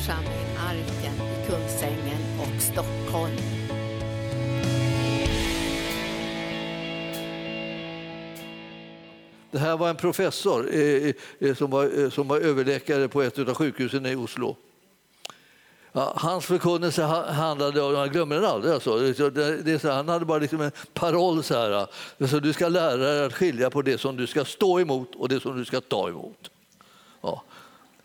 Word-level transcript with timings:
församling 0.00 0.56
Arken 0.58 1.14
i 1.14 1.46
Kungsängen 1.46 2.40
och 2.40 2.62
Stockholm. 2.62 3.36
Det 9.50 9.58
här 9.58 9.76
var 9.76 9.88
en 9.88 9.96
professor 9.96 10.74
eh, 10.74 10.80
eh, 10.80 11.14
eh 11.38 11.54
som, 11.54 11.70
var, 11.70 12.02
eh, 12.02 12.10
som 12.10 12.28
var 12.28 12.38
överläkare 12.38 13.08
på 13.08 13.22
ett 13.22 13.38
av 13.38 13.54
sjukhusen 13.54 14.06
i 14.06 14.14
Oslo. 14.14 14.56
Ja, 15.92 16.12
hans 16.16 16.46
förkunnelse 16.46 17.02
handlade 17.02 17.82
om, 17.82 17.94
jag 17.94 18.12
glömmer 18.12 18.36
den 18.36 18.44
aldrig, 18.44 18.74
alltså. 18.74 18.98
det, 19.30 19.62
det, 19.62 19.78
så, 19.78 19.90
han 19.90 20.08
hade 20.08 20.24
bara 20.24 20.38
liksom 20.38 20.60
en 20.60 20.72
paroll 20.94 21.42
så 21.42 21.54
här, 21.54 21.86
alltså, 22.20 22.40
du 22.40 22.52
ska 22.52 22.68
lära 22.68 22.96
dig 22.96 23.24
att 23.24 23.34
skilja 23.34 23.70
på 23.70 23.82
det 23.82 23.98
som 23.98 24.16
du 24.16 24.26
ska 24.26 24.44
stå 24.44 24.80
emot 24.80 25.14
och 25.14 25.28
det 25.28 25.40
som 25.40 25.56
du 25.56 25.64
ska 25.64 25.80
ta 25.80 26.08
emot. 26.08 26.50
Ja. 27.20 27.42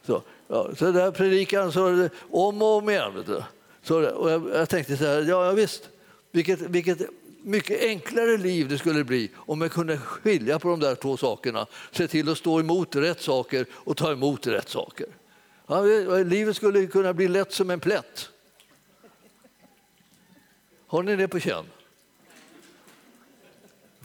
Så, 0.07 0.21
ja, 0.47 0.75
så 0.77 0.91
där 0.91 1.11
predikade 1.11 1.71
han 1.71 2.09
om 2.29 2.61
och 2.61 2.77
om 2.77 2.89
igen. 2.89 3.43
Så, 3.81 4.09
och 4.09 4.31
jag, 4.31 4.49
jag, 4.53 4.69
tänkte 4.69 4.97
så 4.97 5.05
här, 5.05 5.21
ja, 5.21 5.45
ja 5.45 5.51
visst, 5.51 5.89
vilket, 6.31 6.61
vilket 6.61 7.01
mycket 7.43 7.81
enklare 7.81 8.37
liv 8.37 8.67
det 8.67 8.77
skulle 8.77 9.03
bli 9.03 9.31
om 9.35 9.61
jag 9.61 9.71
kunde 9.71 9.97
skilja 9.97 10.59
på 10.59 10.69
de 10.69 10.79
där 10.79 10.95
två 10.95 11.17
sakerna. 11.17 11.67
Se 11.91 12.07
till 12.07 12.29
att 12.29 12.37
stå 12.37 12.59
emot 12.59 12.95
rätt 12.95 13.21
saker 13.21 13.65
och 13.71 13.97
ta 13.97 14.11
emot 14.11 14.47
rätt 14.47 14.69
saker. 14.69 15.07
Ja, 15.67 15.81
livet 16.23 16.55
skulle 16.55 16.87
kunna 16.87 17.13
bli 17.13 17.27
lätt 17.27 17.51
som 17.51 17.69
en 17.69 17.79
plätt. 17.79 18.29
Har 20.87 21.03
ni 21.03 21.15
det 21.15 21.27
på 21.27 21.39
känn? 21.39 21.65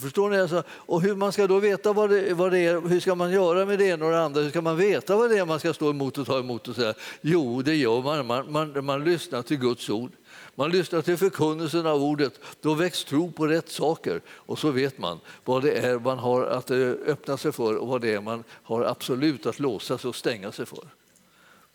Förstår 0.00 0.30
ni? 0.30 0.40
Alltså, 0.40 0.62
och 0.68 1.02
hur 1.02 1.14
man 1.14 1.32
ska 1.32 1.46
då 1.46 1.58
veta 1.58 1.92
vad 1.92 2.10
det, 2.10 2.34
vad 2.34 2.52
det 2.52 2.58
är, 2.58 2.88
hur 2.88 3.00
ska 3.00 3.14
man 3.14 3.32
göra 3.32 3.66
med 3.66 3.78
det 3.78 3.84
ena 3.84 4.04
och 4.04 4.10
det 4.10 4.22
andra? 4.22 4.40
Hur 4.40 4.50
ska 4.50 4.60
man 4.60 4.76
veta 4.76 5.16
vad 5.16 5.30
det 5.30 5.38
är 5.38 5.44
man 5.44 5.60
ska 5.60 5.72
stå 5.72 5.90
emot 5.90 6.18
och 6.18 6.26
ta 6.26 6.38
emot? 6.38 6.68
Och 6.68 6.74
säga? 6.74 6.94
Jo, 7.20 7.62
det 7.62 7.74
gör 7.74 8.02
man. 8.02 8.26
Man, 8.26 8.52
man, 8.52 8.84
man 8.84 9.04
lyssnar 9.04 9.42
till 9.42 9.56
Guds 9.56 9.90
ord. 9.90 10.12
Man 10.54 10.70
lyssnar 10.70 11.02
till 11.02 11.16
förkunnelsen 11.16 11.86
av 11.86 12.02
ordet. 12.02 12.40
Då 12.60 12.74
väcks 12.74 13.04
tro 13.04 13.32
på 13.32 13.46
rätt 13.46 13.68
saker 13.68 14.20
och 14.28 14.58
så 14.58 14.70
vet 14.70 14.98
man 14.98 15.20
vad 15.44 15.62
det 15.62 15.72
är 15.72 15.98
man 15.98 16.18
har 16.18 16.44
att 16.44 16.70
eh, 16.70 16.78
öppna 17.06 17.36
sig 17.36 17.52
för 17.52 17.76
och 17.76 17.88
vad 17.88 18.00
det 18.00 18.14
är 18.14 18.20
man 18.20 18.44
har 18.62 18.84
absolut 18.84 19.46
att 19.46 19.58
låsa 19.58 19.98
sig 19.98 20.08
och 20.08 20.16
stänga 20.16 20.52
sig 20.52 20.66
för. 20.66 20.84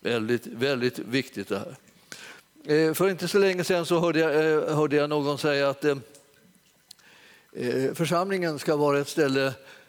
Väldigt, 0.00 0.46
väldigt 0.46 0.98
viktigt 0.98 1.48
det 1.48 1.58
här. 1.58 1.76
Eh, 2.74 2.94
för 2.94 3.08
inte 3.10 3.28
så 3.28 3.38
länge 3.38 3.64
sedan 3.64 3.86
så 3.86 3.98
hörde 3.98 4.18
jag, 4.18 4.34
eh, 4.34 4.76
hörde 4.76 4.96
jag 4.96 5.10
någon 5.10 5.38
säga 5.38 5.68
att 5.68 5.84
Eh, 7.58 7.94
församlingen 7.94 8.58
ska 8.58 8.76
vara 8.76 8.98
ett 8.98 9.08
ställe 9.08 9.46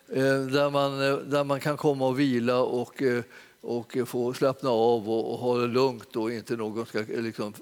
eh, 0.09 0.39
där 0.39 0.69
man, 0.69 1.01
eh, 1.01 1.17
där 1.17 1.43
man 1.43 1.59
kan 1.59 1.77
komma 1.77 2.07
och 2.07 2.19
vila 2.19 2.59
och 2.59 3.03
och 3.61 3.97
få 4.05 4.33
slappna 4.33 4.69
av 4.69 5.09
och, 5.09 5.33
och 5.33 5.39
ha 5.39 5.57
det 5.57 5.67
lugnt 5.67 6.15
och 6.15 6.31
inte 6.31 6.55
någon 6.55 6.85
ska 6.85 7.03
liksom, 7.07 7.53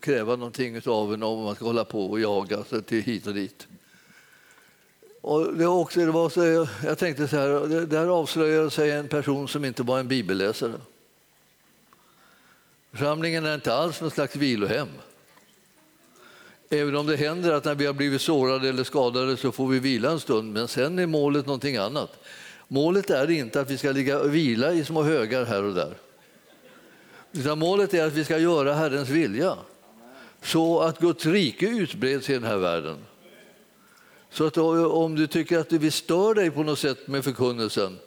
kräva 0.00 0.36
någonting 0.36 0.80
av 0.86 1.14
en 1.14 1.22
om 1.22 1.44
man 1.44 1.54
ska 1.54 1.64
hålla 1.64 1.84
på 1.84 2.06
och 2.06 2.20
jaga 2.20 2.64
sig 2.64 2.82
till 2.82 3.02
hit 3.02 3.26
och 3.26 3.34
dit. 3.34 3.66
Och 5.20 5.54
det 5.54 5.66
också, 5.66 6.00
det 6.00 6.10
var 6.10 6.28
så, 6.28 6.68
jag 6.84 6.98
tänkte 6.98 7.28
så 7.28 7.36
här, 7.36 7.86
där 7.86 8.06
avslöjade 8.06 8.70
sig 8.70 8.90
en 8.90 9.08
person 9.08 9.48
som 9.48 9.64
inte 9.64 9.82
var 9.82 9.98
en 9.98 10.08
bibelläsare. 10.08 10.80
Församlingen 12.92 13.46
är 13.46 13.54
inte 13.54 13.74
alls 13.74 14.00
något 14.00 14.12
slags 14.12 14.36
vilohem. 14.36 14.88
Även 16.72 16.96
om 16.96 17.06
det 17.06 17.16
händer 17.16 17.52
att 17.52 17.64
när 17.64 17.74
vi 17.74 17.86
har 17.86 17.92
blivit 17.92 18.20
sårade 18.20 18.68
eller 18.68 18.84
skadade 18.84 19.36
så 19.36 19.52
får 19.52 19.68
vi 19.68 19.78
vila 19.78 20.10
en 20.10 20.20
stund, 20.20 20.52
men 20.52 20.68
sen 20.68 20.98
är 20.98 21.06
målet 21.06 21.46
någonting 21.46 21.76
annat. 21.76 22.24
Målet 22.68 23.10
är 23.10 23.30
inte 23.30 23.60
att 23.60 23.70
vi 23.70 23.78
ska 23.78 23.92
ligga 23.92 24.20
och 24.20 24.34
vila 24.34 24.72
i 24.72 24.84
små 24.84 25.02
högar 25.02 25.44
här 25.44 25.62
och 25.62 25.74
där. 25.74 25.94
Utan 27.32 27.58
målet 27.58 27.94
är 27.94 28.06
att 28.06 28.12
vi 28.12 28.24
ska 28.24 28.38
göra 28.38 28.74
Herrens 28.74 29.08
vilja 29.08 29.56
så 30.42 30.80
att 30.80 30.98
Guds 30.98 31.26
rike 31.26 31.66
utbreds 31.66 32.30
i 32.30 32.32
den 32.32 32.44
här 32.44 32.56
världen. 32.56 32.96
Så 34.30 34.46
att 34.46 34.58
om 34.58 35.14
du 35.14 35.26
tycker 35.26 35.58
att 35.58 35.72
vi 35.72 35.90
stör 35.90 36.34
dig 36.34 36.50
på 36.50 36.62
något 36.62 36.78
sätt 36.78 37.08
med 37.08 37.24
förkunnelsen 37.24 37.98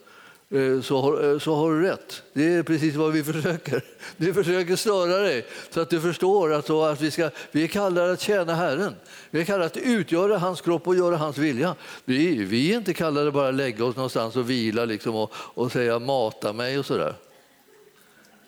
Eh, 0.53 0.81
så 0.81 1.01
har, 1.01 1.31
eh, 1.31 1.39
så 1.39 1.55
har 1.55 1.71
du 1.71 1.81
rätt. 1.81 2.23
Det 2.33 2.53
är 2.53 2.63
precis 2.63 2.95
vad 2.95 3.11
vi 3.11 3.23
försöker. 3.33 3.81
Vi 4.17 4.33
försöker 4.33 4.75
störa 4.75 5.17
dig 5.17 5.45
så 5.69 5.81
att 5.81 5.89
du 5.89 6.01
förstår 6.01 6.53
att, 6.53 6.69
att 6.69 7.01
vi, 7.01 7.11
ska, 7.11 7.29
vi 7.51 7.63
är 7.63 7.67
kallade 7.67 8.11
att 8.11 8.21
tjäna 8.21 8.55
Herren. 8.55 8.95
Vi 9.29 9.41
är 9.41 9.45
kallade 9.45 9.65
att 9.65 9.77
utgöra 9.77 10.37
hans 10.37 10.61
kropp 10.61 10.87
och 10.87 10.95
göra 10.95 11.17
hans 11.17 11.37
vilja. 11.37 11.75
Vi, 12.05 12.43
vi 12.43 12.71
är 12.73 12.77
inte 12.77 12.93
kallade 12.93 13.31
bara 13.31 13.49
att 13.49 13.55
lägga 13.55 13.85
oss 13.85 13.95
någonstans 13.95 14.35
och 14.35 14.49
vila 14.49 14.85
liksom 14.85 15.15
och, 15.15 15.31
och 15.35 15.71
säga 15.71 15.99
mata 15.99 16.53
mig 16.53 16.79
och 16.79 16.85
sådär. 16.85 17.15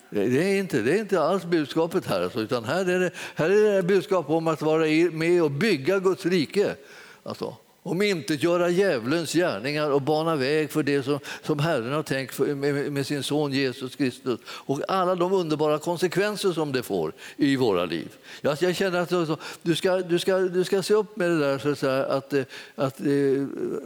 Det 0.09 0.21
är, 0.21 0.59
inte, 0.59 0.81
det 0.81 0.91
är 0.91 0.99
inte 0.99 1.21
alls 1.21 1.45
budskapet 1.45 2.05
här, 2.05 2.21
alltså, 2.21 2.39
utan 2.39 2.63
här 2.63 2.89
är 2.89 2.99
det, 2.99 3.11
här 3.35 3.49
är 3.49 3.75
det 3.75 3.83
budskap 3.83 4.29
om 4.29 4.47
att 4.47 4.61
vara 4.61 4.85
med 5.11 5.43
och 5.43 5.51
bygga 5.51 5.99
Guds 5.99 6.25
rike. 6.25 6.75
Alltså 7.23 7.55
om 7.85 8.01
inte 8.01 8.33
göra 8.33 8.69
djävulens 8.69 9.33
gärningar 9.33 9.91
och 9.91 10.01
bana 10.01 10.35
väg 10.35 10.71
för 10.71 10.83
det 10.83 11.03
som, 11.03 11.19
som 11.43 11.59
Herren 11.59 11.93
har 11.93 12.03
tänkt 12.03 12.35
för, 12.35 12.55
med, 12.55 12.91
med, 12.91 13.07
sin 13.07 13.23
son 13.23 13.51
Jesus 13.51 13.95
Kristus 13.95 14.39
och 14.47 14.81
alla 14.87 15.15
de 15.15 15.33
underbara 15.33 15.79
konsekvenser 15.79 16.51
som 16.51 16.71
det 16.71 16.83
får 16.83 17.13
i 17.37 17.55
våra 17.55 17.85
liv. 17.85 18.07
Jag, 18.41 18.57
jag 18.61 18.75
känner 18.75 18.99
att 18.99 19.13
alltså, 19.13 19.37
du 19.61 19.75
ska, 19.75 19.97
du, 19.97 20.19
ska, 20.19 20.37
du 20.37 20.63
ska 20.63 20.83
se 20.83 20.93
upp 20.93 21.17
med 21.17 21.29
det 21.29 21.39
där 21.39 21.57
så 21.57 21.69
att, 21.69 21.79
säga, 21.79 22.05
att, 22.05 22.33
eh, 22.33 22.43
att 22.75 22.99
eh, 22.99 23.05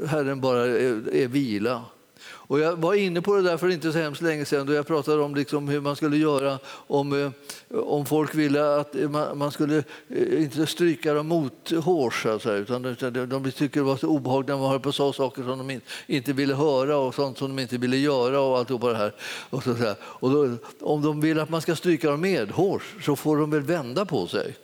Herren 0.08 0.42
bara 0.42 0.66
är, 0.66 1.16
är 1.16 1.28
vila. 1.28 1.84
Och 2.24 2.60
jag 2.60 2.76
var 2.76 2.94
inne 2.94 3.22
på 3.22 3.36
det 3.36 3.42
där 3.42 3.58
för 3.58 3.70
inte 3.70 3.92
så 3.92 3.98
hemskt 3.98 4.22
länge 4.22 4.46
sedan 4.46 4.68
då 4.68 4.74
jag 4.74 4.88
pratade 4.88 5.22
om 5.22 5.36
liksom 5.36 5.68
hur 5.68 5.82
man 5.82 5.96
skulle 5.96 6.18
göra 6.18 6.60
om, 6.68 7.24
eh, 7.24 7.80
om 7.80 8.06
folk 8.06 8.36
ville 8.36 8.76
att 8.76 8.96
eh, 8.96 9.10
man 9.36 9.52
skulle 9.52 9.84
eh, 10.10 10.44
inte 10.44 10.66
stryka 10.66 11.14
dem 11.14 11.28
mothårs, 11.28 12.26
utan 12.46 12.82
de 13.30 13.52
tycker 13.52 13.80
det 13.80 13.86
var 13.86 13.98
så 13.98 14.08
obehagligt 14.08 14.50
när 14.50 14.58
man 14.58 14.70
höll 14.70 14.80
på 14.80 14.92
så 14.92 15.14
saker 15.14 15.44
som 15.44 15.68
de 15.68 15.82
inte 16.08 16.34
ville 16.34 16.56
höra 16.56 16.98
och 16.98 17.16
sånt 17.16 17.38
som 17.38 17.56
de 17.56 17.62
inte 17.62 17.78
ville 17.78 17.98
göra 17.98 18.42
och 18.42 18.58
allt 18.58 18.68
det 18.68 18.98
här. 18.98 19.14
Och 19.50 19.64
så, 19.64 19.76
och 20.02 20.32
då, 20.32 20.58
om 20.80 21.02
de 21.02 21.22
vill 21.22 21.40
att 21.40 21.50
man 21.50 21.62
ska 21.62 21.76
stryka 21.76 22.12
dem 22.12 22.22
medhårs 22.22 22.96
så 23.02 23.16
får 23.16 23.38
de 23.38 23.52
väl 23.52 23.62
vända 23.62 24.06
på 24.06 24.28
sig. 24.28 24.56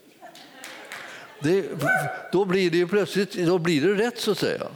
Det, 1.40 1.66
då 2.32 2.46
blir 2.46 2.72
det 2.72 2.78
ju 2.78 2.88
plötsligt 2.88 3.34
då 3.34 3.58
blir 3.58 3.82
det 3.82 3.94
rätt 3.94 4.20
så 4.20 4.32
att 4.32 4.38
säga. 4.38 4.68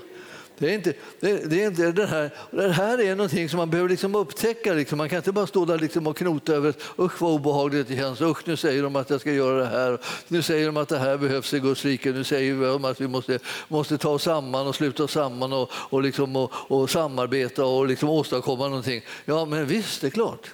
Det 0.59 0.70
är 0.70 0.74
inte, 0.74 0.94
det, 1.20 1.50
det 1.50 1.64
är 1.64 1.68
inte 1.68 1.92
det, 1.92 2.06
här, 2.06 2.31
det 2.52 2.72
här 2.72 3.02
är 3.02 3.16
någonting 3.16 3.50
som 3.50 3.58
man 3.58 3.70
behöver 3.70 3.90
liksom 3.90 4.16
upptäcka. 4.16 4.74
Liksom. 4.74 4.97
Man 4.97 5.09
kan 5.09 5.18
inte 5.18 5.31
bara 5.31 5.47
stå 5.47 5.66
där 5.66 5.80
liksom 5.80 6.08
och 6.08 6.18
knota 6.18 6.53
över 6.53 6.74
usch 6.97 7.22
vad 7.22 7.31
obehagligt 7.31 7.88
det 7.88 7.96
känns. 7.96 8.22
Usch, 8.22 8.47
nu 8.47 8.58
säger 8.58 8.84
de 8.84 8.96
att 8.96 9.09
jag 9.09 9.22
ska 9.22 9.31
göra 9.31 9.59
det 9.59 9.66
här. 9.66 10.00
Nu 10.28 10.42
säger 10.42 10.66
de 10.66 10.78
att 10.78 10.90
det 10.90 10.98
här 10.98 11.18
behövs 11.18 11.53
i 11.53 11.59
Guds 11.59 11.86
rike. 11.86 12.12
Nu 12.12 12.24
säger 12.24 12.72
de 12.72 12.86
att 12.86 13.02
vi 13.02 13.08
måste, 13.08 13.40
måste 13.68 13.98
ta 13.98 14.09
oss 14.09 14.24
samman 14.24 14.68
och 14.68 14.75
sluta 14.75 15.03
oss 15.03 15.12
samman 15.12 15.53
och, 15.53 15.72
och, 15.74 16.03
liksom, 16.03 16.36
och, 16.36 16.52
och 16.53 16.90
samarbeta 16.90 17.66
och 17.66 17.88
liksom 17.88 18.09
åstadkomma 18.09 18.68
någonting. 18.68 19.02
Ja, 19.25 19.46
men 19.46 19.66
visst, 19.66 20.02
det 20.02 20.08
är 20.08 20.12
klart. 20.12 20.52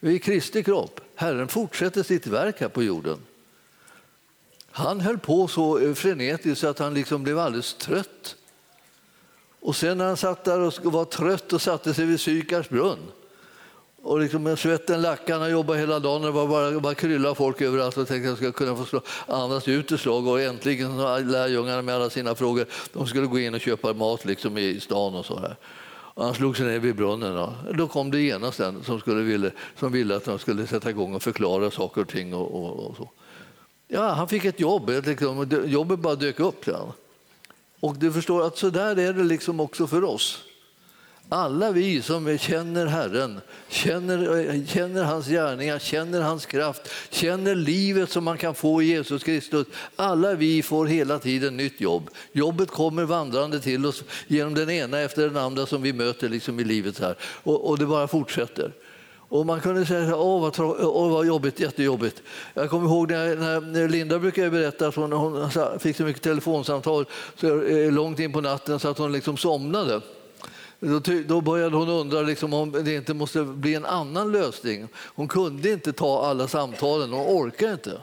Vi 0.00 0.14
är 0.14 0.18
Kristi 0.18 0.62
kropp. 0.62 1.00
Herren 1.14 1.48
fortsätter 1.48 2.02
sitt 2.02 2.26
verk 2.26 2.60
här 2.60 2.68
på 2.68 2.82
jorden. 2.82 3.18
Han 4.70 5.00
höll 5.00 5.18
på 5.18 5.48
så 5.48 5.94
frenetiskt 5.94 6.64
att 6.64 6.78
han 6.78 6.94
liksom 6.94 7.22
blev 7.22 7.38
alldeles 7.38 7.74
trött. 7.74 8.36
Och 9.60 9.76
sen 9.76 9.98
när 9.98 10.06
han 10.06 10.16
satt 10.16 10.44
där 10.44 10.60
och 10.60 10.92
var 10.92 11.04
trött 11.04 11.52
och 11.52 11.62
satte 11.62 11.94
sig 11.94 12.06
vid 12.06 12.20
Sykars 12.20 12.68
brunn 12.68 12.98
och 14.02 14.20
liksom 14.20 14.42
med 14.42 14.58
svetten 14.58 15.02
lackade, 15.02 15.40
han 15.40 15.50
jobbade 15.50 15.78
hela 15.78 15.98
dagen, 15.98 16.20
och 16.20 16.26
det 16.26 16.32
var 16.32 16.46
bara, 16.46 16.80
bara 16.80 16.94
krylla 16.94 17.34
folk 17.34 17.60
överallt 17.60 17.96
och 17.96 18.08
tänkte 18.08 18.32
att 18.32 18.40
jag 18.42 18.52
skulle 18.54 18.74
kunna 18.74 18.84
få 18.84 19.00
andas 19.26 19.68
ut 19.68 19.92
ett 19.92 20.00
slag 20.00 20.26
och 20.26 20.40
äntligen 20.40 20.96
lärjungarna 21.30 21.82
med 21.82 21.94
alla 21.94 22.10
sina 22.10 22.34
frågor, 22.34 22.66
de 22.92 23.06
skulle 23.06 23.26
gå 23.26 23.38
in 23.38 23.54
och 23.54 23.60
köpa 23.60 23.92
mat 23.92 24.24
liksom 24.24 24.58
i 24.58 24.80
stan 24.80 25.14
och 25.14 25.26
så 25.26 25.38
här. 25.38 25.56
Och 26.14 26.24
han 26.24 26.34
slog 26.34 26.56
sig 26.56 26.66
ner 26.66 26.78
vid 26.78 26.96
brunnen. 26.96 27.34
Då, 27.34 27.54
då 27.74 27.86
kom 27.86 28.10
det 28.10 28.20
genast 28.20 28.60
en 28.60 28.84
som, 28.84 29.00
skulle 29.00 29.22
ville, 29.22 29.50
som 29.78 29.92
ville 29.92 30.16
att 30.16 30.24
de 30.24 30.38
skulle 30.38 30.66
sätta 30.66 30.90
igång 30.90 31.14
och 31.14 31.22
förklara 31.22 31.70
saker 31.70 32.00
och 32.00 32.08
ting. 32.08 32.34
Och, 32.34 32.54
och, 32.54 32.86
och 32.86 32.96
så. 32.96 33.10
Ja, 33.88 34.08
han 34.08 34.28
fick 34.28 34.44
ett 34.44 34.60
jobb, 34.60 34.90
liksom, 35.04 35.62
jobbet 35.66 35.98
bara 35.98 36.14
dök 36.14 36.40
upp. 36.40 36.66
Ja. 36.66 36.92
Och 37.80 37.98
du 37.98 38.12
förstår 38.12 38.46
att 38.46 38.58
så 38.58 38.70
där 38.70 38.98
är 38.98 39.12
det 39.12 39.24
liksom 39.24 39.60
också 39.60 39.86
för 39.86 40.04
oss. 40.04 40.44
Alla 41.32 41.72
vi 41.72 42.02
som 42.02 42.38
känner 42.38 42.86
Herren, 42.86 43.40
känner, 43.68 44.66
känner 44.66 45.04
hans 45.04 45.26
gärningar, 45.28 45.78
känner 45.78 46.20
hans 46.20 46.46
kraft, 46.46 46.90
känner 47.10 47.54
livet 47.54 48.10
som 48.10 48.24
man 48.24 48.38
kan 48.38 48.54
få 48.54 48.82
i 48.82 48.86
Jesus 48.86 49.24
Kristus. 49.24 49.66
Alla 49.96 50.34
vi 50.34 50.62
får 50.62 50.86
hela 50.86 51.18
tiden 51.18 51.56
nytt 51.56 51.80
jobb. 51.80 52.10
Jobbet 52.32 52.70
kommer 52.70 53.04
vandrande 53.04 53.60
till 53.60 53.86
oss 53.86 54.02
genom 54.26 54.54
den 54.54 54.70
ena 54.70 54.98
efter 55.00 55.22
den 55.22 55.36
andra 55.36 55.66
som 55.66 55.82
vi 55.82 55.92
möter 55.92 56.28
liksom 56.28 56.60
i 56.60 56.64
livet 56.64 56.98
här. 56.98 57.16
Och, 57.22 57.68
och 57.68 57.78
det 57.78 57.86
bara 57.86 58.08
fortsätter. 58.08 58.72
Och 59.30 59.46
man 59.46 59.60
kunde 59.60 59.86
säga 59.86 60.16
åh 60.16 60.40
vad, 60.40 60.60
åh 60.80 61.10
vad 61.12 61.26
jobbigt, 61.26 61.60
jättejobbigt. 61.60 62.22
Jag 62.54 62.70
kommer 62.70 62.88
ihåg 62.88 63.10
när, 63.10 63.60
när 63.60 63.88
Linda 63.88 64.18
brukar 64.18 64.50
berätta 64.50 64.86
att 64.86 64.94
hon, 64.94 65.12
hon 65.12 65.50
fick 65.78 65.96
så 65.96 66.02
mycket 66.02 66.22
telefonsamtal 66.22 67.06
så 67.36 67.62
eh, 67.62 67.92
långt 67.92 68.18
in 68.18 68.32
på 68.32 68.40
natten 68.40 68.80
så 68.80 68.88
att 68.88 68.98
hon 68.98 69.12
liksom 69.12 69.36
somnade. 69.36 70.00
Då, 70.80 71.00
ty- 71.00 71.22
då 71.22 71.40
började 71.40 71.76
hon 71.76 71.88
undra 71.88 72.20
liksom 72.22 72.54
om 72.54 72.72
det 72.72 72.94
inte 72.94 73.14
måste 73.14 73.42
bli 73.42 73.74
en 73.74 73.84
annan 73.84 74.32
lösning. 74.32 74.88
Hon 74.94 75.28
kunde 75.28 75.70
inte 75.70 75.92
ta 75.92 76.26
alla 76.26 76.48
samtalen, 76.48 77.12
hon 77.12 77.26
orkade 77.26 77.72
inte. 77.72 78.02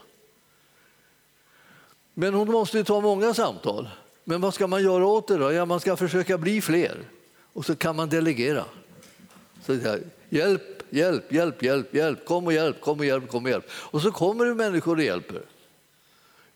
Men 2.14 2.34
hon 2.34 2.52
måste 2.52 2.78
ju 2.78 2.84
ta 2.84 3.02
många 3.02 3.34
samtal. 3.34 3.90
Men 4.24 4.42
vad 4.42 4.54
ska 4.54 4.68
man 4.68 4.84
göra 4.84 5.06
åt 5.06 5.28
det 5.28 5.38
då? 5.38 5.52
Ja, 5.52 5.66
man 5.66 5.80
ska 5.80 5.96
försöka 5.96 6.38
bli 6.38 6.62
fler 6.62 6.98
och 7.54 7.66
så 7.66 7.76
kan 7.76 7.96
man 7.96 8.10
delegera. 8.10 8.66
Så 9.66 9.78
hjälp, 10.30 10.77
hjälp, 10.90 11.32
hjälp, 11.32 11.64
hjälp, 11.64 11.94
hjälp, 11.94 12.26
kom 12.26 12.46
och 12.46 12.54
hjälp, 12.54 12.82
kom 12.82 13.00
och 13.00 13.06
hjälp, 13.06 13.32
kom 13.32 13.44
och 13.44 13.50
hjälp. 13.50 13.66
Och 13.72 14.02
så 14.02 14.12
kommer 14.12 14.46
det 14.46 14.56
människor 14.56 14.96
och 14.96 15.04
hjälper. 15.04 15.42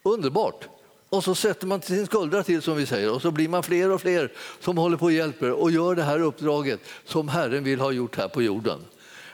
Underbart! 0.04 0.68
Och 1.10 1.24
så 1.24 1.36
sätter 1.36 1.68
man 1.68 1.82
sin 1.82 2.06
skuldra 2.06 2.44
till 2.44 2.62
som 2.62 2.78
vi 2.78 2.86
säger 2.86 3.14
och 3.14 3.22
så 3.22 3.32
blir 3.32 3.50
man 3.50 3.64
fler 3.64 3.92
och 3.92 4.02
fler 4.02 4.32
som 4.60 4.78
håller 4.78 4.98
på 4.98 5.06
och 5.06 5.12
hjälper 5.12 5.52
och 5.52 5.72
gör 5.72 5.96
det 5.96 6.04
här 6.04 6.22
uppdraget 6.22 6.80
som 7.06 7.28
Herren 7.28 7.64
vill 7.64 7.80
ha 7.80 7.92
gjort 7.92 8.18
här 8.18 8.28
på 8.28 8.42
jorden. 8.42 8.80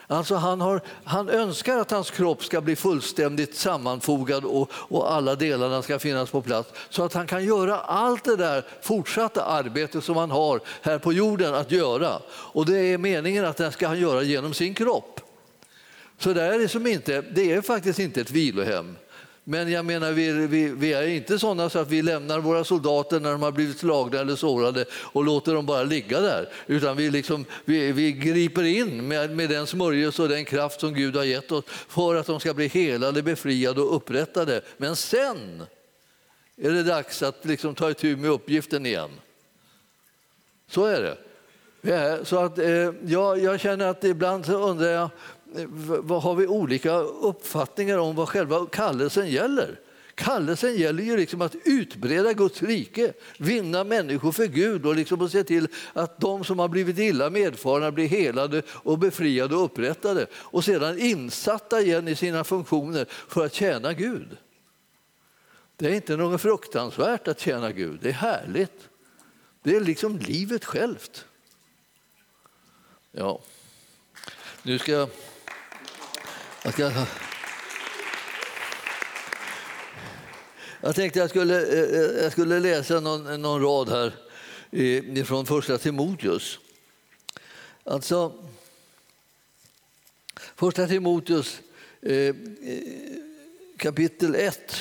Alltså 0.09 0.35
han, 0.35 0.61
har, 0.61 0.81
han 1.03 1.29
önskar 1.29 1.77
att 1.77 1.91
hans 1.91 2.11
kropp 2.11 2.43
ska 2.43 2.61
bli 2.61 2.75
fullständigt 2.75 3.55
sammanfogad 3.55 4.45
och, 4.45 4.71
och 4.73 5.13
alla 5.13 5.35
delarna 5.35 5.81
ska 5.81 5.99
finnas 5.99 6.29
på 6.29 6.41
plats 6.41 6.71
så 6.89 7.03
att 7.03 7.13
han 7.13 7.27
kan 7.27 7.45
göra 7.45 7.79
allt 7.79 8.23
det 8.23 8.35
där 8.35 8.65
fortsatta 8.81 9.45
arbete 9.45 10.01
som 10.01 10.17
han 10.17 10.31
har 10.31 10.59
här 10.81 10.99
på 10.99 11.13
jorden 11.13 11.55
att 11.55 11.71
göra. 11.71 12.21
Och 12.29 12.65
det 12.65 12.77
är 12.77 12.97
meningen 12.97 13.45
att 13.45 13.57
det 13.57 13.71
ska 13.71 13.87
han 13.87 13.99
göra 13.99 14.23
genom 14.23 14.53
sin 14.53 14.73
kropp. 14.73 15.21
Så 16.19 16.33
det 16.33 16.43
är, 16.43 16.59
liksom 16.59 16.87
inte, 16.87 17.21
det 17.21 17.51
är 17.51 17.61
faktiskt 17.61 17.99
inte 17.99 18.21
ett 18.21 18.31
vilohem. 18.31 18.95
Men 19.49 19.71
jag 19.71 19.85
menar, 19.85 20.11
vi, 20.11 20.31
vi, 20.31 20.69
vi 20.69 20.93
är 20.93 21.07
inte 21.07 21.39
sådana 21.39 21.69
så 21.69 21.79
att 21.79 21.91
vi 21.91 22.01
lämnar 22.01 22.39
våra 22.39 22.63
soldater 22.63 23.19
när 23.19 23.31
de 23.31 23.41
har 23.41 23.51
blivit 23.51 23.79
slagna 23.79 24.19
eller 24.19 24.35
sårade 24.35 24.85
och 24.91 25.23
låter 25.23 25.53
dem 25.53 25.65
bara 25.65 25.83
ligga 25.83 26.19
där. 26.19 26.49
Utan 26.65 26.97
vi, 26.97 27.11
liksom, 27.11 27.45
vi, 27.65 27.91
vi 27.91 28.11
griper 28.11 28.63
in 28.63 29.07
med, 29.07 29.35
med 29.35 29.49
den 29.49 29.67
smörjelse 29.67 30.21
och 30.21 30.29
den 30.29 30.45
kraft 30.45 30.79
som 30.79 30.93
Gud 30.93 31.15
har 31.15 31.23
gett 31.23 31.51
oss 31.51 31.63
för 31.67 32.15
att 32.15 32.25
de 32.25 32.39
ska 32.39 32.53
bli 32.53 32.67
helade, 32.67 33.23
befriade 33.23 33.81
och 33.81 33.95
upprättade. 33.95 34.61
Men 34.77 34.95
sen 34.95 35.63
är 36.57 36.71
det 36.71 36.83
dags 36.83 37.23
att 37.23 37.45
liksom 37.45 37.75
ta 37.75 37.91
itu 37.91 38.15
med 38.15 38.29
uppgiften 38.29 38.85
igen. 38.85 39.09
Så 40.69 40.85
är 40.85 41.01
det. 41.01 41.17
Så 42.25 42.39
att, 42.39 42.59
eh, 42.59 42.93
jag, 43.05 43.39
jag 43.39 43.59
känner 43.59 43.87
att 43.87 44.03
ibland 44.03 44.45
så 44.45 44.53
undrar 44.53 44.87
jag 44.87 45.09
vad 45.67 46.23
har 46.23 46.35
vi 46.35 46.47
olika 46.47 46.93
uppfattningar 46.99 47.97
om 47.97 48.15
vad 48.15 48.29
själva 48.29 48.65
kallelsen 48.65 49.29
gäller. 49.29 49.79
Kallelsen 50.15 50.75
gäller 50.75 51.03
ju 51.03 51.17
liksom 51.17 51.41
att 51.41 51.55
utbreda 51.65 52.33
Guds 52.33 52.63
rike, 52.63 53.13
vinna 53.37 53.83
människor 53.83 54.31
för 54.31 54.45
Gud 54.45 54.85
och 54.85 54.95
liksom 54.95 55.21
att 55.21 55.31
se 55.31 55.43
till 55.43 55.67
att 55.93 56.19
de 56.19 56.43
som 56.43 56.59
har 56.59 56.67
blivit 56.67 56.99
illa 56.99 57.29
medfarna 57.29 57.91
blir 57.91 58.07
helade 58.07 58.61
och 58.69 58.99
befriade 58.99 59.55
och 59.55 59.63
upprättade 59.63 60.27
och 60.33 60.63
sedan 60.63 60.99
insatta 60.99 61.81
igen 61.81 62.07
i 62.07 62.15
sina 62.15 62.43
funktioner 62.43 63.05
för 63.09 63.45
att 63.45 63.53
tjäna 63.53 63.93
Gud. 63.93 64.37
Det 65.75 65.85
är 65.87 65.91
inte 65.91 66.17
något 66.17 66.41
fruktansvärt 66.41 67.27
att 67.27 67.39
tjäna 67.39 67.71
Gud, 67.71 67.99
det 68.01 68.09
är 68.09 68.13
härligt. 68.13 68.89
Det 69.63 69.75
är 69.75 69.81
liksom 69.81 70.17
livet 70.17 70.65
självt. 70.65 71.25
Ja, 73.11 73.39
nu 74.63 74.79
ska 74.79 74.91
jag 74.91 75.09
jag 76.67 76.73
ska... 76.73 77.05
Jag 80.81 80.95
tänkte 80.95 81.19
jag 81.19 81.29
skulle, 81.29 81.61
eh, 81.61 81.99
eh, 81.99 82.23
jag 82.23 82.31
skulle 82.31 82.59
läsa 82.59 82.99
någon, 82.99 83.41
någon 83.41 83.61
rad 83.61 83.89
här 83.89 85.23
från 85.23 85.45
första 85.45 85.77
Timoteus. 85.77 86.59
Alltså, 87.83 88.33
första 90.55 90.87
Timoteus 90.87 91.59
eh, 92.01 92.35
kapitel 93.77 94.35
1 94.35 94.75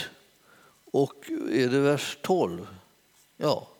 och 0.84 1.30
är 1.52 1.68
det 1.68 1.80
vers 1.80 2.18
12? 2.22 2.66
Ja. 3.36 3.75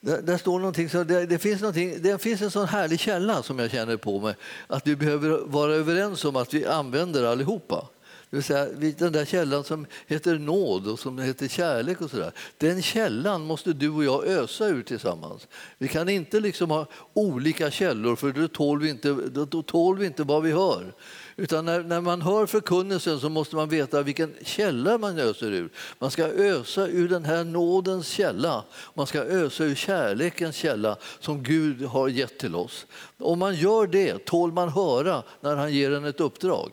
Där, 0.00 0.22
där, 0.22 0.36
står 0.36 0.58
någonting, 0.58 0.88
så 0.88 1.04
det, 1.04 1.26
det, 1.26 1.38
finns 1.38 1.60
någonting, 1.60 2.02
det 2.02 2.22
finns 2.22 2.42
en 2.42 2.50
sån 2.50 2.68
härlig 2.68 3.00
källa 3.00 3.42
som 3.42 3.58
jag 3.58 3.70
känner 3.70 3.96
på 3.96 4.20
mig 4.20 4.34
att 4.66 4.86
vi 4.86 4.96
behöver 4.96 5.38
vara 5.46 5.74
överens 5.74 6.24
om 6.24 6.36
att 6.36 6.54
vi 6.54 6.66
använder 6.66 7.24
allihopa. 7.24 7.88
Det 8.30 8.36
vill 8.36 8.44
säga, 8.44 8.92
den 8.98 9.12
där 9.12 9.24
källan 9.24 9.64
som 9.64 9.86
heter 10.06 10.38
nåd 10.38 10.88
och 10.88 10.98
som 10.98 11.18
heter 11.18 11.48
kärlek 11.48 12.00
och 12.00 12.10
sådär. 12.10 12.32
Den 12.58 12.82
källan 12.82 13.44
måste 13.44 13.72
du 13.72 13.88
och 13.88 14.04
jag 14.04 14.26
ösa 14.26 14.66
ur 14.66 14.82
tillsammans. 14.82 15.48
Vi 15.78 15.88
kan 15.88 16.08
inte 16.08 16.40
liksom 16.40 16.70
ha 16.70 16.86
olika 17.14 17.70
källor 17.70 18.16
för 18.16 18.32
då 18.32 18.48
tål 18.48 18.80
vi 18.80 18.90
inte, 18.90 19.12
då 19.46 19.62
tål 19.62 19.98
vi 19.98 20.06
inte 20.06 20.22
vad 20.22 20.42
vi 20.42 20.52
hör. 20.52 20.94
Utan 21.40 21.64
när, 21.64 21.82
när 21.82 22.00
man 22.00 22.22
hör 22.22 22.46
förkunnelsen 22.46 23.20
så 23.20 23.28
måste 23.28 23.56
man 23.56 23.68
veta 23.68 24.02
vilken 24.02 24.34
källa 24.42 24.98
man 24.98 25.18
öser 25.18 25.52
ur. 25.52 25.70
Man 25.98 26.10
ska 26.10 26.24
ösa 26.24 26.88
ur 26.88 27.08
den 27.08 27.24
här 27.24 27.44
nådens 27.44 28.08
källa. 28.08 28.64
Man 28.94 29.06
ska 29.06 29.18
ösa 29.18 29.64
ur 29.64 29.74
kärlekens 29.74 30.56
källa 30.56 30.96
som 31.20 31.42
Gud 31.42 31.82
har 31.82 32.08
gett 32.08 32.38
till 32.38 32.54
oss. 32.54 32.86
Om 33.18 33.38
man 33.38 33.54
gör 33.54 33.86
det 33.86 34.24
tål 34.24 34.52
man 34.52 34.68
höra 34.68 35.22
när 35.40 35.56
han 35.56 35.72
ger 35.72 35.92
en 35.92 36.04
ett 36.04 36.20
uppdrag. 36.20 36.70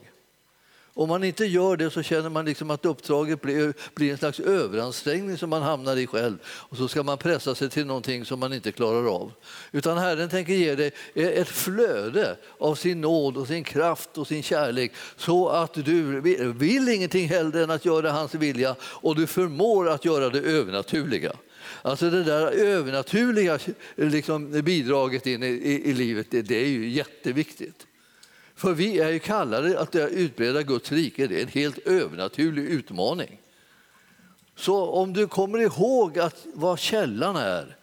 Om 0.98 1.10
man 1.10 1.24
inte 1.24 1.46
gör 1.46 1.78
det 1.78 1.90
så 1.90 2.04
känner 2.04 2.30
man 2.30 2.46
liksom 2.46 2.70
att 2.70 2.86
uppdraget 2.86 3.42
blir, 3.42 3.74
blir 3.94 4.12
en 4.12 4.18
slags 4.18 4.40
överansträngning 4.40 5.38
som 5.38 5.50
man 5.50 5.62
hamnar 5.62 5.98
i 5.98 6.08
själv 6.08 6.38
och 6.46 6.78
så 6.78 6.88
ska 6.88 7.04
man 7.04 7.18
pressa 7.18 7.56
sig 7.56 7.70
till 7.70 7.86
någonting 7.86 8.26
som 8.26 8.40
man 8.40 8.54
inte 8.54 8.72
klarar 8.72 9.16
av. 9.16 9.32
Utan 9.72 9.98
Herren 9.98 10.30
tänker 10.30 10.54
ge 10.54 10.76
dig 10.76 10.92
ett 11.16 11.48
flöde 11.48 12.38
av 12.58 12.76
sin 12.76 13.02
nåd 13.02 13.38
och 13.38 13.48
sin 13.48 13.64
kraft 13.64 14.18
och 14.18 14.28
sin 14.28 14.44
kärlek 14.44 14.92
så 15.18 15.50
att 15.50 15.74
du 15.74 16.22
vill 16.52 16.90
ingenting 16.90 17.28
hellre 17.28 17.64
än 17.64 17.72
att 17.72 17.86
göra 17.86 18.12
hans 18.12 18.36
vilja 18.36 18.76
och 18.82 19.16
du 19.16 19.28
förmår 19.28 19.90
att 19.90 20.06
göra 20.06 20.30
det 20.30 20.40
övernaturliga. 20.40 21.34
Alltså 21.82 22.10
det 22.10 22.24
där 22.24 22.52
övernaturliga 22.52 23.60
liksom, 23.96 24.62
bidraget 24.62 25.28
in 25.28 25.44
i, 25.44 25.48
i, 25.48 25.90
i 25.90 25.94
livet, 25.94 26.28
det, 26.30 26.42
det 26.42 26.56
är 26.56 26.68
ju 26.68 26.90
jätteviktigt. 26.90 27.85
För 28.66 28.74
vi 28.74 29.00
är 29.00 29.10
ju 29.10 29.20
kallade 29.20 29.80
att 29.80 29.96
utbreda 29.96 30.64
Guds 30.64 30.92
rike. 30.92 31.28
Det 31.28 31.38
är 31.40 31.42
en 31.42 31.48
helt 31.48 31.78
övernaturlig 31.78 32.64
utmaning. 32.64 33.42
Så 34.56 34.86
om 34.86 35.14
du 35.14 35.28
kommer 35.28 35.60
ihåg 35.60 36.20
att 36.20 36.46
vad 36.54 36.80
källan 36.80 37.36
är 37.36 37.78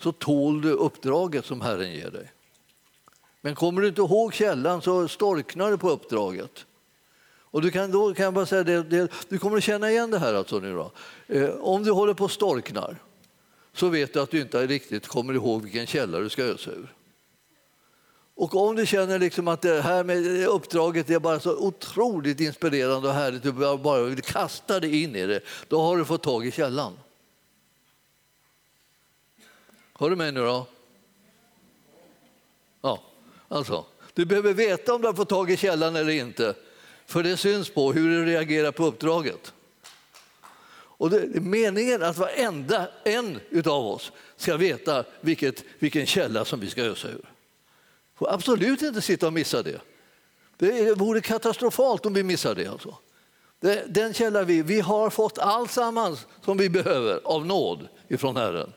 så 0.00 0.12
tål 0.12 0.60
du 0.60 0.70
uppdraget 0.72 1.44
som 1.44 1.60
Herren 1.60 1.92
ger 1.92 2.10
dig. 2.10 2.32
Men 3.40 3.54
kommer 3.54 3.82
du 3.82 3.88
inte 3.88 4.00
ihåg 4.00 4.34
källan 4.34 4.82
så 4.82 5.08
storknar 5.08 5.70
du 5.70 5.78
på 5.78 5.90
uppdraget. 5.90 6.66
Och 7.28 7.62
du 7.62 7.70
kan, 7.70 7.90
då 7.90 8.14
kan 8.14 8.24
jag 8.24 8.34
bara 8.34 8.46
säga 8.46 8.62
det, 8.62 8.82
det, 8.82 9.12
du 9.28 9.38
kommer 9.38 9.56
att 9.56 9.64
känna 9.64 9.90
igen 9.90 10.10
det 10.10 10.18
här 10.18 10.34
alltså 10.34 10.58
nu 10.58 10.74
då. 10.74 10.92
Eh, 11.26 11.50
om 11.50 11.84
du 11.84 11.90
håller 11.90 12.14
på 12.14 12.24
och 12.24 12.30
storknar 12.30 12.96
så 13.72 13.88
vet 13.88 14.12
du 14.12 14.20
att 14.20 14.30
du 14.30 14.40
inte 14.40 14.66
riktigt 14.66 15.06
kommer 15.06 15.34
ihåg 15.34 15.62
vilken 15.62 15.86
källa 15.86 16.20
du 16.20 16.28
ska 16.28 16.42
ösa 16.42 16.70
ur. 16.70 16.95
Och 18.36 18.54
om 18.54 18.76
du 18.76 18.86
känner 18.86 19.18
liksom 19.18 19.48
att 19.48 19.62
det 19.62 19.82
här 19.82 20.04
med 20.04 20.46
uppdraget 20.46 21.10
är 21.10 21.18
bara 21.18 21.40
så 21.40 21.56
otroligt 21.56 22.40
inspirerande 22.40 23.08
och 23.08 23.14
härligt, 23.14 23.42
du 23.42 23.52
bara 23.52 24.02
vill 24.02 24.22
kasta 24.22 24.80
dig 24.80 25.02
in 25.02 25.16
i 25.16 25.26
det, 25.26 25.40
då 25.68 25.80
har 25.80 25.96
du 25.96 26.04
fått 26.04 26.22
tag 26.22 26.46
i 26.46 26.50
källan. 26.50 26.92
Har 29.92 30.10
du 30.10 30.16
med 30.16 30.34
nu 30.34 30.40
då? 30.40 30.66
Ja, 32.80 33.02
alltså. 33.48 33.84
Du 34.14 34.24
behöver 34.24 34.52
veta 34.52 34.94
om 34.94 35.00
du 35.00 35.06
har 35.06 35.14
fått 35.14 35.28
tag 35.28 35.50
i 35.50 35.56
källan 35.56 35.96
eller 35.96 36.12
inte, 36.12 36.54
för 37.06 37.22
det 37.22 37.36
syns 37.36 37.70
på 37.70 37.92
hur 37.92 38.08
du 38.08 38.24
reagerar 38.24 38.72
på 38.72 38.84
uppdraget. 38.84 39.52
Och 40.98 41.10
det 41.10 41.16
är 41.16 41.40
meningen 41.40 42.02
att 42.02 42.18
varenda 42.18 42.88
en 43.04 43.40
av 43.66 43.86
oss 43.86 44.12
ska 44.36 44.56
veta 44.56 45.04
vilket, 45.20 45.64
vilken 45.78 46.06
källa 46.06 46.44
som 46.44 46.60
vi 46.60 46.70
ska 46.70 46.82
ösa 46.82 47.08
ur 47.08 47.35
får 48.16 48.32
absolut 48.32 48.82
inte 48.82 49.02
sitta 49.02 49.26
och 49.26 49.32
missa 49.32 49.62
det. 49.62 49.80
Det 50.56 50.98
vore 50.98 51.20
katastrofalt 51.20 52.06
om 52.06 52.14
vi 52.14 52.22
missar 52.22 52.54
det. 52.54 52.66
Alltså. 52.66 52.96
Den 53.86 54.14
källa 54.14 54.42
vi, 54.42 54.62
vi 54.62 54.80
har 54.80 55.10
fått 55.10 55.38
allt 55.38 55.70
sammans 55.70 56.26
som 56.44 56.56
vi 56.56 56.70
behöver 56.70 57.20
av 57.24 57.46
nåd 57.46 57.88
ifrån 58.08 58.36
Herren. 58.36 58.72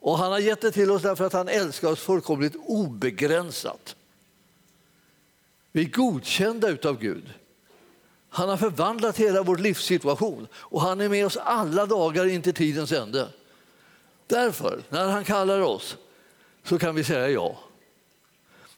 Och 0.00 0.18
han 0.18 0.32
har 0.32 0.38
gett 0.38 0.60
det 0.60 0.72
till 0.72 0.90
oss 0.90 1.02
därför 1.02 1.24
att 1.24 1.32
han 1.32 1.48
älskar 1.48 1.88
oss 1.88 2.00
fullkomligt 2.00 2.56
obegränsat. 2.56 3.96
Vi 5.72 5.84
är 5.84 5.90
godkända 5.90 6.68
utav 6.68 6.98
Gud. 6.98 7.24
Han 8.28 8.48
har 8.48 8.56
förvandlat 8.56 9.16
hela 9.16 9.42
vår 9.42 9.56
livssituation 9.56 10.48
och 10.54 10.80
han 10.80 11.00
är 11.00 11.08
med 11.08 11.26
oss 11.26 11.36
alla 11.36 11.86
dagar 11.86 12.26
in 12.26 12.42
till 12.42 12.54
tidens 12.54 12.92
ände. 12.92 13.28
Därför, 14.26 14.82
när 14.88 15.08
han 15.08 15.24
kallar 15.24 15.60
oss, 15.60 15.96
så 16.64 16.78
kan 16.78 16.94
vi 16.94 17.04
säga 17.04 17.28
ja. 17.28 17.58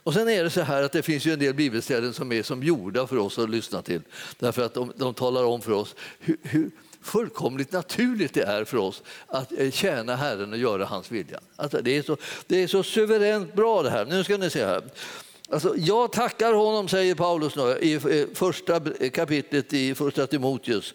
Och 0.03 0.15
sen 0.15 0.29
är 0.29 0.45
det 0.45 0.51
så 0.51 0.61
här 0.61 0.83
att 0.83 0.93
det 0.93 1.03
finns 1.03 1.27
ju 1.27 1.33
en 1.33 1.39
del 1.39 1.55
bibelställen 1.55 2.15
som 2.15 2.33
är 2.33 2.43
som 2.43 2.63
gjorda 2.63 3.07
för 3.07 3.17
oss 3.17 3.39
att 3.39 3.51
lyssna 3.51 3.83
till. 3.83 4.01
Därför 4.39 4.63
att 4.63 4.75
de, 4.75 4.93
de 4.97 5.15
talar 5.15 5.45
om 5.45 5.61
för 5.61 5.73
oss 5.73 5.95
hur, 6.19 6.37
hur, 6.43 6.71
fullkomligt 7.03 7.73
naturligt 7.73 8.35
det 8.35 8.43
är 8.43 8.65
för 8.65 8.77
oss 8.77 9.03
att 9.27 9.53
eh, 9.59 9.71
tjäna 9.71 10.17
Herren 10.17 10.53
och 10.53 10.59
göra 10.59 10.85
hans 10.85 11.11
vilja. 11.11 11.41
Alltså 11.57 11.83
det, 11.83 11.97
är 11.97 12.03
så, 12.03 12.17
det 12.47 12.63
är 12.63 12.67
så 12.67 12.83
suveränt 12.83 13.55
bra 13.55 13.83
det 13.83 13.91
här. 13.91 14.05
Nu 14.05 14.25
ska 14.25 14.37
ni 14.37 14.51
se 14.51 14.65
här. 14.65 14.83
Alltså, 15.53 15.75
jag 15.77 16.13
tackar 16.13 16.53
honom, 16.53 16.89
säger 16.89 17.15
Paulus 17.15 17.57
nu, 17.57 17.63
i 17.63 17.95
eh, 17.95 18.27
första 18.35 18.81
eh, 19.01 19.11
kapitlet 19.11 19.73
i 19.73 19.95
första 19.95 20.27
Timoteus, 20.27 20.95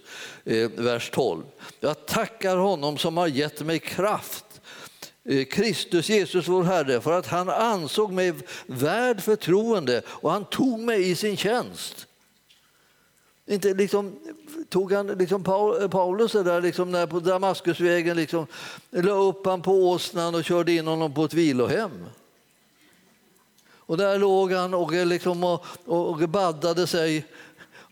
vers 0.76 1.10
12. 1.10 1.44
Jag 1.80 2.06
tackar 2.06 2.58
honom 2.58 2.98
som 2.98 3.18
har 3.18 3.28
gett 3.28 3.62
mig 3.62 3.80
kraft 3.80 4.45
Eh, 5.26 5.46
Kristus 5.46 6.10
Jesus 6.10 6.48
vår 6.48 6.64
Herre 6.64 7.02
för 7.02 7.20
att 7.20 7.28
han 7.28 7.50
ansåg 7.50 8.12
mig 8.12 8.34
värd 8.66 9.22
förtroende 9.22 10.02
och 10.08 10.32
han 10.32 10.46
tog 10.46 10.80
mig 10.80 11.10
i 11.10 11.16
sin 11.16 11.38
tjänst. 11.38 12.08
Inte 13.46 13.74
liksom, 13.74 14.20
tog 14.70 14.92
han 14.92 15.08
liksom 15.08 15.42
eh, 15.82 15.88
Paulus 15.90 16.32
där 16.32 16.62
liksom 16.62 16.92
när 16.92 17.08
på 17.08 17.20
Damaskusvägen 17.20 18.18
liksom, 18.18 18.48
la 18.90 19.12
upp 19.12 19.46
han 19.46 19.62
på 19.62 19.72
åsnan 19.72 20.36
och 20.36 20.44
körde 20.44 20.72
in 20.72 20.88
honom 20.88 21.14
på 21.14 21.26
ett 21.26 21.34
vilohem. 21.34 22.06
Och 23.88 23.98
där 23.98 24.20
låg 24.20 24.52
han 24.52 24.74
och, 24.74 24.92
liksom, 24.92 25.44
och, 25.44 25.66
och 25.86 26.30
baddade 26.30 26.88
sig 26.88 27.26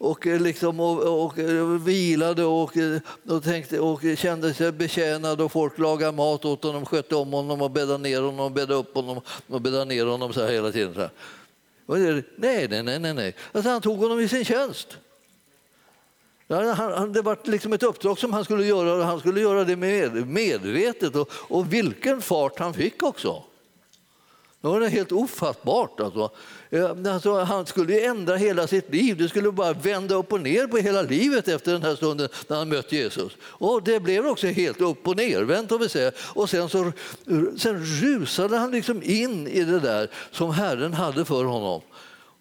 och, 0.04 0.28
eh, 0.28 0.42
liksom, 0.42 0.80
och, 0.80 1.26
och, 1.26 1.40
eh, 1.40 1.68
vilade 1.68 2.44
och, 2.44 2.78
eh, 2.78 3.00
och, 3.28 3.44
tänkte, 3.44 3.80
och 3.80 4.02
kände 4.18 4.54
sig 4.54 4.72
betjänad 4.72 5.42
och 5.42 5.52
folk 5.52 5.78
lagade 5.78 6.12
mat 6.12 6.46
åt 6.46 6.64
honom, 6.64 6.86
skötte 6.86 7.16
om 7.16 7.34
honom 7.34 7.62
och 7.62 7.72
bäddade 7.72 7.98
ner 7.98 8.22
honom, 8.22 8.54
bäddade 8.54 8.74
upp 8.74 8.96
honom 8.96 9.22
och 9.48 9.62
bäddade 9.62 9.86
ner 9.86 10.06
honom 10.06 10.34
så 10.34 10.42
här 10.42 10.52
hela 10.52 10.72
tiden. 10.72 10.94
Så 10.94 11.00
här. 11.00 11.12
Nej, 11.86 12.68
nej, 12.68 12.84
nej, 12.84 13.00
nej. 13.00 13.14
nej. 13.14 13.36
Alltså, 13.52 13.70
han 13.70 13.82
tog 13.82 13.98
honom 13.98 14.20
i 14.20 14.28
sin 14.28 14.46
tjänst. 14.46 14.98
Han, 16.48 17.14
det 17.14 17.22
var 17.22 17.38
liksom 17.44 17.74
ett 17.74 17.84
uppdrag 17.84 18.20
som 18.20 18.34
han 18.34 18.44
skulle 18.44 18.66
göra 18.66 18.94
och 18.94 19.06
han 19.06 19.20
skulle 19.20 19.42
göra 19.42 19.64
det 19.64 19.76
med, 19.76 20.28
medvetet 20.28 21.16
och, 21.16 21.30
och 21.34 21.74
vilken 21.74 22.22
fart 22.22 22.60
han 22.60 22.74
fick 22.74 23.04
också. 23.04 23.44
Det 24.64 24.70
var 24.70 24.88
helt 24.88 25.12
ofattbart. 25.12 26.00
Alltså. 26.00 26.30
Alltså, 27.08 27.40
han 27.40 27.66
skulle 27.66 28.06
ändra 28.06 28.36
hela 28.36 28.68
sitt 28.68 28.94
liv. 28.94 29.18
Det 29.18 29.30
skulle 29.30 29.52
bara 29.52 29.74
vända 29.74 30.16
upp 30.16 30.34
och 30.34 30.42
ner 30.42 30.68
på 30.68 30.78
hela 30.78 31.02
livet 31.02 31.48
efter 31.48 31.72
den 31.72 31.84
här 31.84 31.96
stunden 31.96 32.30
när 32.48 32.58
han 32.58 32.70
mötte 32.70 32.96
Jesus. 32.96 33.32
Och 33.42 33.84
det 33.84 34.00
blev 34.00 34.28
också 34.28 34.48
helt 34.48 34.82
upp 34.82 35.08
och 35.08 35.18
nervänt. 35.18 35.72
Och, 35.72 35.82
och 36.36 36.50
sen, 36.50 36.70
så, 36.70 36.92
sen 37.58 37.86
rusade 37.86 38.58
han 38.58 38.72
liksom 38.72 39.04
in 39.04 39.48
i 39.48 39.64
det 39.64 39.80
där 39.80 40.10
som 40.32 40.52
Herren 40.52 40.94
hade 40.94 41.26
för 41.26 41.44
honom. 41.44 41.82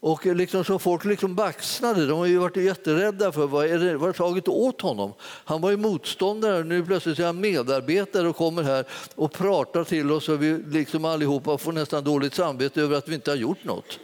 Och 0.04 0.26
liksom 0.26 0.64
så 0.64 0.78
folk 0.78 1.04
liksom 1.04 1.34
baxnade. 1.34 2.06
De 2.06 2.18
har 2.18 2.26
ju 2.26 2.38
varit 2.38 2.56
jätterädda 2.56 3.32
för 3.32 3.46
vad 3.46 3.66
är 3.66 3.78
det 3.78 3.96
vad 3.96 4.08
har 4.08 4.12
tagit 4.12 4.48
åt 4.48 4.80
honom. 4.80 5.12
Han 5.20 5.60
var 5.60 5.70
ju 5.70 5.76
motståndare, 5.76 6.64
nu 6.64 6.84
plötsligt 6.84 7.18
är 7.18 7.26
han 7.26 7.40
medarbetare 7.40 8.28
och 8.28 8.36
kommer 8.36 8.62
här 8.62 8.84
och 9.14 9.32
pratar 9.32 9.84
till 9.84 10.10
oss 10.10 10.28
och 10.28 10.42
vi 10.42 10.58
liksom 10.66 11.04
allihopa 11.04 11.58
får 11.58 11.72
nästan 11.72 12.04
dåligt 12.04 12.34
samvete 12.34 12.80
över 12.80 12.96
att 12.96 13.08
vi 13.08 13.14
inte 13.14 13.30
har 13.30 13.36
gjort 13.36 13.64
något. 13.64 13.98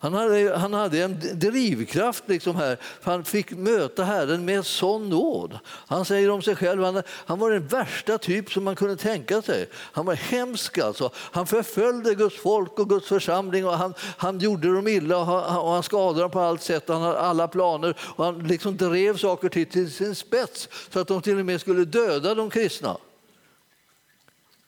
Han 0.00 0.14
hade, 0.14 0.56
han 0.56 0.74
hade 0.74 1.02
en 1.02 1.20
drivkraft 1.34 2.24
liksom 2.26 2.56
här, 2.56 2.78
för 3.00 3.10
han 3.10 3.24
fick 3.24 3.50
möta 3.50 4.04
Herren 4.04 4.44
med 4.44 4.66
sån 4.66 5.08
nåd. 5.08 5.58
Han 5.64 6.04
säger 6.04 6.30
om 6.30 6.42
sig 6.42 6.56
själv 6.56 6.84
han, 6.84 7.02
han 7.08 7.38
var 7.38 7.50
den 7.50 7.66
värsta 7.66 8.18
typ 8.18 8.52
som 8.52 8.64
man 8.64 8.76
kunde 8.76 8.96
tänka 8.96 9.42
sig. 9.42 9.68
Han 9.72 10.06
var 10.06 10.14
hemsk. 10.14 10.78
Alltså. 10.78 11.10
Han 11.14 11.46
förföljde 11.46 12.14
Guds 12.14 12.36
folk 12.36 12.78
och 12.78 12.88
Guds 12.88 13.08
församling 13.08 13.66
och 13.66 13.78
han, 13.78 13.94
han 14.00 14.38
gjorde 14.38 14.74
dem 14.74 14.88
illa 14.88 15.18
och 15.18 15.26
han, 15.26 15.58
och 15.58 15.70
han 15.70 15.82
skadade 15.82 16.20
dem 16.20 16.30
på 16.30 16.40
allt 16.40 16.62
sätt. 16.62 16.88
Han 16.88 17.02
hade 17.02 17.18
alla 17.18 17.48
planer 17.48 17.96
och 18.00 18.24
han 18.24 18.38
liksom 18.38 18.76
drev 18.76 19.16
saker 19.16 19.48
till, 19.48 19.66
till 19.66 19.92
sin 19.92 20.14
spets 20.14 20.68
så 20.90 21.00
att 21.00 21.08
de 21.08 21.22
till 21.22 21.38
och 21.38 21.46
med 21.46 21.60
skulle 21.60 21.84
döda 21.84 22.34
de 22.34 22.50
kristna. 22.50 22.96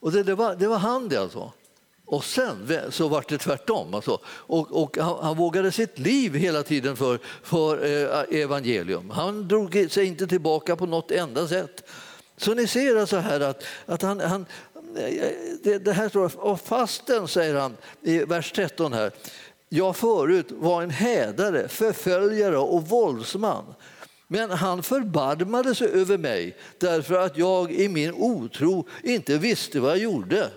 Och 0.01 0.13
det, 0.13 0.23
det, 0.23 0.35
var, 0.35 0.55
det 0.55 0.69
var 0.69 0.79
han 0.79 1.09
det 1.09 1.17
alltså. 1.17 1.53
Och 2.11 2.25
sen 2.25 2.73
så 2.91 3.09
var 3.09 3.25
det 3.29 3.39
tvärtom. 3.39 3.95
Alltså. 3.95 4.21
Och, 4.27 4.83
och 4.83 4.99
han, 4.99 5.19
han, 5.23 5.37
vågade 5.37 5.73
sitt 5.73 5.99
liv 5.99 6.35
hela 6.35 6.63
tiden 6.63 6.97
för, 6.97 7.19
för 7.43 7.85
eh, 7.85 8.41
evangelium. 8.43 9.11
Han 9.11 9.49
drog 9.49 9.87
sig 9.91 10.07
inte 10.07 10.27
tillbaka 10.27 10.77
på 10.77 10.87
något 10.87 11.11
enda 11.11 11.49
sätt. 11.49 11.91
Så 12.37 12.55
ni 12.55 12.67
ser 12.67 12.97
alltså 12.97 13.17
här 13.17 13.41
att, 13.41 13.65
att 13.87 14.03
han, 14.03 14.21
han 14.21 14.47
eh, 14.97 15.29
det, 15.63 15.79
det, 15.79 15.93
här 15.93 16.09
står, 16.09 16.41
och 16.41 16.61
fasten, 16.61 17.29
säger 17.29 17.55
han 17.55 17.77
i 18.03 18.19
vers 18.19 18.53
13 18.53 18.93
här, 18.93 19.13
jag 19.69 19.97
förut 19.97 20.47
var 20.51 20.83
en 20.83 20.91
hädare, 20.91 21.69
förföljare 21.69 22.59
och 22.59 22.89
våldsman. 22.89 23.65
Men 24.29 24.51
han 24.51 24.83
förbarmade 24.83 25.75
sig 25.75 25.89
över 25.89 26.19
mig 26.19 26.57
därför 26.79 27.15
att 27.15 27.39
jag 27.39 27.73
i 27.73 27.89
min 27.89 28.15
otro 28.15 28.89
inte 29.03 29.39
visste 29.39 29.81
vad 29.81 29.91
jag 29.91 29.99
gjorde. 29.99 30.51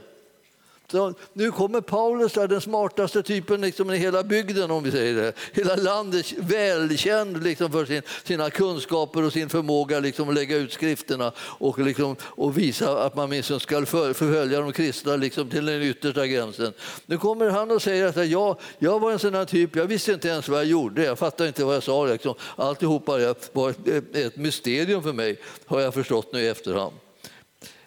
Så 0.94 1.14
nu 1.34 1.52
kommer 1.52 1.82
Paulus, 1.82 2.34
den 2.34 2.62
smartaste 2.62 3.24
typen 3.24 3.62
liksom 3.62 3.92
i 3.92 3.98
hela 3.98 4.24
bygden, 4.24 4.72
om 4.72 4.84
vi 4.84 4.92
säger 4.92 5.16
det. 5.16 5.34
Hela 5.54 5.76
landet 5.76 6.34
välkänd 6.38 7.44
liksom 7.44 7.72
för 7.72 7.86
sin, 7.86 8.02
sina 8.24 8.50
kunskaper 8.50 9.24
och 9.24 9.34
sin 9.34 9.50
förmåga 9.50 10.00
liksom 10.00 10.30
att 10.30 10.36
lägga 10.36 10.58
ut 10.58 10.74
skrifterna 10.74 11.32
och, 11.40 11.80
liksom, 11.80 12.16
och 12.22 12.58
visa 12.58 13.04
att 13.06 13.16
man 13.16 13.30
minst 13.30 13.62
ska 13.62 13.86
förfölja 13.86 14.62
de 14.62 14.72
kristna 14.72 15.16
liksom 15.16 15.50
till 15.50 15.66
den 15.66 15.82
yttersta 15.82 16.28
gränsen. 16.28 16.74
Nu 17.06 17.18
kommer 17.18 17.50
han 17.50 17.72
och 17.72 17.82
säger 17.82 18.08
att 18.08 18.28
jag, 18.28 18.60
jag 18.80 19.00
var 19.00 19.12
en 19.12 19.20
sån 19.20 19.36
här 19.36 19.46
typ, 19.46 19.76
jag 19.76 19.86
visste 19.86 20.12
inte 20.12 20.28
ens 20.28 20.50
vad 20.50 20.60
jag 20.60 20.66
gjorde, 20.66 21.04
jag 21.04 21.20
fattade 21.20 21.48
inte 21.48 21.64
vad 21.64 21.76
jag 21.76 21.84
sa. 21.84 22.06
Liksom. 22.06 22.36
Alltihopa 22.56 23.36
var 23.54 23.70
ett, 23.70 24.16
ett 24.16 24.36
mysterium 24.36 25.04
för 25.04 25.14
mig, 25.14 25.40
har 25.66 25.80
jag 25.80 25.94
förstått 25.94 26.34
nu 26.34 26.40
i 26.40 26.48
efterhand. 26.48 26.94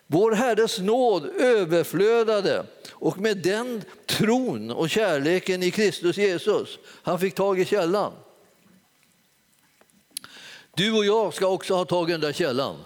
Vår 0.07 0.33
Herres 0.33 0.79
nåd 0.79 1.27
överflödade 1.27 2.67
och 2.93 3.19
med 3.19 3.37
den 3.37 3.83
tron 4.07 4.71
och 4.71 4.91
kärleken 4.91 5.63
i 5.63 5.71
Kristus 5.71 6.17
Jesus, 6.17 6.79
han 7.03 7.21
fick 7.21 7.35
tag 7.35 7.61
i 7.61 7.65
källan. 7.65 8.13
Du 10.75 10.93
och 10.93 11.05
jag 11.05 11.35
ska 11.35 11.47
också 11.47 11.75
ha 11.75 11.85
tag 11.85 12.09
i 12.09 12.13
den 12.13 12.21
där 12.21 12.33
källan. 12.33 12.77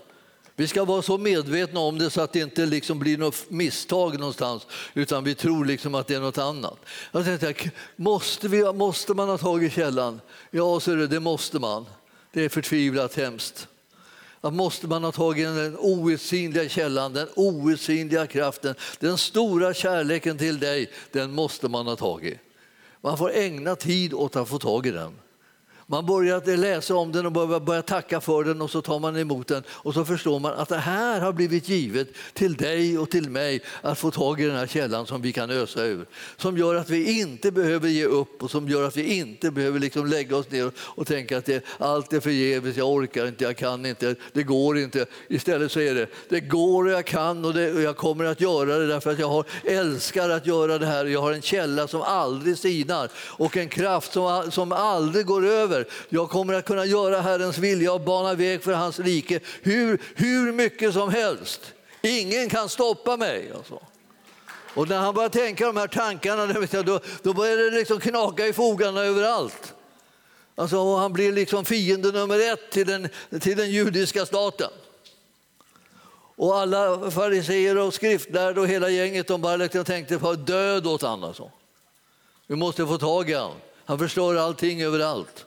Vi 0.56 0.68
ska 0.68 0.84
vara 0.84 1.02
så 1.02 1.18
medvetna 1.18 1.80
om 1.80 1.98
det 1.98 2.10
så 2.10 2.20
att 2.20 2.32
det 2.32 2.40
inte 2.40 2.66
liksom 2.66 2.98
blir 2.98 3.18
något 3.18 3.50
misstag 3.50 4.18
någonstans 4.18 4.66
utan 4.94 5.24
vi 5.24 5.34
tror 5.34 5.64
liksom 5.64 5.94
att 5.94 6.06
det 6.06 6.14
är 6.14 6.20
något 6.20 6.38
annat. 6.38 6.78
Jag 7.12 7.40
tänkte, 7.40 7.70
måste, 7.96 8.48
vi, 8.48 8.72
måste 8.72 9.14
man 9.14 9.28
ha 9.28 9.38
tag 9.38 9.64
i 9.64 9.70
källan? 9.70 10.20
Ja, 10.50 10.80
så 10.80 10.92
är 10.92 10.96
det, 10.96 11.06
det 11.06 11.20
måste 11.20 11.58
man. 11.58 11.86
Det 12.32 12.44
är 12.44 12.48
förtvivlat 12.48 13.14
hemskt 13.14 13.68
då 14.40 14.50
måste 14.50 14.86
man 14.86 15.04
ha 15.04 15.12
tagit 15.12 15.46
den 15.46 15.76
outsinliga 15.78 16.68
källan, 16.68 17.12
den 17.12 17.28
outsinliga 17.36 18.26
kraften, 18.26 18.74
den 18.98 19.18
stora 19.18 19.74
kärleken 19.74 20.38
till 20.38 20.58
dig, 20.58 20.90
den 21.12 21.32
måste 21.32 21.68
man 21.68 21.86
ha 21.86 21.96
tagit. 21.96 22.38
Man 23.00 23.18
får 23.18 23.32
ägna 23.32 23.76
tid 23.76 24.14
åt 24.14 24.36
att 24.36 24.48
få 24.48 24.58
tag 24.58 24.86
i 24.86 24.90
den. 24.90 25.14
Man 25.90 26.06
börjar 26.06 26.56
läsa 26.56 26.94
om 26.94 27.12
den 27.12 27.26
och 27.26 27.62
börjar 27.62 27.82
tacka 27.82 28.20
för 28.20 28.44
den 28.44 28.62
och 28.62 28.70
så 28.70 28.82
tar 28.82 28.98
man 28.98 29.16
emot 29.16 29.46
den 29.46 29.62
och 29.68 29.94
så 29.94 30.04
förstår 30.04 30.40
man 30.40 30.52
att 30.52 30.68
det 30.68 30.78
här 30.78 31.20
har 31.20 31.32
blivit 31.32 31.68
givet 31.68 32.08
till 32.32 32.56
dig 32.56 32.98
och 32.98 33.10
till 33.10 33.30
mig 33.30 33.62
att 33.82 33.98
få 33.98 34.10
tag 34.10 34.40
i 34.40 34.46
den 34.46 34.56
här 34.56 34.66
källan 34.66 35.06
som 35.06 35.22
vi 35.22 35.32
kan 35.32 35.50
ösa 35.50 35.84
ur. 35.84 36.06
Som 36.36 36.58
gör 36.58 36.74
att 36.74 36.90
vi 36.90 37.20
inte 37.20 37.50
behöver 37.50 37.88
ge 37.88 38.04
upp 38.04 38.42
och 38.42 38.50
som 38.50 38.68
gör 38.68 38.86
att 38.86 38.96
vi 38.96 39.14
inte 39.16 39.50
behöver 39.50 39.78
liksom 39.78 40.06
lägga 40.06 40.36
oss 40.36 40.50
ner 40.50 40.70
och 40.78 41.06
tänka 41.06 41.38
att 41.38 41.44
det, 41.44 41.64
allt 41.78 42.12
är 42.12 42.20
förgäves, 42.20 42.76
jag 42.76 42.88
orkar 42.88 43.26
inte, 43.26 43.44
jag 43.44 43.56
kan 43.56 43.86
inte, 43.86 44.14
det 44.32 44.42
går 44.42 44.78
inte. 44.78 45.06
Istället 45.28 45.72
så 45.72 45.80
är 45.80 45.94
det, 45.94 46.06
det 46.28 46.40
går 46.40 46.84
och 46.84 46.90
jag 46.90 47.04
kan 47.04 47.44
och, 47.44 47.54
det, 47.54 47.72
och 47.72 47.82
jag 47.82 47.96
kommer 47.96 48.24
att 48.24 48.40
göra 48.40 48.78
det 48.78 48.86
därför 48.86 49.10
att 49.10 49.18
jag 49.18 49.28
har, 49.28 49.44
älskar 49.64 50.30
att 50.30 50.46
göra 50.46 50.78
det 50.78 50.86
här. 50.86 51.04
Jag 51.04 51.20
har 51.20 51.32
en 51.32 51.42
källa 51.42 51.88
som 51.88 52.02
aldrig 52.02 52.58
sinar 52.58 53.10
och 53.16 53.56
en 53.56 53.68
kraft 53.68 54.12
som, 54.12 54.50
som 54.50 54.72
aldrig 54.72 55.26
går 55.26 55.46
över 55.46 55.79
över. 55.80 55.92
Jag 56.08 56.30
kommer 56.30 56.54
att 56.54 56.64
kunna 56.64 56.84
göra 56.84 57.20
Herrens 57.20 57.58
vilja 57.58 57.92
och 57.92 58.00
bana 58.00 58.34
väg 58.34 58.62
för 58.62 58.72
hans 58.72 58.98
rike 58.98 59.40
hur, 59.62 60.02
hur 60.14 60.52
mycket 60.52 60.92
som 60.92 61.10
helst. 61.10 61.60
Ingen 62.02 62.48
kan 62.48 62.68
stoppa 62.68 63.16
mig. 63.16 63.52
Alltså. 63.56 63.80
Och 64.74 64.88
när 64.88 64.98
han 64.98 65.14
börjar 65.14 65.28
tänka 65.28 65.66
de 65.66 65.76
här 65.76 65.86
tankarna 65.86 66.46
då, 66.82 67.00
då 67.22 67.32
börjar 67.32 67.56
det 67.56 67.70
liksom 67.70 68.00
knaka 68.00 68.46
i 68.46 68.52
fogarna 68.52 69.00
överallt. 69.00 69.74
Alltså, 70.54 70.96
han 70.96 71.12
blir 71.12 71.32
liksom 71.32 71.64
fiende 71.64 72.12
nummer 72.12 72.52
ett 72.52 72.70
till 72.70 72.86
den, 72.86 73.08
till 73.40 73.56
den 73.56 73.70
judiska 73.70 74.26
staten. 74.26 74.70
Och 76.36 76.58
alla 76.58 77.10
fariseer 77.10 77.78
och 77.78 77.94
skriftlärda 77.94 78.60
och 78.60 78.68
hela 78.68 78.90
gänget 78.90 79.26
de 79.26 79.40
bara 79.40 79.56
liksom 79.56 79.84
tänkte 79.84 80.18
på 80.18 80.34
död 80.34 80.86
åt 80.86 81.02
honom. 81.02 81.24
Alltså. 81.24 81.50
Vi 82.46 82.56
måste 82.56 82.86
få 82.86 82.98
tag 82.98 83.30
i 83.30 83.34
honom. 83.34 83.56
Han 83.84 83.98
förstår 83.98 84.36
allting 84.36 84.82
överallt. 84.82 85.46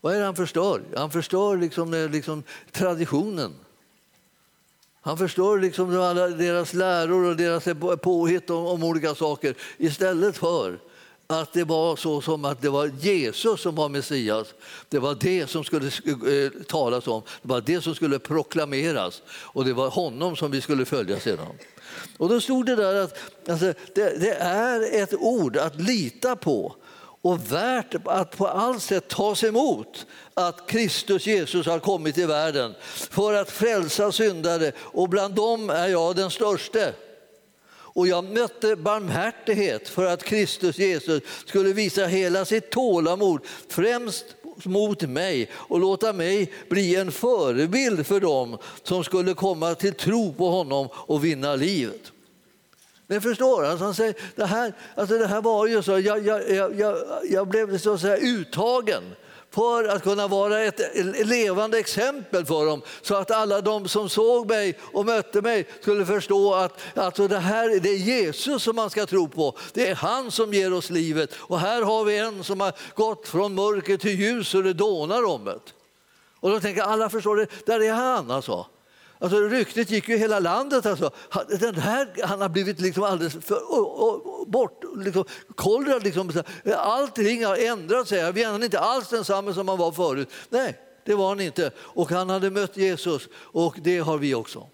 Vad 0.00 0.14
är 0.14 0.18
det 0.18 0.24
han 0.24 0.36
förstör? 0.36 0.82
Han 0.96 1.10
förstör 1.10 1.56
liksom, 1.56 1.94
eh, 1.94 2.10
liksom 2.10 2.42
traditionen. 2.72 3.54
Han 5.02 5.18
förstör 5.18 5.58
liksom 5.58 6.00
alla 6.00 6.28
deras 6.28 6.74
läror 6.74 7.24
och 7.24 7.36
deras 7.36 7.64
påhitt 8.02 8.50
om, 8.50 8.66
om 8.66 8.84
olika 8.84 9.14
saker 9.14 9.54
istället 9.78 10.36
för 10.36 10.78
att 11.26 11.52
det 11.52 11.64
var 11.64 11.96
så 11.96 12.20
som 12.20 12.44
att 12.44 12.62
det 12.62 12.68
var 12.68 12.86
Jesus 12.86 13.60
som 13.60 13.74
var 13.74 13.88
Messias. 13.88 14.54
Det 14.88 14.98
var 14.98 15.16
det 15.20 15.50
som 15.50 15.64
skulle 15.64 15.86
eh, 15.86 16.50
talas 16.68 17.06
om, 17.06 17.22
det 17.42 17.48
var 17.48 17.60
det 17.60 17.80
som 17.80 17.94
skulle 17.94 18.18
proklameras 18.18 19.22
och 19.28 19.64
det 19.64 19.72
var 19.72 19.90
honom 19.90 20.36
som 20.36 20.50
vi 20.50 20.60
skulle 20.60 20.84
följa 20.84 21.20
sedan. 21.20 21.46
Och 22.16 22.28
då 22.28 22.40
stod 22.40 22.66
det 22.66 22.76
där 22.76 22.94
att 22.94 23.18
alltså, 23.48 23.72
det, 23.94 24.20
det 24.20 24.34
är 24.40 25.02
ett 25.02 25.14
ord 25.14 25.56
att 25.56 25.80
lita 25.80 26.36
på 26.36 26.76
och 27.22 27.52
värt 27.52 27.94
att 28.04 28.36
på 28.36 28.46
allt 28.46 28.82
sätt 28.82 29.08
tas 29.08 29.44
emot 29.44 30.06
att 30.34 30.66
Kristus 30.66 31.26
Jesus 31.26 31.66
har 31.66 31.78
kommit 31.78 32.14
till 32.14 32.26
världen 32.26 32.74
för 33.10 33.34
att 33.34 33.50
frälsa 33.50 34.12
syndare 34.12 34.72
och 34.78 35.08
bland 35.08 35.34
dem 35.34 35.70
är 35.70 35.88
jag 35.88 36.16
den 36.16 36.30
störste. 36.30 36.94
Och 37.92 38.08
jag 38.08 38.24
mötte 38.24 38.76
barmhärtighet 38.76 39.88
för 39.88 40.06
att 40.06 40.24
Kristus 40.24 40.78
Jesus 40.78 41.22
skulle 41.46 41.72
visa 41.72 42.06
hela 42.06 42.44
sitt 42.44 42.70
tålamod 42.70 43.40
främst 43.68 44.24
mot 44.64 45.02
mig 45.02 45.50
och 45.54 45.80
låta 45.80 46.12
mig 46.12 46.52
bli 46.68 46.96
en 46.96 47.12
förebild 47.12 48.06
för 48.06 48.20
dem 48.20 48.58
som 48.82 49.04
skulle 49.04 49.34
komma 49.34 49.74
till 49.74 49.94
tro 49.94 50.32
på 50.32 50.48
honom 50.48 50.88
och 50.92 51.24
vinna 51.24 51.56
livet. 51.56 52.12
Men 53.10 53.20
förstår 53.20 53.64
alltså 53.64 53.84
han 53.84 53.94
säger, 53.94 54.14
det 54.36 54.44
här, 54.44 54.72
alltså 54.94 55.18
det 55.18 55.26
här 55.26 55.42
var 55.42 55.66
ju 55.66 55.82
så, 55.82 55.98
jag, 55.98 56.26
jag, 56.26 56.50
jag, 56.76 56.96
jag 57.30 57.48
blev 57.48 57.78
så 57.78 57.94
att 57.94 58.00
säga 58.00 58.16
uttagen 58.16 59.02
för 59.50 59.84
att 59.84 60.02
kunna 60.02 60.28
vara 60.28 60.60
ett 60.60 60.80
levande 61.26 61.78
exempel 61.78 62.46
för 62.46 62.66
dem 62.66 62.82
så 63.02 63.14
att 63.14 63.30
alla 63.30 63.60
de 63.60 63.88
som 63.88 64.08
såg 64.08 64.48
mig 64.48 64.78
och 64.92 65.06
mötte 65.06 65.42
mig 65.42 65.66
skulle 65.80 66.06
förstå 66.06 66.54
att 66.54 66.80
alltså 66.94 67.28
det 67.28 67.38
här 67.38 67.80
det 67.80 67.88
är 67.88 67.96
Jesus 67.96 68.62
som 68.62 68.76
man 68.76 68.90
ska 68.90 69.06
tro 69.06 69.28
på. 69.28 69.58
Det 69.72 69.88
är 69.88 69.94
han 69.94 70.30
som 70.30 70.54
ger 70.54 70.72
oss 70.72 70.90
livet 70.90 71.34
och 71.34 71.60
här 71.60 71.82
har 71.82 72.04
vi 72.04 72.18
en 72.18 72.44
som 72.44 72.60
har 72.60 72.72
gått 72.94 73.28
från 73.28 73.54
mörker 73.54 73.96
till 73.96 74.20
ljus 74.20 74.54
och 74.54 74.62
det 74.62 74.72
dånar 74.72 75.24
om 75.24 75.44
det. 75.44 75.58
Och 76.40 76.50
då 76.50 76.60
tänker 76.60 76.82
alla 76.82 77.10
förstår 77.10 77.36
det, 77.36 77.66
där 77.66 77.82
är 77.82 77.92
han 77.92 78.30
alltså. 78.30 78.66
Alltså, 79.22 79.38
ryktet 79.38 79.90
gick 79.90 80.08
ju 80.08 80.14
i 80.14 80.18
hela 80.18 80.38
landet. 80.38 80.86
Alltså. 80.86 81.10
Den 81.60 81.74
här, 81.74 82.26
han 82.26 82.40
har 82.40 82.48
blivit 82.48 82.80
liksom 82.80 83.02
alldeles 83.02 83.44
för, 83.44 83.72
och, 83.72 84.40
och, 84.40 84.48
bort, 84.48 84.84
liksom, 84.96 85.24
kollrad. 85.54 86.02
Liksom. 86.02 86.42
Allting 86.76 87.44
har 87.44 87.56
ändrat 87.56 88.08
sig. 88.08 88.44
Han 88.44 88.62
är 88.62 88.64
inte 88.64 88.80
alls 88.80 89.08
densamma 89.08 89.54
som 89.54 89.68
han 89.68 89.78
var 89.78 89.92
förut. 89.92 90.30
Nej, 90.48 90.80
det 91.04 91.14
var 91.14 91.28
han 91.28 91.40
inte. 91.40 91.72
Och 91.78 92.10
han 92.10 92.30
hade 92.30 92.50
mött 92.50 92.76
Jesus 92.76 93.28
och 93.34 93.76
det 93.82 93.98
har 93.98 94.18
vi 94.18 94.34
också. 94.34 94.68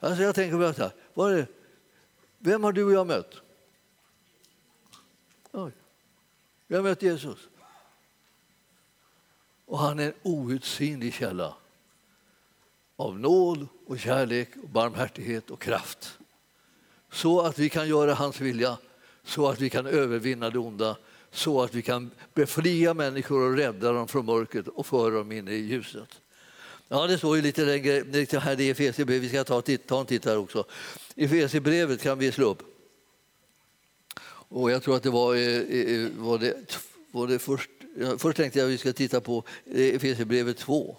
Alltså 0.00 0.22
jag 0.22 0.34
tänker 0.34 0.56
på 0.56 0.82
här, 0.82 0.92
var 1.14 1.32
det? 1.32 1.46
Vem 2.38 2.64
har 2.64 2.72
du 2.72 2.84
och 2.84 2.92
jag 2.92 3.06
mött? 3.06 3.34
Oj. 5.52 5.72
Vi 6.66 6.76
har 6.76 6.82
mött 6.82 7.02
Jesus. 7.02 7.38
Och 9.66 9.78
han 9.78 9.98
är 9.98 10.06
en 10.06 10.14
outsinlig 10.22 11.14
källa 11.14 11.54
av 12.96 13.18
nåd 13.18 13.68
och 13.86 13.98
kärlek, 13.98 14.48
och 14.62 14.68
barmhärtighet 14.68 15.50
och 15.50 15.60
kraft. 15.62 16.18
Så 17.12 17.40
att 17.40 17.58
vi 17.58 17.68
kan 17.68 17.88
göra 17.88 18.14
hans 18.14 18.40
vilja, 18.40 18.78
så 19.24 19.48
att 19.48 19.60
vi 19.60 19.70
kan 19.70 19.86
övervinna 19.86 20.50
det 20.50 20.58
onda 20.58 20.96
så 21.34 21.62
att 21.62 21.74
vi 21.74 21.82
kan 21.82 22.10
befria 22.34 22.94
människor 22.94 23.50
och 23.50 23.56
rädda 23.56 23.92
dem 23.92 24.08
från 24.08 24.26
mörkret 24.26 24.68
och 24.68 24.86
föra 24.86 25.14
dem 25.14 25.32
in 25.32 25.48
i 25.48 25.54
ljuset. 25.54 26.20
Ja, 26.88 27.06
det 27.06 27.18
står 27.18 27.36
ju 27.36 27.42
lite 27.42 27.64
längre 27.64 28.38
här 28.38 28.60
i 28.60 28.70
Efesierbrevet. 28.70 29.22
Vi 29.22 29.28
ska 29.28 29.44
ta, 29.44 29.62
ta 29.86 30.00
en 30.00 30.06
titt 30.06 30.24
här 30.24 30.38
också. 30.38 30.64
Efesierbrevet 31.16 32.02
kan 32.02 32.18
vi 32.18 32.32
slå 32.32 32.50
upp. 32.50 32.62
Och 34.48 34.70
jag 34.70 34.82
tror 34.82 34.96
att 34.96 35.02
det 35.02 35.10
var, 35.10 35.34
eh, 35.34 35.58
eh, 35.58 36.10
var, 36.16 36.38
det, 36.38 36.78
var 37.10 37.26
det 37.26 37.38
först, 37.38 37.70
först 38.18 38.36
tänkte 38.36 38.58
jag 38.58 38.66
att 38.66 38.72
vi 38.72 38.78
ska 38.78 38.92
titta 38.92 39.20
på 39.20 39.44
eh, 39.66 39.94
Efesierbrevet 39.94 40.58
2. 40.58 40.96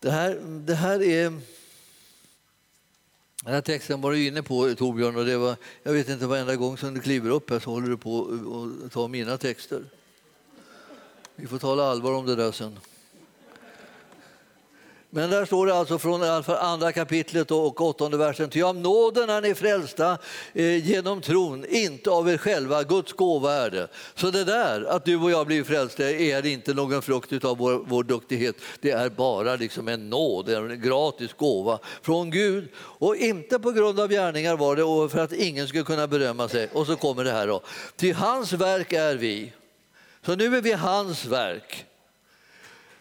Det 0.00 0.10
här, 0.10 0.34
det 0.66 0.74
här 0.74 1.02
är... 1.02 1.30
Den 3.44 3.54
här 3.54 3.60
texten 3.60 4.00
var 4.00 4.12
du 4.12 4.26
inne 4.26 4.42
på, 4.42 4.74
Torbjörn. 4.74 5.16
Och 5.16 5.24
det 5.24 5.36
var, 5.36 5.56
jag 5.82 5.92
vet 5.92 6.08
inte, 6.08 6.26
varenda 6.26 6.56
gång 6.56 6.76
som 6.76 6.94
du 6.94 7.00
kliver 7.00 7.30
upp 7.30 7.50
här 7.50 7.58
så 7.58 7.70
håller 7.70 7.88
du 7.88 7.96
på 7.96 8.38
att 8.86 8.92
ta 8.92 9.08
mina 9.08 9.38
texter. 9.38 9.84
Vi 11.36 11.46
får 11.46 11.58
tala 11.58 11.84
allvar 11.84 12.12
om 12.12 12.26
det 12.26 12.36
där 12.36 12.52
sen. 12.52 12.78
Men 15.10 15.30
där 15.30 15.44
står 15.44 15.66
det 15.66 15.74
alltså 15.74 15.98
från 15.98 16.22
eh, 16.22 16.50
andra 16.64 16.92
kapitlet 16.92 17.50
och 17.50 17.80
åttonde 17.80 18.16
versen. 18.16 18.50
Ty 18.50 18.62
av 18.62 18.76
nåden 18.76 19.30
är 19.30 19.40
ni 19.40 19.54
frälsta 19.54 20.18
eh, 20.52 20.86
genom 20.86 21.20
tron, 21.20 21.64
inte 21.68 22.10
av 22.10 22.30
er 22.30 22.36
själva. 22.36 22.82
Guds 22.82 23.12
gåva 23.12 23.52
är 23.52 23.70
det. 23.70 23.88
Så 24.14 24.30
det 24.30 24.44
där, 24.44 24.84
att 24.84 25.04
du 25.04 25.16
och 25.16 25.30
jag 25.30 25.46
blir 25.46 25.64
frälsta, 25.64 26.10
är 26.10 26.46
inte 26.46 26.74
någon 26.74 27.02
frukt 27.02 27.44
av 27.44 27.58
vår, 27.58 27.84
vår 27.86 28.02
duktighet. 28.02 28.56
Det 28.80 28.90
är 28.90 29.08
bara 29.08 29.56
liksom 29.56 29.88
en 29.88 30.10
nåd, 30.10 30.48
en 30.48 30.80
gratis 30.80 31.32
gåva 31.32 31.78
från 32.02 32.30
Gud. 32.30 32.68
Och 32.76 33.16
inte 33.16 33.58
på 33.58 33.70
grund 33.70 34.00
av 34.00 34.08
gärningar 34.08 34.56
var 34.56 34.76
det, 34.76 34.82
och 34.82 35.10
för 35.10 35.18
att 35.18 35.32
ingen 35.32 35.68
skulle 35.68 35.84
kunna 35.84 36.06
berömma 36.06 36.48
sig. 36.48 36.68
Och 36.72 36.86
så 36.86 36.96
kommer 36.96 37.24
det 37.24 37.32
här 37.32 37.46
då. 37.46 37.62
Till 37.96 38.14
hans 38.14 38.52
verk 38.52 38.92
är 38.92 39.16
vi. 39.16 39.52
Så 40.26 40.34
nu 40.34 40.56
är 40.56 40.60
vi 40.60 40.72
hans 40.72 41.24
verk. 41.24 41.87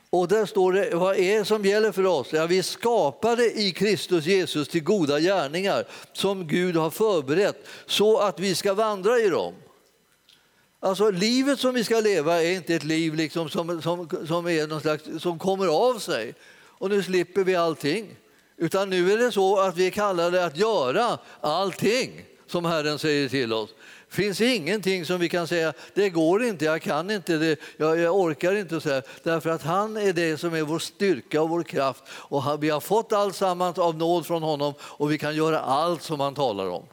Och 0.10 0.28
där 0.28 0.46
står 0.46 0.74
det, 0.74 0.96
vad 0.96 1.18
är 1.18 1.40
det 1.40 1.46
som 1.46 1.66
gäller 1.66 1.92
för 1.92 2.06
oss? 2.06 2.28
Ja, 2.32 2.46
vi 2.46 2.58
är 2.58 2.64
skapade 2.64 3.60
i 3.60 3.72
Kristus 3.72 4.26
Jesus 4.26 4.68
till 4.68 4.84
goda 4.84 5.20
gärningar 5.20 5.86
som 6.14 6.48
Gud 6.48 6.76
har 6.76 6.90
förberett 6.90 7.68
så 7.86 8.18
att 8.18 8.40
vi 8.40 8.56
ska 8.56 8.74
vandra 8.74 9.20
i 9.20 9.30
dem. 9.30 9.54
Alltså 10.80 11.12
livet 11.12 11.60
som 11.60 11.74
vi 11.74 11.84
ska 11.84 12.00
leva 12.00 12.44
är 12.44 12.52
inte 12.52 12.76
ett 12.76 12.84
liv 12.84 13.16
liksom 13.16 13.50
som, 13.50 13.82
som, 13.82 14.10
som, 14.28 14.48
är 14.48 14.68
någon 14.68 14.82
slags, 14.82 15.04
som 15.20 15.40
kommer 15.40 15.68
av 15.68 16.00
sig 16.00 16.34
och 16.54 16.90
nu 16.90 17.04
slipper 17.04 17.44
vi 17.44 17.56
allting. 17.56 18.16
Utan 18.58 18.90
nu 18.90 19.14
är 19.14 19.18
det 19.18 19.32
så 19.32 19.60
att 19.60 19.78
vi 19.78 19.88
är 19.88 19.92
kallade 19.92 20.46
att 20.46 20.58
göra 20.58 21.20
allting 21.42 22.26
som 22.48 22.66
Herren 22.66 23.00
säger 23.00 23.30
till 23.30 23.54
oss 23.54 23.70
finns 24.10 24.42
ingenting 24.42 25.06
som 25.06 25.20
vi 25.20 25.30
kan 25.30 25.48
säga, 25.48 25.74
det 25.94 26.10
går 26.10 26.44
inte, 26.44 26.66
jag 26.66 26.82
kan 26.82 27.12
inte, 27.12 27.38
det, 27.38 27.60
jag, 27.78 28.00
jag 28.00 28.16
orkar 28.16 28.56
inte. 28.56 28.82
Så 28.82 28.90
här. 28.90 29.04
Därför 29.24 29.50
att 29.50 29.62
han 29.62 29.98
är 29.98 30.14
det 30.14 30.38
som 30.38 30.54
är 30.54 30.62
vår 30.62 30.80
styrka 30.80 31.42
och 31.42 31.50
vår 31.50 31.64
kraft. 31.64 32.04
Och 32.10 32.64
vi 32.64 32.70
har 32.70 32.80
fått 32.80 33.14
allt 33.14 33.36
sammans 33.36 33.78
av 33.78 33.98
nåd 33.98 34.26
från 34.26 34.44
honom 34.44 34.74
och 34.82 35.12
vi 35.12 35.18
kan 35.18 35.36
göra 35.36 35.60
allt 35.60 36.04
som 36.04 36.20
han 36.20 36.36
talar 36.36 36.70
om. 36.70 36.86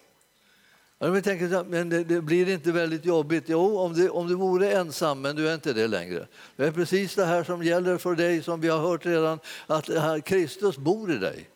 Vi 0.99 1.23
tänker, 1.23 1.65
men 1.65 1.89
det, 1.89 2.05
det, 2.05 2.21
blir 2.23 2.49
inte 2.49 2.73
väldigt 2.73 3.05
jobbigt? 3.05 3.45
Jo, 3.47 3.79
om 3.79 3.95
du, 3.95 4.09
om 4.09 4.29
du 4.29 4.35
vore 4.35 4.73
ensam, 4.73 5.21
men 5.21 5.37
du 5.37 5.49
är 5.49 5.55
inte 5.55 5.73
det 5.73 5.89
längre. 5.89 6.27
Det 6.57 6.67
är 6.67 6.73
precis 6.73 7.15
det 7.15 7.25
här 7.25 7.45
som 7.45 7.63
gäller 7.63 7.99
för 7.99 8.15
dig, 8.15 8.43
som 8.43 8.61
vi 8.61 8.69
har 8.69 8.79
hört 8.79 9.07
redan, 9.07 9.39
att 9.67 10.25
Kristus 10.25 10.77
bor 10.77 11.13
i 11.13 11.19
dig. 11.19 11.49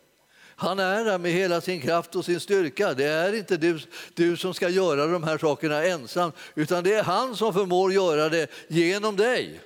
Han 0.61 0.79
är 0.79 1.05
där 1.05 1.17
med 1.17 1.31
hela 1.31 1.61
sin 1.61 1.81
kraft 1.81 2.15
och 2.15 2.25
sin 2.25 2.39
styrka. 2.39 2.93
Det 2.93 3.05
är 3.05 3.33
inte 3.33 3.57
du, 3.57 3.79
du 4.13 4.37
som 4.37 4.53
ska 4.53 4.69
göra 4.69 5.07
de 5.07 5.23
här 5.23 5.37
sakerna 5.37 5.83
ensam, 5.83 6.31
utan 6.55 6.83
det 6.83 6.93
är 6.93 7.03
han 7.03 7.35
som 7.35 7.53
förmår 7.53 7.93
göra 7.93 8.29
det 8.29 8.51
genom 8.67 9.15
dig. 9.15 9.61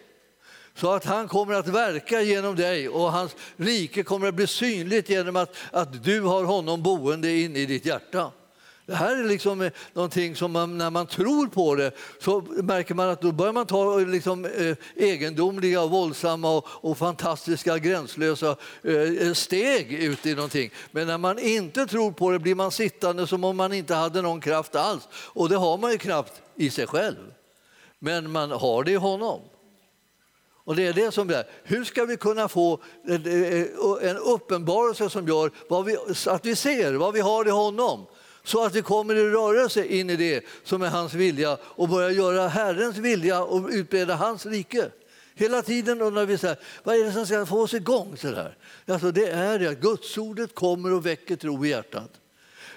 Så 0.76 0.92
att 0.92 1.06
han 1.06 1.28
kommer 1.28 1.54
att 1.54 1.68
verka 1.68 2.22
genom 2.22 2.56
dig 2.56 2.90
och 2.90 3.12
hans 3.12 3.36
rike 3.58 4.04
kommer 4.04 4.28
att 4.28 4.36
bli 4.36 4.48
synligt 4.48 5.10
genom 5.10 5.36
att, 5.36 5.56
att 5.72 6.04
du 6.04 6.22
har 6.22 6.44
honom 6.44 6.84
boende 6.84 7.38
in 7.38 7.56
i 7.56 7.66
ditt 7.66 7.86
hjärta. 7.86 8.32
Det 8.86 8.96
här 8.96 9.18
är 9.18 9.24
liksom 9.24 9.62
eh, 9.62 9.72
någonting 9.94 10.36
som 10.36 10.52
man, 10.52 10.78
när 10.78 10.90
man 10.90 11.08
tror 11.08 11.48
på 11.48 11.76
det 11.76 11.92
så 12.20 12.42
märker 12.42 12.96
man 12.96 13.10
att 13.10 13.22
då 13.22 13.32
börjar 13.32 13.54
man 13.54 13.66
ta 13.66 14.00
eh, 14.00 14.08
liksom, 14.08 14.46
eh, 14.46 14.76
egendomliga, 14.96 15.86
våldsamma 15.86 16.58
och, 16.58 16.66
och 16.68 16.98
fantastiska 16.98 17.78
gränslösa 17.78 18.56
eh, 18.84 19.34
steg 19.34 19.94
ut 19.94 20.26
i 20.26 20.36
någonting. 20.36 20.72
Men 20.92 21.08
när 21.08 21.18
man 21.18 21.40
inte 21.40 21.86
tror 21.86 22.12
på 22.12 22.32
det 22.32 22.40
blir 22.40 22.56
man 22.56 22.72
sittande 22.72 23.28
som 23.28 23.44
om 23.44 23.58
man 23.58 23.74
inte 23.74 23.96
hade 23.96 24.22
någon 24.22 24.42
kraft 24.42 24.76
alls. 24.76 25.08
Och 25.14 25.50
det 25.50 25.56
har 25.56 25.78
man 25.78 25.92
ju 25.92 25.98
knappt 25.98 26.42
i 26.56 26.70
sig 26.70 26.88
själv. 26.88 27.34
Men 28.00 28.32
man 28.32 28.52
har 28.52 28.84
det 28.84 28.92
i 28.92 28.96
honom. 28.96 29.42
Och 30.66 30.76
det 30.76 30.88
är 30.88 30.94
det 30.94 31.12
som 31.12 31.30
är. 31.30 31.44
Hur 31.64 31.84
ska 31.84 32.06
vi 32.06 32.18
kunna 32.18 32.48
få 32.48 32.80
eh, 33.08 34.10
en 34.10 34.18
uppenbarelse 34.18 35.10
som 35.10 35.28
gör 35.28 35.52
vi, 35.84 35.98
att 36.32 36.46
vi 36.46 36.56
ser 36.56 36.94
vad 36.94 37.14
vi 37.14 37.20
har 37.20 37.48
i 37.48 37.52
honom? 37.52 38.06
Så 38.44 38.66
att 38.66 38.76
vi 38.76 38.82
kommer 38.82 39.16
i 39.16 39.30
rörelse 39.30 39.86
in 39.86 40.10
i 40.10 40.16
det 40.16 40.46
som 40.64 40.82
är 40.82 40.90
hans 40.90 41.14
vilja 41.14 41.58
och 41.64 41.90
börjar 41.90 42.10
göra 42.10 42.48
Herrens 42.48 42.98
vilja 42.98 43.44
och 43.44 43.70
utbreda 43.70 44.16
hans 44.16 44.46
rike. 44.46 44.90
Hela 45.36 45.62
tiden 45.62 46.02
undrar 46.02 46.26
vi 46.26 46.38
så 46.38 46.48
här, 46.48 46.60
vad 46.84 46.96
är 46.96 47.04
det 47.04 47.12
som 47.12 47.26
ska 47.26 47.46
få 47.46 47.62
oss 47.62 47.74
igång. 47.74 48.18
Så 48.18 48.32
där? 48.32 48.58
Alltså 48.88 49.12
det 49.12 49.30
är 49.30 49.60
det 49.60 49.68
att 49.68 49.80
gudsordet 49.80 50.56
kommer 50.56 50.94
och 50.94 51.06
väcker 51.06 51.36
tro 51.36 51.66
i 51.66 51.70
hjärtat. 51.70 52.12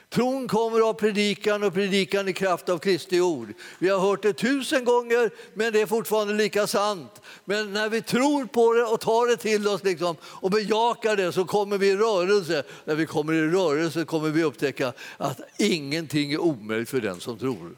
Tron 0.08 0.48
kommer 0.48 0.88
av 0.88 0.92
predikan 0.92 1.62
och 1.62 1.74
predikan 1.74 2.28
i 2.28 2.32
kraft 2.32 2.68
av 2.68 2.78
Kristi 2.78 3.20
ord. 3.20 3.52
Vi 3.78 3.88
har 3.88 3.98
hört 3.98 4.22
det 4.22 4.32
tusen 4.32 4.84
gånger, 4.84 5.30
men 5.54 5.72
det 5.72 5.80
är 5.80 5.86
fortfarande 5.86 6.34
lika 6.34 6.66
sant. 6.66 7.22
Men 7.44 7.72
när 7.72 7.88
vi 7.88 8.02
tror 8.02 8.44
på 8.44 8.72
det 8.72 8.84
och 8.84 9.00
tar 9.00 9.26
det 9.28 9.36
till 9.36 9.68
oss 9.68 9.84
liksom, 9.84 10.16
och 10.22 10.50
bejakar 10.50 11.16
det 11.16 11.32
så 11.32 11.44
kommer 11.44 11.78
vi 11.78 11.88
i 11.88 11.96
rörelse. 11.96 12.62
När 12.84 12.94
vi 12.94 13.06
kommer 13.06 13.32
i 13.32 13.48
rörelse 13.48 14.04
kommer 14.04 14.30
vi 14.30 14.42
upptäcka 14.42 14.92
att 15.16 15.40
ingenting 15.58 16.32
är 16.32 16.38
omöjligt 16.38 16.90
för 16.90 17.00
den 17.00 17.20
som 17.20 17.38
tror. 17.38 17.76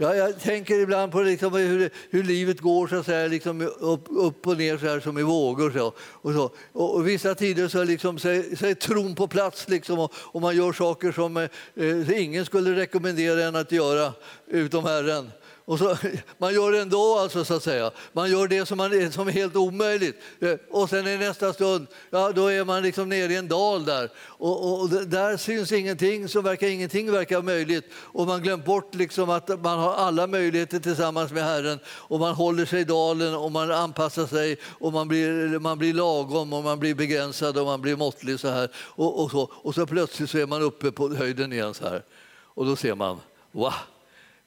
Ja, 0.00 0.14
jag 0.14 0.40
tänker 0.40 0.78
ibland 0.78 1.12
på 1.12 1.20
liksom 1.20 1.52
hur, 1.52 1.90
hur 2.10 2.22
livet 2.22 2.60
går 2.60 2.86
så 2.86 2.96
att 2.96 3.06
säga, 3.06 3.28
liksom 3.28 3.60
upp, 3.80 4.04
upp 4.08 4.46
och 4.46 4.58
ner 4.58 4.78
så 4.78 4.86
här, 4.86 5.00
som 5.00 5.18
i 5.18 5.22
vågor. 5.22 5.70
Så, 5.70 5.92
och, 5.98 6.32
så. 6.32 6.50
Och, 6.72 6.94
och 6.94 7.08
vissa 7.08 7.34
tider 7.34 7.68
så, 7.68 7.84
liksom, 7.84 8.18
så, 8.18 8.28
är, 8.28 8.56
så 8.56 8.66
är 8.66 8.74
tron 8.74 9.14
på 9.14 9.28
plats 9.28 9.68
liksom, 9.68 9.98
och, 9.98 10.12
och 10.16 10.40
man 10.40 10.56
gör 10.56 10.72
saker 10.72 11.12
som 11.12 11.36
eh, 11.36 11.48
eh 11.74 12.22
ingen 12.22 12.44
skulle 12.46 12.76
rekommendera 12.76 13.44
en 13.44 13.56
att 13.56 13.72
göra 13.72 14.12
utom 14.46 14.84
Herren. 14.84 15.30
Och 15.68 15.78
så, 15.78 15.96
man 16.38 16.54
gör 16.54 16.72
det 16.72 16.80
ändå, 16.80 17.18
alltså, 17.18 17.44
så 17.44 17.54
att 17.54 17.62
säga. 17.62 17.90
Man 18.12 18.30
gör 18.30 18.48
det 18.48 18.66
som, 18.66 18.78
man, 18.78 19.12
som 19.12 19.28
är 19.28 19.32
helt 19.32 19.56
omöjligt. 19.56 20.16
Eh, 20.40 20.54
och 20.70 20.90
sen 20.90 21.06
i 21.06 21.16
nästa 21.16 21.52
stund, 21.52 21.86
ja, 22.10 22.32
då 22.32 22.46
är 22.46 22.64
man 22.64 22.82
liksom 22.82 23.08
nere 23.08 23.32
i 23.32 23.36
en 23.36 23.48
dal 23.48 23.84
där. 23.84 24.10
Och, 24.18 24.64
och, 24.64 24.80
och 24.80 24.88
där 24.88 25.36
syns 25.36 25.72
ingenting, 25.72 26.28
så 26.28 26.40
verkar 26.40 26.66
ingenting 26.66 27.12
verka 27.12 27.42
möjligt. 27.42 27.84
Och 27.94 28.26
man 28.26 28.42
glömt 28.42 28.64
bort 28.64 28.94
liksom 28.94 29.30
att 29.30 29.48
man 29.48 29.78
har 29.78 29.94
alla 29.94 30.26
möjligheter 30.26 30.78
tillsammans 30.78 31.32
med 31.32 31.44
Herren. 31.44 31.78
Och 31.88 32.20
man 32.20 32.34
håller 32.34 32.66
sig 32.66 32.80
i 32.80 32.84
dalen 32.84 33.34
och 33.34 33.52
man 33.52 33.72
anpassar 33.72 34.26
sig 34.26 34.58
och 34.64 34.92
man 34.92 35.08
blir, 35.08 35.58
man 35.58 35.78
blir 35.78 35.94
lagom 35.94 36.52
och 36.52 36.64
man 36.64 36.78
blir 36.78 36.94
begränsad 36.94 37.58
och 37.58 37.66
man 37.66 37.80
blir 37.80 37.96
måttlig 37.96 38.40
så 38.40 38.48
här. 38.48 38.70
Och, 38.76 39.24
och, 39.24 39.30
så, 39.30 39.50
och 39.52 39.74
så 39.74 39.86
plötsligt 39.86 40.30
så 40.30 40.38
är 40.38 40.46
man 40.46 40.62
uppe 40.62 40.92
på 40.92 41.14
höjden 41.14 41.52
igen 41.52 41.74
så 41.74 41.88
här. 41.88 42.02
Och 42.42 42.66
då 42.66 42.76
ser 42.76 42.94
man, 42.94 43.20
wow! 43.52 43.72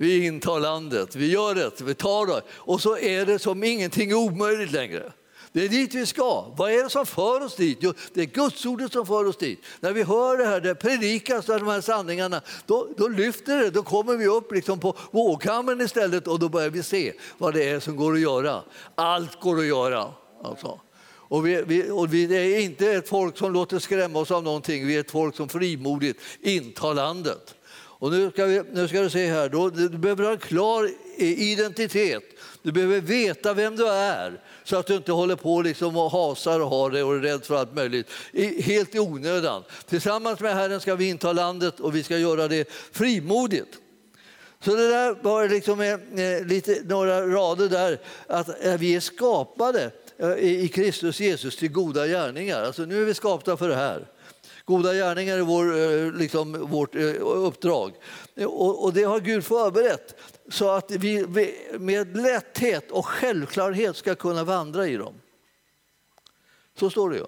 Vi 0.02 0.26
intar 0.26 0.60
landet, 0.60 1.16
vi 1.16 1.32
gör 1.32 1.56
det, 1.56 1.82
vi 1.82 1.94
tar 1.94 2.26
det. 2.28 2.42
Och 2.50 2.82
så 2.82 2.98
är 2.98 3.26
det 3.26 3.40
som 3.40 3.64
ingenting 3.64 4.12
är 4.12 4.16
omöjligt 4.16 4.72
längre. 4.72 5.12
Det 5.52 5.66
är 5.66 5.70
dit 5.70 5.94
vi 5.94 6.06
ska. 6.06 6.54
Vad 6.58 6.72
är 6.72 6.84
det 6.84 6.90
som 6.90 7.06
för 7.06 7.44
oss 7.46 7.56
dit? 7.56 7.78
Jo, 7.82 7.94
det 8.14 8.22
är 8.22 8.26
Gudsordet 8.26 8.94
som 8.94 9.06
för 9.06 9.26
oss 9.26 9.38
dit. 9.38 9.64
När 9.80 9.92
vi 9.92 10.04
hör 10.04 10.38
det 10.38 10.46
här, 10.46 10.62
det 10.62 10.76
predikas 10.76 11.46
de 11.46 11.68
här 11.68 11.82
sanningarna, 11.82 12.42
då, 12.66 12.88
då 12.98 13.08
lyfter 13.08 13.60
det. 13.60 13.70
Då 13.70 13.84
kommer 13.84 14.18
vi 14.18 14.28
upp 14.28 14.52
liksom 14.52 14.80
på 14.80 14.98
vågkammen 15.12 15.82
istället 15.82 16.28
och 16.28 16.40
då 16.40 16.50
börjar 16.50 16.70
vi 16.70 16.84
se 16.84 17.14
vad 17.38 17.54
det 17.54 17.70
är 17.70 17.80
som 17.80 17.96
går 17.96 18.14
att 18.14 18.20
göra. 18.20 18.62
Allt 18.96 19.42
går 19.42 19.60
att 19.60 19.66
göra. 19.66 20.08
Alltså. 20.44 20.80
Och 21.32 21.48
vi, 21.48 21.64
vi, 21.68 21.90
och 21.92 22.14
vi 22.14 22.56
är 22.56 22.60
inte 22.60 22.92
ett 22.92 23.10
folk 23.10 23.38
som 23.38 23.54
låter 23.54 23.80
skrämma 23.80 24.20
oss 24.20 24.32
av 24.32 24.44
någonting, 24.44 24.88
vi 24.88 24.96
är 24.96 25.00
ett 25.00 25.12
folk 25.12 25.36
som 25.36 25.50
frimodigt 25.50 26.20
intar 26.42 26.94
landet. 26.94 27.56
Och 28.02 28.12
nu 28.12 28.32
ska, 28.32 28.46
vi, 28.46 28.64
nu 28.72 28.88
ska 28.88 29.02
du 29.02 29.10
se 29.10 29.26
här, 29.26 29.50
då, 29.50 29.70
du 29.70 29.90
behöver 29.90 30.24
ha 30.24 30.32
en 30.32 30.38
klar 30.38 30.90
identitet. 31.18 32.24
Du 32.62 32.72
behöver 32.72 33.02
veta 33.02 33.54
vem 33.54 33.76
du 33.76 33.88
är 33.88 34.42
så 34.64 34.78
att 34.78 34.88
du 34.88 34.96
inte 34.96 35.12
håller 35.12 35.36
på 35.36 35.62
liksom 35.62 35.98
och 35.98 36.12
hasar 36.12 36.60
och 36.60 36.70
har 36.70 36.92
det 36.92 37.04
och 37.04 37.16
är 37.16 37.20
rädd 37.20 37.46
för 37.46 37.56
allt 37.56 37.76
möjligt. 37.76 38.08
Helt 38.64 38.96
i 38.96 39.00
onödan. 39.00 39.64
Tillsammans 39.90 40.40
med 40.40 40.56
Herren 40.56 40.82
ska 40.82 40.96
vi 40.96 41.10
inta 41.10 41.34
landet 41.34 41.80
och 41.80 41.96
vi 41.96 42.04
ska 42.04 42.18
göra 42.18 42.48
det 42.48 42.72
frimodigt. 42.92 43.78
Så 44.64 44.76
det 44.76 44.90
där 44.90 45.16
var 45.22 45.50
liksom 45.50 45.82
eh, 45.82 45.94
eh 45.94 46.46
lite, 46.46 46.82
några 46.86 47.28
rader 47.28 47.70
där, 47.70 48.00
att 48.28 48.66
eh, 48.66 48.78
vi 48.78 48.96
är 48.96 49.00
skapade 49.00 49.92
eh, 50.18 50.32
i 50.32 50.68
Kristus 50.68 51.20
Jesus 51.20 51.58
till 51.58 51.72
goda 51.72 52.08
gärningar. 52.08 52.64
Alltså 52.64 52.82
nu 52.82 53.02
är 53.02 53.06
vi 53.06 53.14
skapta 53.14 53.58
för 53.58 53.70
det 53.70 53.76
här. 53.76 54.08
Goda 54.72 54.94
gärningar 54.94 55.38
är 55.38 55.42
vår, 55.42 55.78
eh, 55.80 56.12
liksom, 56.14 56.52
vårt 56.70 56.96
eh, 56.96 57.14
uppdrag. 57.20 57.94
Och, 58.36 58.84
och 58.84 58.94
det 58.94 59.04
har 59.04 59.20
Gud 59.20 59.46
förberett 59.46 60.16
så 60.50 60.70
att 60.70 60.92
vi 60.92 61.26
med 61.80 62.18
lätthet 62.18 62.92
och 62.92 63.06
självklarhet 63.06 63.96
ska 63.96 64.16
kunna 64.16 64.44
vandra 64.44 64.88
i 64.88 64.96
dem. 64.96 65.14
Så 66.80 66.90
står 66.90 67.10
det 67.10 67.18
ju. 67.18 67.26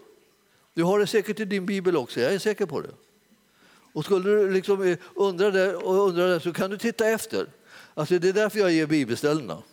Du 0.73 0.84
har 0.84 0.99
det 0.99 1.08
säkert 1.08 1.39
i 1.39 1.45
din 1.45 1.65
bibel 1.65 1.97
också, 1.97 2.19
jag 2.19 2.34
är 2.34 2.39
säker 2.39 2.65
på 2.65 2.82
det. 2.82 2.93
Och 3.93 4.06
skulle 4.06 4.29
du 4.29 4.51
liksom 4.51 4.84
eh, 4.84 4.97
undra 5.15 5.51
det, 5.51 5.75
och 5.75 6.08
undra 6.08 6.27
det 6.27 6.39
så 6.39 6.53
kan 6.53 6.69
du 6.69 6.77
titta 6.77 7.08
efter. 7.08 7.47
Alltså 7.93 8.19
det 8.19 8.29
är 8.29 8.34
därför 8.34 8.60
jag 8.60 8.71
ger 8.71 8.86
bibelställena. 8.86 9.63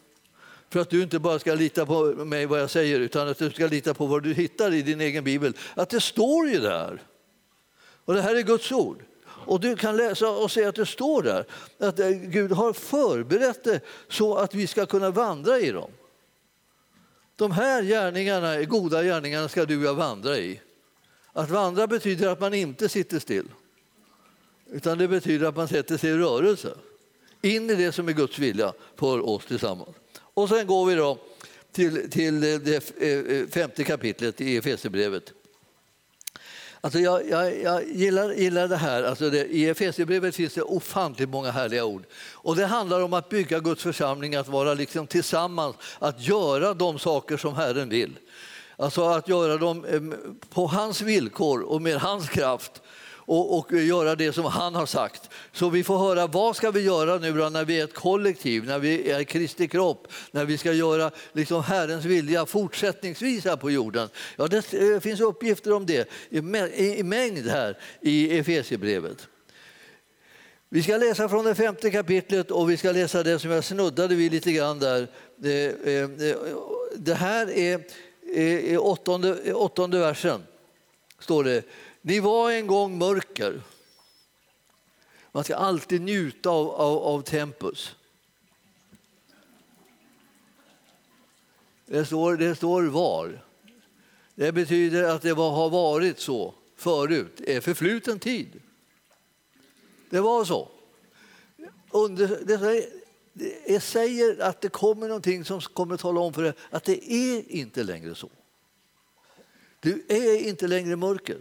För 0.70 0.80
att 0.80 0.90
du 0.90 1.02
inte 1.02 1.18
bara 1.18 1.38
ska 1.38 1.54
lita 1.54 1.86
på 1.86 2.04
mig 2.04 2.46
vad 2.46 2.60
jag 2.60 2.70
säger 2.70 3.00
utan 3.00 3.28
att 3.28 3.38
du 3.38 3.50
ska 3.50 3.66
lita 3.66 3.94
på 3.94 4.06
vad 4.06 4.22
du 4.22 4.34
hittar 4.34 4.74
i 4.74 4.82
din 4.82 5.00
egen 5.00 5.24
bibel. 5.24 5.56
Att 5.74 5.90
det 5.90 6.00
står 6.00 6.48
ju 6.48 6.58
där. 6.58 7.02
Och 8.04 8.14
det 8.14 8.22
här 8.22 8.34
är 8.34 8.42
Guds 8.42 8.72
ord. 8.72 9.04
Och 9.24 9.60
du 9.60 9.76
kan 9.76 9.96
läsa 9.96 10.30
och 10.30 10.50
se 10.50 10.64
att 10.64 10.74
det 10.74 10.86
står 10.86 11.22
där 11.22 11.44
att 11.78 11.98
eh, 11.98 12.08
Gud 12.08 12.52
har 12.52 12.72
förberett 12.72 13.64
det 13.64 13.80
så 14.08 14.36
att 14.36 14.54
vi 14.54 14.66
ska 14.66 14.86
kunna 14.86 15.10
vandra 15.10 15.58
i 15.58 15.70
dem. 15.70 15.90
De 17.36 17.50
här 17.50 17.82
gärningarna, 17.82 18.62
goda 18.62 19.02
gärningarna 19.02 19.48
ska 19.48 19.64
du 19.64 19.78
och 19.78 19.84
jag 19.84 19.94
vandra 19.94 20.38
i. 20.38 20.60
Att 21.32 21.50
vandra 21.50 21.86
betyder 21.86 22.28
att 22.28 22.40
man 22.40 22.54
inte 22.54 22.88
sitter 22.88 23.18
still. 23.18 23.48
Utan 24.66 24.98
det 24.98 25.08
betyder 25.08 25.46
att 25.46 25.56
man 25.56 25.68
sätter 25.68 25.96
sig 25.96 26.10
i 26.10 26.14
rörelse. 26.14 26.74
In 27.42 27.70
i 27.70 27.74
det 27.74 27.92
som 27.92 28.08
är 28.08 28.12
Guds 28.12 28.38
vilja 28.38 28.72
för 28.96 29.28
oss 29.28 29.46
tillsammans. 29.46 29.96
Och 30.34 30.48
sen 30.48 30.66
går 30.66 30.86
vi 30.86 30.94
då 30.94 31.18
till, 31.72 32.10
till 32.10 32.40
det 32.40 33.02
eh, 33.02 33.08
eh, 33.08 33.46
femte 33.46 33.84
kapitlet 33.84 34.40
i 34.40 34.56
Efesierbrevet. 34.56 35.32
Alltså 36.82 36.98
jag, 36.98 37.28
jag, 37.28 37.62
jag 37.62 37.88
gillar, 37.88 38.32
gillar 38.32 38.68
det 38.68 38.76
här. 38.76 39.02
Alltså 39.02 39.30
det, 39.30 39.44
I 39.44 39.68
Efesierbrevet 39.68 40.34
finns 40.34 40.54
det 40.54 40.62
ofantligt 40.62 41.28
många 41.28 41.50
härliga 41.50 41.84
ord. 41.84 42.04
Och 42.32 42.56
det 42.56 42.66
handlar 42.66 43.00
om 43.00 43.12
att 43.12 43.28
bygga 43.28 43.60
Guds 43.60 43.82
församling, 43.82 44.34
att 44.34 44.48
vara 44.48 44.74
liksom 44.74 45.06
tillsammans, 45.06 45.76
att 45.98 46.20
göra 46.20 46.74
de 46.74 46.98
saker 46.98 47.36
som 47.36 47.54
Herren 47.54 47.88
vill. 47.88 48.18
Alltså 48.76 49.04
att 49.04 49.28
göra 49.28 49.56
dem 49.56 49.84
eh, 49.84 50.00
på 50.48 50.66
hans 50.66 51.00
villkor 51.00 51.60
och 51.60 51.82
med 51.82 51.96
hans 51.96 52.28
kraft 52.28 52.82
och, 53.30 53.58
och, 53.58 53.72
göra 53.72 54.16
det 54.16 54.32
som 54.32 54.44
han 54.44 54.74
har 54.74 54.86
sagt. 54.86 55.30
Så 55.52 55.68
vi 55.68 55.84
får 55.84 55.98
höra 55.98 56.26
vad 56.26 56.56
ska 56.56 56.70
vi 56.70 56.80
göra 56.80 57.18
nu 57.18 57.32
då, 57.32 57.48
när 57.48 57.64
vi 57.64 57.80
är 57.80 57.84
ett 57.84 57.94
kollektiv, 57.94 58.64
när 58.64 58.78
vi 58.78 59.10
är 59.10 59.24
Kristi 59.24 59.68
kropp, 59.68 60.08
när 60.30 60.44
vi 60.44 60.58
ska 60.58 60.72
göra 60.72 61.10
liksom 61.32 61.62
Herrens 61.62 62.04
vilja 62.04 62.46
fortsättningsvis 62.46 63.44
här 63.44 63.56
på 63.56 63.70
jorden. 63.70 64.08
Ja, 64.36 64.46
det 64.46 64.72
eh, 64.72 65.00
finns 65.00 65.20
uppgifter 65.20 65.72
om 65.72 65.86
det 65.86 66.08
i 66.30 67.02
mängd 67.02 67.46
här 67.46 67.78
i 68.00 68.38
Efesierbrevet. 68.38 69.28
Vi 70.68 70.82
ska 70.82 70.96
läsa 70.96 71.28
från 71.28 71.44
det 71.44 71.54
femte 71.54 71.90
kapitlet 71.90 72.50
och 72.50 72.70
vi 72.70 72.76
ska 72.76 72.92
läsa 72.92 73.22
det 73.22 73.38
som 73.38 73.50
jag 73.50 73.64
snuddade 73.64 74.14
vid 74.14 74.32
lite 74.32 74.52
grann 74.52 74.78
där. 74.78 75.08
Det, 75.36 75.86
eh, 75.86 76.28
eh, 76.28 76.36
det 76.96 77.14
här 77.14 77.50
är 77.50 78.78
åttonde, 78.78 79.54
åttonde 79.54 79.98
versen, 79.98 80.42
står 81.18 81.44
det. 81.44 81.64
Ni 82.02 82.20
var 82.20 82.50
en 82.50 82.66
gång 82.66 82.98
mörker. 82.98 83.62
Man 85.32 85.44
ska 85.44 85.56
alltid 85.56 86.00
njuta 86.00 86.50
av, 86.50 86.70
av, 86.70 86.98
av 86.98 87.22
tempus. 87.22 87.96
Det 91.86 92.04
står, 92.04 92.36
det 92.36 92.54
står 92.54 92.82
var. 92.82 93.44
Det 94.34 94.52
betyder 94.52 95.04
att 95.04 95.22
det 95.22 95.34
var, 95.34 95.50
har 95.50 95.70
varit 95.70 96.18
så 96.20 96.54
förut, 96.76 97.40
är 97.40 97.60
förfluten 97.60 98.18
tid. 98.18 98.60
Det 100.10 100.20
var 100.20 100.44
så. 100.44 100.68
Under, 101.90 102.28
det, 102.44 102.88
det 103.66 103.80
säger 103.80 104.42
att 104.42 104.60
det 104.60 104.68
kommer 104.68 105.08
någonting 105.08 105.44
som 105.44 105.60
kommer 105.60 105.94
att 105.94 106.00
tala 106.00 106.20
om 106.20 106.32
för 106.32 106.42
dig 106.42 106.52
att 106.70 106.84
det 106.84 107.12
är 107.12 107.50
inte 107.50 107.82
längre 107.82 108.14
så. 108.14 108.30
Du 109.80 110.04
är 110.08 110.48
inte 110.48 110.68
längre 110.68 110.96
mörker. 110.96 111.38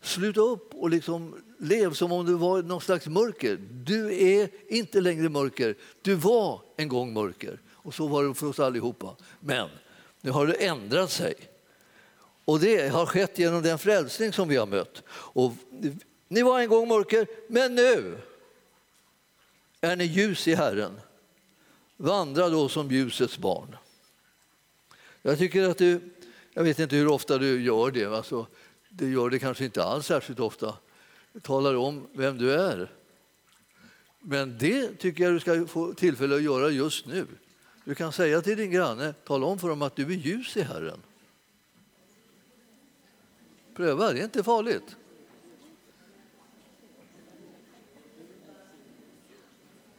Sluta 0.00 0.40
upp 0.40 0.74
och 0.74 0.90
liksom 0.90 1.42
lev 1.58 1.92
som 1.92 2.12
om 2.12 2.26
du 2.26 2.34
var 2.34 2.62
någon 2.62 2.80
slags 2.80 3.06
mörker. 3.06 3.58
Du 3.70 4.14
är 4.14 4.48
inte 4.68 5.00
längre 5.00 5.28
mörker. 5.28 5.74
Du 6.02 6.14
var 6.14 6.60
en 6.76 6.88
gång 6.88 7.12
mörker. 7.12 7.60
Och 7.72 7.94
så 7.94 8.06
var 8.06 8.24
det 8.24 8.34
för 8.34 8.46
oss 8.46 8.60
allihopa. 8.60 9.16
Men 9.40 9.68
nu 10.20 10.30
har 10.30 10.46
det 10.46 10.66
ändrat 10.66 11.10
sig. 11.10 11.34
Och 12.44 12.60
det 12.60 12.88
har 12.88 13.06
skett 13.06 13.38
genom 13.38 13.62
den 13.62 13.78
frälsning 13.78 14.32
som 14.32 14.48
vi 14.48 14.56
har 14.56 14.66
mött. 14.66 15.02
Och 15.10 15.52
ni 16.28 16.42
var 16.42 16.60
en 16.60 16.68
gång 16.68 16.88
mörker, 16.88 17.26
men 17.48 17.74
nu 17.74 18.18
är 19.80 19.96
ni 19.96 20.04
ljus 20.04 20.48
i 20.48 20.54
Herren. 20.54 21.00
Vandra 21.96 22.48
då 22.48 22.68
som 22.68 22.90
ljusets 22.90 23.38
barn. 23.38 23.76
Jag 25.22 25.38
tycker 25.38 25.68
att 25.68 25.78
du, 25.78 26.00
jag 26.52 26.64
vet 26.64 26.78
inte 26.78 26.96
hur 26.96 27.08
ofta 27.08 27.38
du 27.38 27.62
gör 27.62 27.90
det, 27.90 28.04
alltså, 28.04 28.46
det 28.92 29.06
gör 29.06 29.30
det 29.30 29.38
kanske 29.38 29.64
inte 29.64 29.84
alls 29.84 30.06
särskilt 30.06 30.40
ofta, 30.40 30.74
talar 31.42 31.74
om 31.74 32.06
vem 32.12 32.38
du 32.38 32.54
är. 32.54 32.90
Men 34.20 34.58
det 34.58 34.98
tycker 34.98 35.24
jag 35.24 35.32
du 35.32 35.40
ska 35.40 35.66
få 35.66 35.94
tillfälle 35.94 36.36
att 36.36 36.42
göra 36.42 36.70
just 36.70 37.06
nu. 37.06 37.26
Du 37.84 37.94
kan 37.94 38.12
säga 38.12 38.42
till 38.42 38.56
din 38.56 38.70
granne, 38.70 39.14
tala 39.24 39.46
om 39.46 39.58
för 39.58 39.68
dem 39.68 39.82
att 39.82 39.96
du 39.96 40.02
är 40.02 40.16
ljus 40.16 40.56
i 40.56 40.62
Herren. 40.62 41.02
Pröva, 43.74 44.12
det 44.12 44.20
är 44.20 44.24
inte 44.24 44.42
farligt. 44.42 44.96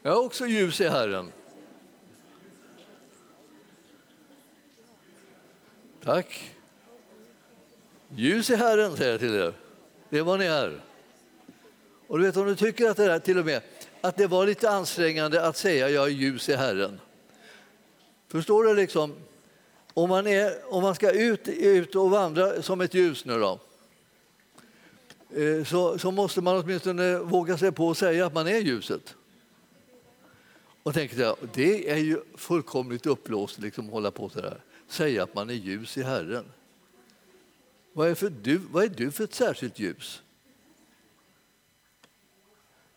Jag 0.01 0.13
är 0.13 0.25
också 0.25 0.47
ljus 0.47 0.81
i 0.81 0.87
Herren. 0.87 1.31
Tack. 6.03 6.55
Ljus 8.15 8.49
i 8.49 8.55
Herren, 8.55 8.97
säger 8.97 9.11
jag 9.11 9.19
till 9.19 9.35
er. 9.35 9.53
Det 10.09 10.17
är 10.17 10.23
vad 10.23 10.39
ni 10.39 10.45
är. 10.45 10.81
Och 12.07 12.19
du 12.19 12.25
vet, 12.25 12.37
om 12.37 12.45
du 12.45 12.55
tycker 12.55 12.89
att 12.89 12.97
det, 12.97 13.05
där, 13.05 13.19
till 13.19 13.37
och 13.37 13.45
med, 13.45 13.61
att 14.01 14.17
det 14.17 14.27
var 14.27 14.45
lite 14.45 14.69
ansträngande 14.69 15.47
att 15.47 15.57
säga 15.57 15.89
jag 15.89 16.07
är 16.07 16.11
ljus 16.11 16.49
i 16.49 16.55
Herren. 16.55 16.99
Förstår 18.27 18.63
du? 18.63 18.73
liksom? 18.73 19.15
Om 19.93 20.09
man, 20.09 20.27
är, 20.27 20.73
om 20.73 20.83
man 20.83 20.95
ska 20.95 21.11
ut, 21.11 21.47
ut 21.47 21.95
och 21.95 22.09
vandra 22.09 22.61
som 22.61 22.81
ett 22.81 22.93
ljus 22.93 23.25
nu 23.25 23.39
då, 23.39 23.59
eh, 25.41 25.63
så, 25.63 25.99
så 25.99 26.11
måste 26.11 26.41
man 26.41 26.57
åtminstone 26.57 27.17
våga 27.17 27.57
sig 27.57 27.71
på 27.71 27.91
att 27.91 27.97
säga 27.97 28.25
att 28.25 28.33
man 28.33 28.47
är 28.47 28.59
ljuset. 28.59 29.15
Och 30.83 30.93
tänkte 30.93 31.21
jag, 31.21 31.35
det 31.53 31.91
är 31.91 31.97
ju 31.97 32.21
fullkomligt 32.37 33.05
uppblåst 33.05 33.59
liksom, 33.59 33.85
att 33.85 33.91
hålla 33.91 34.11
på 34.11 34.29
så 34.29 34.41
där. 34.41 34.61
Säga 34.87 35.23
att 35.23 35.35
man 35.35 35.49
är 35.49 35.53
ljus 35.53 35.97
i 35.97 36.03
Herren. 36.03 36.45
Vad 37.93 38.09
är, 38.09 38.15
för 38.15 38.29
du, 38.29 38.57
vad 38.57 38.83
är 38.83 38.89
du 38.89 39.11
för 39.11 39.23
ett 39.23 39.33
särskilt 39.33 39.79
ljus? 39.79 40.21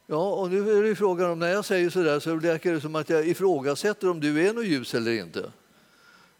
Ja, 0.06 0.34
och 0.34 0.50
nu 0.50 0.78
är 0.78 0.82
det 0.82 0.96
frågan 0.96 1.30
om 1.30 1.38
när 1.38 1.48
jag 1.48 1.64
säger 1.64 1.90
så 1.90 2.02
där 2.02 2.20
så 2.20 2.34
verkar 2.34 2.72
det 2.72 2.80
som 2.80 2.94
att 2.94 3.08
jag 3.08 3.28
ifrågasätter 3.28 4.10
om 4.10 4.20
du 4.20 4.48
är 4.48 4.52
något 4.52 4.66
ljus 4.66 4.94
eller 4.94 5.12
inte. 5.12 5.52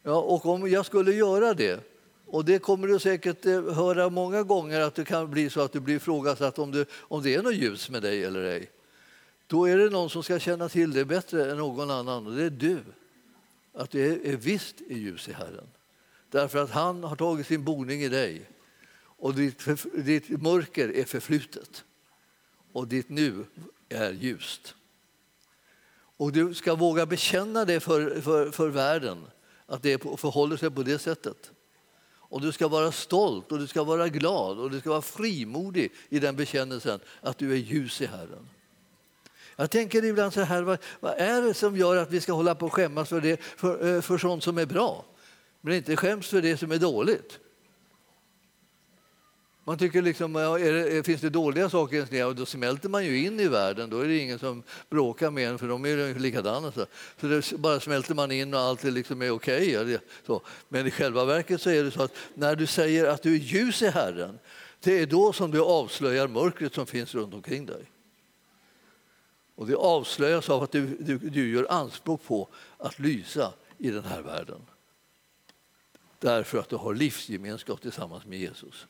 Ja, 0.03 0.17
och 0.17 0.47
om 0.47 0.71
jag 0.71 0.87
skulle 0.87 1.13
göra 1.13 1.55
det, 1.55 1.81
och 2.27 2.45
det 2.45 2.59
kommer 2.59 2.89
du 2.89 2.99
säkert 2.99 3.47
eh, 3.47 3.75
höra 3.75 4.09
många 4.09 4.43
gånger 4.43 4.81
att 4.81 4.95
det 4.95 5.05
kan 5.05 5.31
bli 5.31 5.51
så 5.51 5.61
att 5.61 5.73
du 5.73 5.81
blir 5.81 5.97
ifrågasatt 5.97 6.59
om, 6.59 6.71
du, 6.71 6.85
om 6.93 7.23
det 7.23 7.35
är 7.35 7.43
något 7.43 7.55
ljus 7.55 7.91
med 7.91 8.03
dig 8.03 8.25
eller 8.25 8.43
ej. 8.43 8.71
Då 9.47 9.69
är 9.69 9.79
det 9.79 9.91
någon 9.91 10.11
som 10.11 10.23
ska 10.23 10.39
känna 10.39 10.69
till 10.69 10.93
det 10.93 11.05
bättre 11.05 11.51
än 11.51 11.59
någon 11.59 11.91
annan 11.91 12.27
och 12.27 12.33
det 12.33 12.45
är 12.45 12.51
du. 12.51 12.79
Att 13.75 13.91
det 13.91 14.07
är, 14.07 14.33
är 14.33 14.37
visst 14.37 14.81
är 14.89 14.95
ljus 14.95 15.29
i 15.29 15.33
Herren. 15.33 15.67
Därför 16.35 16.59
att 16.59 16.71
han 16.71 17.05
har 17.05 17.17
tagit 17.17 17.47
sin 17.47 17.65
boning 17.65 18.03
i 18.03 18.09
dig 18.09 18.51
och 18.97 19.35
ditt, 19.35 19.65
ditt 19.95 20.43
mörker 20.43 20.97
är 20.97 21.05
förflutet 21.05 21.85
och 22.73 22.89
ditt 22.89 23.09
nu 23.09 23.45
är 23.89 24.13
ljust. 24.13 24.75
Och 26.17 26.33
du 26.33 26.55
ska 26.55 26.75
våga 26.75 27.07
bekänna 27.07 27.65
det 27.65 27.81
för, 27.81 28.21
för, 28.21 28.51
för 28.51 28.69
världen, 28.69 29.27
att 29.67 29.83
det 29.83 30.03
förhåller 30.03 30.57
sig 30.57 30.71
på 30.71 30.83
det 30.83 30.99
sättet. 30.99 31.51
Och 32.07 32.41
du 32.41 32.53
ska 32.53 32.69
vara 32.69 32.93
stolt 32.93 33.53
och 33.53 33.59
du 33.59 33.67
ska 33.67 33.85
vara 33.85 34.09
glad 34.09 34.59
och 34.59 34.71
du 34.71 34.81
ska 34.81 34.91
vara 34.91 35.03
frimodig 35.03 35.93
i 36.09 36.19
den 36.19 36.37
bekännelsen 36.37 37.01
att 37.21 37.39
du 37.39 37.53
är 37.53 37.57
ljus 37.57 38.01
i 38.01 38.07
Herren. 38.07 38.49
Jag 39.57 39.71
tänker 39.71 40.05
ibland 40.05 40.33
så 40.33 40.41
här, 40.41 40.63
vad, 40.63 40.79
vad 41.01 41.15
är 41.19 41.43
det 41.43 41.55
som 41.55 41.77
gör 41.77 41.97
att 41.97 42.11
vi 42.11 42.21
ska 42.21 42.33
hålla 42.33 42.55
på 42.55 42.67
och 42.67 42.73
skämmas 42.73 43.09
för, 43.09 43.21
det, 43.21 43.41
för, 43.43 43.95
eh, 43.95 44.01
för 44.01 44.19
sånt 44.19 44.45
som 44.45 44.59
är 44.59 44.67
bra, 44.67 45.05
men 45.65 45.75
inte 45.75 45.97
skäms 45.97 46.29
för 46.29 46.43
det 46.43 46.57
som 46.57 46.73
är 46.73 46.79
dåligt? 46.79 47.39
Man 49.65 49.79
tycker 49.79 50.03
liksom, 50.03 50.35
ja, 50.35 50.59
det, 50.59 51.07
finns 51.07 51.21
det 51.21 51.31
dåliga 51.31 51.71
saker 51.71 51.95
i 51.95 51.97
ens 51.97 52.11
liv, 52.11 52.35
då 52.35 52.47
smälter 52.47 52.89
man 52.89 53.05
ju 53.05 53.25
in 53.25 53.41
i 53.41 53.49
världen. 53.49 53.91
Då 53.91 54.01
är 54.01 54.09
det 54.09 54.19
ingen 54.19 54.39
som 54.39 54.63
bråkar 54.91 55.31
med 55.31 55.49
en, 55.49 55.59
för 55.59 55.69
de 55.69 55.85
är 55.85 56.19
likadana. 56.19 56.73
Så, 56.73 56.87
så 57.21 57.27
det 57.27 57.53
bara 57.53 57.81
smälter 57.81 58.15
man 58.15 58.31
in 58.31 58.55
och 58.55 58.61
allt 58.61 58.85
är 58.85 58.91
liksom 58.91 59.23
är 59.23 59.31
okej. 59.31 59.79
Okay, 59.79 59.99
Men 60.69 60.87
i 60.87 60.91
själva 60.91 61.25
verket 61.25 61.61
så 61.61 61.71
är 61.71 61.85
det 61.85 61.91
så 61.91 62.03
att 62.03 62.15
när 62.35 62.57
du 62.57 62.67
säger 62.67 63.07
att 63.07 63.23
du 63.23 63.35
är 63.35 63.39
ljus 63.39 63.83
i 63.83 63.89
Herren, 63.89 64.39
det 64.81 64.99
är 64.99 65.07
då 65.07 65.33
som 65.33 65.51
du 65.51 65.61
avslöjar 65.61 66.29
mörkret 66.29 66.75
som 66.75 66.87
finns 66.87 67.15
runt 67.15 67.35
omkring 67.35 67.67
dig. 67.67 67.91
Och 69.55 69.67
det 69.67 69.77
avslöjas 69.77 70.51
av 70.51 70.63
att 70.63 70.73
du, 70.73 70.87
du, 71.01 71.19
du 71.19 71.53
gör 71.53 71.67
anspråk 71.71 72.25
på 72.25 72.49
att 72.79 72.99
lysa 72.99 73.53
i 73.79 73.91
den 73.91 74.05
här 74.05 74.23
världen. 74.23 74.61
Därför 76.19 76.59
att 76.59 76.69
du 76.69 76.77
har 76.77 76.95
livsgemenskap 76.95 77.81
tillsammans 77.81 78.27
med 78.27 78.39
Jesus. 78.39 78.87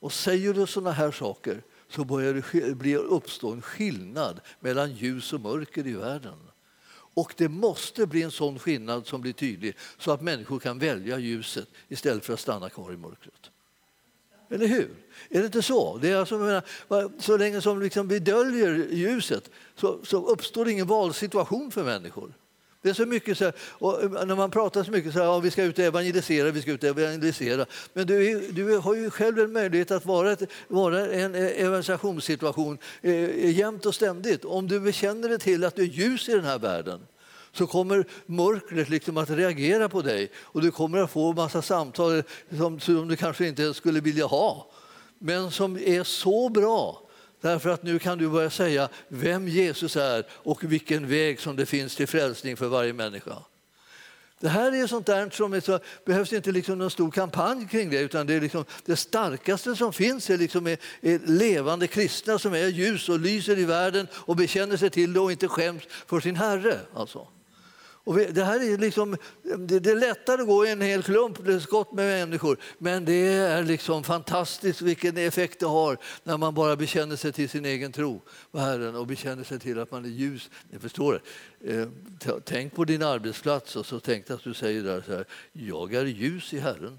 Och 0.00 0.12
säger 0.12 0.54
du 0.54 0.66
sådana 0.66 0.90
här 0.90 1.10
saker 1.10 1.62
så 1.88 2.04
börjar 2.04 2.34
det 2.34 2.74
bli, 2.74 2.96
uppstå 2.96 3.52
en 3.52 3.62
skillnad 3.62 4.40
mellan 4.60 4.92
ljus 4.92 5.32
och 5.32 5.40
mörker 5.40 5.86
i 5.86 5.92
världen. 5.92 6.38
Och 7.14 7.34
det 7.36 7.48
måste 7.48 8.06
bli 8.06 8.22
en 8.22 8.30
sån 8.30 8.58
skillnad 8.58 9.06
som 9.06 9.20
blir 9.20 9.32
tydlig 9.32 9.76
så 9.98 10.12
att 10.12 10.22
människor 10.22 10.58
kan 10.58 10.78
välja 10.78 11.18
ljuset 11.18 11.68
istället 11.88 12.24
för 12.24 12.32
att 12.32 12.40
stanna 12.40 12.70
kvar 12.70 12.92
i 12.92 12.96
mörkret. 12.96 13.50
Eller 14.50 14.66
hur? 14.66 14.96
Är 15.28 15.38
det 15.40 15.46
inte 15.46 15.62
så? 15.62 15.98
Det 15.98 16.10
är 16.10 16.16
alltså, 16.16 16.38
menar, 16.38 17.20
så 17.20 17.36
länge 17.36 17.60
som 17.60 17.82
liksom 17.82 18.08
vi 18.08 18.18
döljer 18.18 18.88
ljuset 18.90 19.50
så, 19.74 20.04
så 20.04 20.26
uppstår 20.26 20.64
det 20.64 20.72
ingen 20.72 20.86
valsituation 20.86 21.70
för 21.70 21.84
människor. 21.84 22.34
Det 22.86 22.90
är 22.90 22.94
så 22.94 23.06
mycket 23.06 23.38
så 23.38 23.44
här, 23.44 23.54
och 23.58 24.02
eh, 24.02 24.26
när 24.26 24.36
man 24.36 24.50
pratar 24.50 24.84
så 24.84 24.90
mycket 24.90 25.12
så 25.12 25.18
här, 25.18 25.26
ja, 25.26 25.38
vi 25.38 25.50
ska 25.50 25.62
ut 25.62 25.78
och 25.78 25.84
evangelisera, 25.84 26.50
vi 26.50 26.62
ska 26.62 26.72
ut 26.72 26.82
och 26.82 26.88
evangelisera. 26.88 27.66
Men 27.92 28.06
du, 28.06 28.40
du 28.50 28.76
har 28.78 28.94
ju 28.94 29.10
själv 29.10 29.38
en 29.38 29.52
möjlighet 29.52 29.90
att 29.90 30.06
vara, 30.06 30.32
ett, 30.32 30.42
vara 30.68 31.06
en 31.06 31.34
eh, 31.34 31.64
evangelisationssituation 31.64 32.78
eh, 33.02 33.50
jämt 33.50 33.86
och 33.86 33.94
ständigt. 33.94 34.44
Om 34.44 34.68
du 34.68 34.80
bekänner 34.80 35.28
dig 35.28 35.38
till 35.38 35.64
att 35.64 35.76
du 35.76 35.82
är 35.82 35.86
ljus 35.86 36.28
i 36.28 36.32
den 36.32 36.44
här 36.44 36.58
världen 36.58 37.00
så 37.52 37.66
kommer 37.66 38.04
mörkret 38.26 38.88
liksom 38.88 39.16
att 39.16 39.30
reagera 39.30 39.88
på 39.88 40.02
dig 40.02 40.30
och 40.36 40.62
du 40.62 40.70
kommer 40.70 40.98
att 40.98 41.10
få 41.10 41.30
en 41.30 41.36
massa 41.36 41.62
samtal 41.62 42.22
som, 42.58 42.80
som 42.80 43.08
du 43.08 43.16
kanske 43.16 43.46
inte 43.46 43.62
ens 43.62 43.76
skulle 43.76 44.00
vilja 44.00 44.26
ha 44.26 44.70
men 45.18 45.50
som 45.50 45.76
är 45.76 46.02
så 46.02 46.48
bra 46.48 47.05
Därför 47.40 47.70
att 47.70 47.82
nu 47.82 47.98
kan 47.98 48.18
du 48.18 48.28
börja 48.28 48.50
säga 48.50 48.88
vem 49.08 49.48
Jesus 49.48 49.96
är 49.96 50.26
och 50.30 50.64
vilken 50.64 51.08
väg 51.08 51.40
som 51.40 51.56
det 51.56 51.66
finns 51.66 51.96
till 51.96 52.06
frälsning 52.06 52.56
för 52.56 52.66
varje 52.66 52.92
människa. 52.92 53.36
Det 54.40 54.48
här 54.48 54.74
är 54.74 54.86
sånt 54.86 55.06
där 55.06 55.30
som 55.30 55.52
är 55.52 55.60
så, 55.60 55.78
behövs 56.04 56.32
inte 56.32 56.52
liksom 56.52 56.78
någon 56.78 56.90
stor 56.90 57.10
kampanj 57.10 57.68
kring 57.68 57.90
det 57.90 58.00
utan 58.00 58.26
det, 58.26 58.34
är 58.34 58.40
liksom, 58.40 58.64
det 58.84 58.96
starkaste 58.96 59.76
som 59.76 59.92
finns 59.92 60.30
är, 60.30 60.38
liksom 60.38 60.66
är, 60.66 60.78
är 61.00 61.18
levande 61.26 61.86
kristna 61.86 62.38
som 62.38 62.54
är 62.54 62.66
ljus 62.66 63.08
och 63.08 63.18
lyser 63.18 63.58
i 63.58 63.64
världen 63.64 64.08
och 64.12 64.36
bekänner 64.36 64.76
sig 64.76 64.90
till 64.90 65.12
det 65.12 65.20
och 65.20 65.32
inte 65.32 65.48
skäms 65.48 65.82
för 66.06 66.20
sin 66.20 66.36
Herre. 66.36 66.78
Alltså. 66.94 67.28
Och 68.06 68.16
det, 68.16 68.44
här 68.44 68.72
är 68.72 68.78
liksom, 68.78 69.16
det, 69.58 69.86
är 69.86 69.96
lättare 69.96 70.40
att 70.40 70.46
gå 70.46 70.66
i 70.66 70.70
en 70.70 70.80
hel 70.80 71.02
klump 71.02 71.38
skott 71.62 71.92
med 71.92 72.06
människor 72.06 72.58
men 72.78 73.04
det 73.04 73.26
är 73.26 73.62
liksom 73.62 74.04
fantastiskt 74.04 74.82
vilken 74.82 75.16
effekt 75.16 75.60
det 75.60 75.66
har 75.66 75.98
när 76.22 76.36
man 76.36 76.54
bara 76.54 76.76
bekänner 76.76 77.16
sig 77.16 77.32
till 77.32 77.48
sin 77.48 77.64
egen 77.64 77.92
tro 77.92 78.20
på 78.50 78.58
Herren 78.58 78.96
och 78.96 79.06
bekänner 79.06 79.44
sig 79.44 79.58
till 79.58 79.78
att 79.78 79.90
man 79.90 80.04
är 80.04 80.08
ljus. 80.08 80.50
Ni 80.70 80.78
förstår 80.78 81.20
det. 81.60 81.74
Eh, 81.74 81.88
tänk 82.44 82.74
på 82.74 82.84
din 82.84 83.02
arbetsplats 83.02 83.76
och 83.76 83.86
så 83.86 84.00
tänk 84.00 84.30
att 84.30 84.44
du 84.44 84.54
säger 84.54 84.82
där 84.82 85.02
så 85.06 85.12
här, 85.12 85.24
jag 85.52 85.94
är 85.94 86.04
ljus 86.04 86.54
i 86.54 86.58
Herren. 86.58 86.98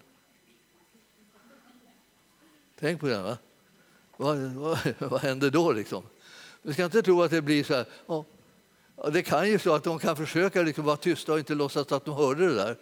Tänk 2.80 3.00
på 3.00 3.08
det. 3.08 3.22
Va? 3.22 3.38
Vad, 4.18 4.38
vad, 4.38 4.80
vad 5.10 5.22
händer 5.22 5.50
då? 5.50 5.72
Liksom? 5.72 6.04
Du 6.62 6.74
ska 6.74 6.86
inte 6.86 7.02
tro 7.02 7.22
att 7.22 7.32
det 7.32 7.42
blir 7.42 7.64
så 7.64 7.74
här, 7.74 7.86
det 9.12 9.24
kan 9.24 9.50
ju 9.50 9.60
så 9.60 9.74
att 9.74 9.84
de 9.84 10.00
kan 10.00 10.16
försöka 10.16 10.62
liksom 10.62 10.86
vara 10.86 10.98
tysta 10.98 11.34
och 11.34 11.40
inte 11.40 11.56
låtsas 11.56 11.92
att 11.92 12.06
de 12.06 12.16
hörde 12.16 12.48
det 12.48 12.56
där. 12.56 12.78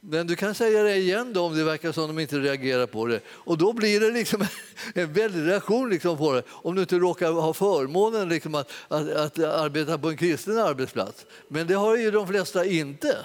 Men 0.00 0.26
du 0.26 0.36
kan 0.36 0.54
säga 0.54 0.82
det 0.82 0.96
igen 0.96 1.32
då, 1.32 1.42
om 1.42 1.56
det 1.56 1.64
verkar 1.64 1.92
som 1.92 2.06
de 2.06 2.18
inte 2.18 2.38
reagerar 2.38 2.86
på 2.86 3.06
det. 3.06 3.20
Och 3.28 3.58
då 3.58 3.72
blir 3.72 4.00
det 4.00 4.10
liksom 4.10 4.46
en 4.94 5.12
väldig 5.12 5.46
reaktion 5.46 5.90
liksom 5.90 6.18
på 6.18 6.32
det. 6.32 6.42
Om 6.48 6.74
du 6.74 6.80
inte 6.80 6.98
råkar 6.98 7.32
ha 7.32 7.54
förmånen 7.54 8.28
liksom 8.28 8.54
att, 8.54 8.70
att, 8.88 9.10
att, 9.10 9.38
arbeta 9.38 9.98
på 9.98 10.08
en 10.08 10.16
kristen 10.16 10.58
arbetsplats. 10.58 11.26
Men 11.48 11.66
det 11.66 11.74
har 11.74 11.96
ju 11.96 12.10
de 12.10 12.26
flesta 12.26 12.64
inte. 12.64 13.16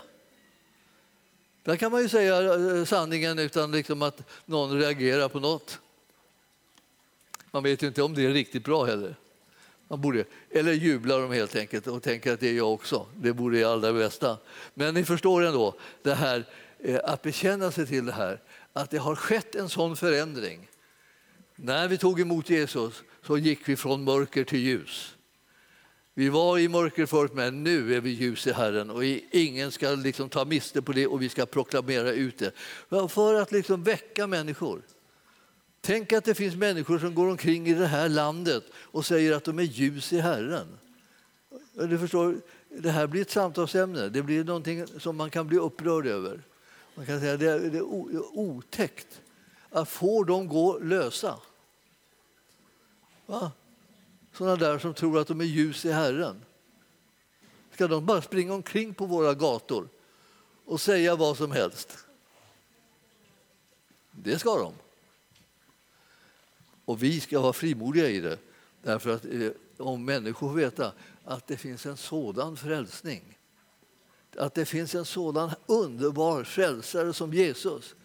Där 1.64 1.76
kan 1.76 1.92
man 1.92 2.02
ju 2.02 2.10
säga 2.10 2.54
eh, 2.54 2.86
sanningen 2.86 3.40
utan 3.40 3.72
liksom 3.72 4.02
att 4.02 4.24
någon 4.46 4.80
reagerar 4.80 5.30
på 5.30 5.40
något. 5.40 5.80
Man 7.52 7.64
vet 7.64 7.84
ju 7.84 7.88
inte 7.88 8.02
om 8.02 8.14
det 8.14 8.26
är 8.26 8.30
riktigt 8.30 8.64
bra 8.64 8.86
heller. 8.86 9.16
Man 9.92 10.02
borde, 10.02 10.26
eller 10.50 10.74
jublar 10.74 11.22
de 11.22 11.32
helt 11.32 11.56
enkelt 11.56 11.88
och 11.88 12.04
tänker 12.04 12.34
att 12.34 12.40
det 12.40 12.50
är 12.50 12.54
jag 12.54 12.74
också. 12.74 13.06
Det 13.16 13.34
borde 13.34 13.58
det 13.58 13.64
allra 13.64 13.94
bästa. 13.94 14.38
Men 14.74 14.94
ni 14.94 15.06
förstår 15.06 15.44
ändå, 15.46 15.76
det 16.02 16.14
här, 16.14 16.46
eh, 16.80 17.00
att 17.04 17.22
bekänna 17.22 17.72
sig 17.72 17.88
till 17.88 18.06
det 18.06 18.12
här, 18.12 18.42
att 18.74 18.90
det 18.90 18.98
har 18.98 19.16
skett 19.16 19.56
en 19.56 19.70
sån 19.70 19.96
förändring. 19.96 20.70
När 21.56 21.88
vi 21.88 21.98
tog 21.98 22.20
emot 22.20 22.50
Jesus 22.50 23.04
så 23.26 23.38
gick 23.38 23.70
vi 23.70 23.76
från 23.76 24.04
mörker 24.04 24.44
till 24.44 24.60
ljus. 24.60 25.16
Vi 26.14 26.30
var 26.30 26.60
i 26.60 26.68
mörker 26.68 27.06
förut, 27.06 27.34
men 27.34 27.64
nu 27.64 27.96
är 27.96 28.02
vi 28.02 28.10
ljus 28.10 28.48
i 28.48 28.54
Herren 28.54 28.90
och 28.90 29.04
ingen 29.32 29.72
ska 29.72 29.90
liksom 29.90 30.30
ta 30.30 30.46
miste 30.46 30.82
på 30.82 30.92
det 30.92 31.08
och 31.08 31.22
vi 31.22 31.30
ska 31.30 31.46
proklamera 31.46 32.12
ut 32.12 32.38
det. 32.38 32.52
För 33.10 33.42
att 33.42 33.52
liksom 33.52 33.84
väcka 33.84 34.28
människor. 34.28 34.82
Tänk 35.82 36.14
att 36.14 36.26
det 36.26 36.36
finns 36.36 36.56
människor 36.56 37.00
som 37.00 37.16
går 37.16 37.30
omkring 37.30 37.68
i 37.68 37.74
det 37.74 37.88
här 37.88 38.10
landet 38.10 38.64
och 38.74 39.06
säger 39.06 39.34
att 39.34 39.44
de 39.44 39.60
är 39.60 39.64
ljus 39.64 40.14
i 40.14 40.20
Herren. 40.20 40.78
Du 41.74 42.00
förstår, 42.00 42.42
det 42.70 42.90
här 42.90 43.08
blir 43.08 43.22
ett 43.22 43.32
samtalsämne. 43.32 44.10
Det 44.10 44.22
blir 44.22 44.44
någonting 44.44 44.88
som 45.00 45.18
man 45.18 45.30
kan 45.30 45.48
bli 45.48 45.58
upprörd 45.58 46.08
över. 46.08 46.42
Man 46.96 47.06
kan 47.06 47.20
säga 47.20 47.34
att 47.34 47.40
det 47.40 47.78
är 47.78 48.38
otäckt 48.38 49.22
att 49.70 49.90
få 49.90 50.24
dem 50.24 50.48
gå 50.48 50.80
lösa. 50.80 51.38
Va? 53.26 53.52
Sådana 54.34 54.56
där 54.56 54.80
som 54.80 54.94
tror 54.94 55.20
att 55.20 55.28
de 55.28 55.42
är 55.42 55.46
ljus 55.46 55.86
i 55.86 55.92
Herren. 55.92 56.46
ska 57.74 57.88
de 57.88 58.06
bara 58.06 58.22
springa 58.22 58.54
omkring 58.54 58.94
på 58.94 59.06
våra 59.06 59.34
gator 59.34 59.88
och 60.66 60.82
säga 60.82 61.16
vad 61.16 61.38
som 61.38 61.52
helst? 61.52 61.98
Det 64.12 64.40
ska 64.40 64.58
de. 64.58 64.74
Och 66.86 67.04
vi 67.04 67.20
ska 67.20 67.40
vara 67.40 67.54
frimodiga 67.54 68.10
i 68.10 68.20
det. 68.20 68.38
Därför 68.84 69.10
att 69.10 69.26
eh, 69.26 69.50
om 69.78 70.06
människor 70.06 70.50
får 70.50 70.56
veta 70.56 70.92
att 71.26 71.48
det 71.48 71.58
finns 71.58 71.86
en 71.86 71.98
sådan 71.98 72.58
frälsning, 72.58 73.38
att 74.38 74.54
det 74.54 74.66
finns 74.66 74.96
en 74.96 75.06
sådan 75.06 75.52
underbar 75.66 76.44
frälsare 76.44 77.14
som 77.14 77.34
Jesus, 77.34 77.96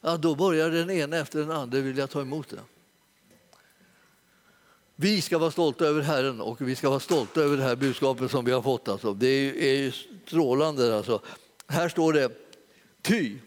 ja, 0.00 0.16
då 0.16 0.34
börjar 0.34 0.70
den 0.70 0.90
ena 0.90 1.16
efter 1.16 1.38
den 1.38 1.50
andra 1.50 1.80
vilja 1.80 2.06
ta 2.06 2.20
emot 2.20 2.48
det. 2.48 2.60
Vi 4.98 5.22
ska 5.22 5.38
vara 5.38 5.50
stolta 5.50 5.84
över 5.84 6.02
Herren 6.02 6.40
och 6.40 6.60
vi 6.60 6.76
ska 6.76 6.88
vara 6.88 7.00
stolta 7.00 7.40
över 7.40 7.56
det 7.56 7.62
här 7.62 7.76
budskapet 7.76 8.30
som 8.30 8.44
vi 8.44 8.52
har 8.52 8.62
fått. 8.62 8.88
Alltså. 8.88 9.14
Det 9.14 9.26
är 9.26 9.40
ju, 9.40 9.68
är 9.68 9.74
ju 9.74 9.92
strålande. 10.26 10.96
Alltså. 10.96 11.20
Här 11.66 11.88
står 11.88 12.12
det 12.12 12.32
ty. 13.02 13.38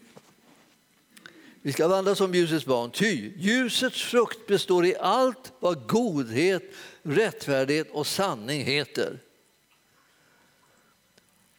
Vi 1.62 1.72
ska 1.72 1.88
vandra 1.88 2.14
som 2.14 2.34
ljusets 2.34 2.66
barn. 2.66 2.90
Ty 2.90 3.32
ljusets 3.36 4.02
frukt 4.02 4.46
består 4.46 4.86
i 4.86 4.96
allt 4.96 5.52
vad 5.60 5.86
godhet, 5.88 6.62
rättfärdighet 7.02 7.90
och 7.90 8.06
sanning 8.06 8.64
heter. 8.64 9.18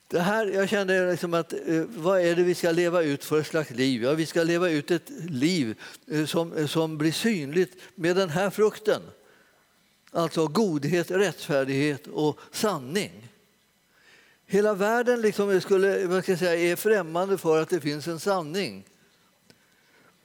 Det 0.08 0.20
här, 0.20 0.48
jag 0.48 0.70
kände 0.70 1.12
liksom 1.12 1.34
att 1.34 1.54
eh, 1.54 1.84
vad 1.88 2.22
är 2.22 2.36
det 2.36 2.44
vi 2.44 2.56
ska 2.56 2.72
leva 2.72 3.02
ut 3.02 3.24
för 3.24 3.44
slags 3.44 3.70
liv? 3.70 4.04
Ja, 4.04 4.14
vi 4.14 4.26
ska 4.26 4.44
leva 4.44 4.70
ut 4.70 4.92
ett 4.92 5.10
liv 5.30 5.76
eh, 6.08 6.26
som, 6.26 6.54
eh, 6.54 6.68
som 6.68 6.98
blir 6.98 7.12
synligt 7.12 7.78
med 7.96 8.16
den 8.16 8.30
här 8.30 8.50
frukten. 8.50 9.02
Alltså 10.12 10.48
godhet, 10.48 11.12
rättfärdighet 11.12 12.08
och 12.08 12.40
sanning. 12.52 13.28
Hela 14.46 14.74
världen 14.74 15.22
liksom 15.22 15.62
skulle, 15.62 16.06
vad 16.08 16.24
ska 16.24 16.32
jag 16.32 16.40
säga, 16.40 16.72
är 16.72 16.76
främmande 16.76 17.38
för 17.38 17.62
att 17.62 17.70
det 17.70 17.82
finns 17.82 18.08
en 18.08 18.20
sanning. 18.20 18.86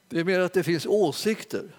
Det 0.08 0.20
är 0.20 0.24
mer 0.24 0.40
att 0.40 0.52
det 0.52 0.62
finns 0.62 0.86
åsikter. 0.86 1.76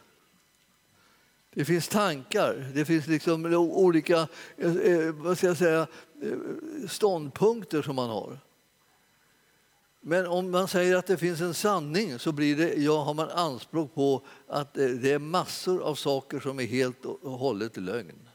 Det 1.58 1.66
finns 1.66 1.88
tankar, 1.88 2.72
det 2.74 2.86
finns 2.86 3.08
liksom 3.08 3.46
olika 3.56 4.28
eh, 4.58 4.76
eh, 4.76 5.14
vad 5.14 5.38
ska 5.38 5.48
jag 5.48 5.58
säga, 5.58 5.88
eh, 6.22 6.38
ståndpunkter 6.88 7.82
som 7.82 7.96
man 7.96 8.10
har. 8.10 8.40
Men 10.02 10.28
om 10.28 10.52
man 10.52 10.68
säger 10.68 10.96
att 10.96 11.08
det 11.08 11.18
finns 11.18 11.42
en 11.42 11.54
sanning 11.54 12.20
så 12.20 12.32
blir 12.32 12.56
det, 12.56 12.76
ja, 12.76 13.04
har 13.04 13.14
man 13.14 13.30
anspråk 13.30 13.96
på 13.96 14.26
att 14.48 14.74
det 14.74 15.12
är 15.12 15.20
massor 15.20 15.82
av 15.82 15.96
saker 15.96 16.40
som 16.40 16.60
är 16.60 16.66
helt 16.66 17.06
och 17.06 17.32
hållet 17.32 17.78
lögn. 17.78 18.30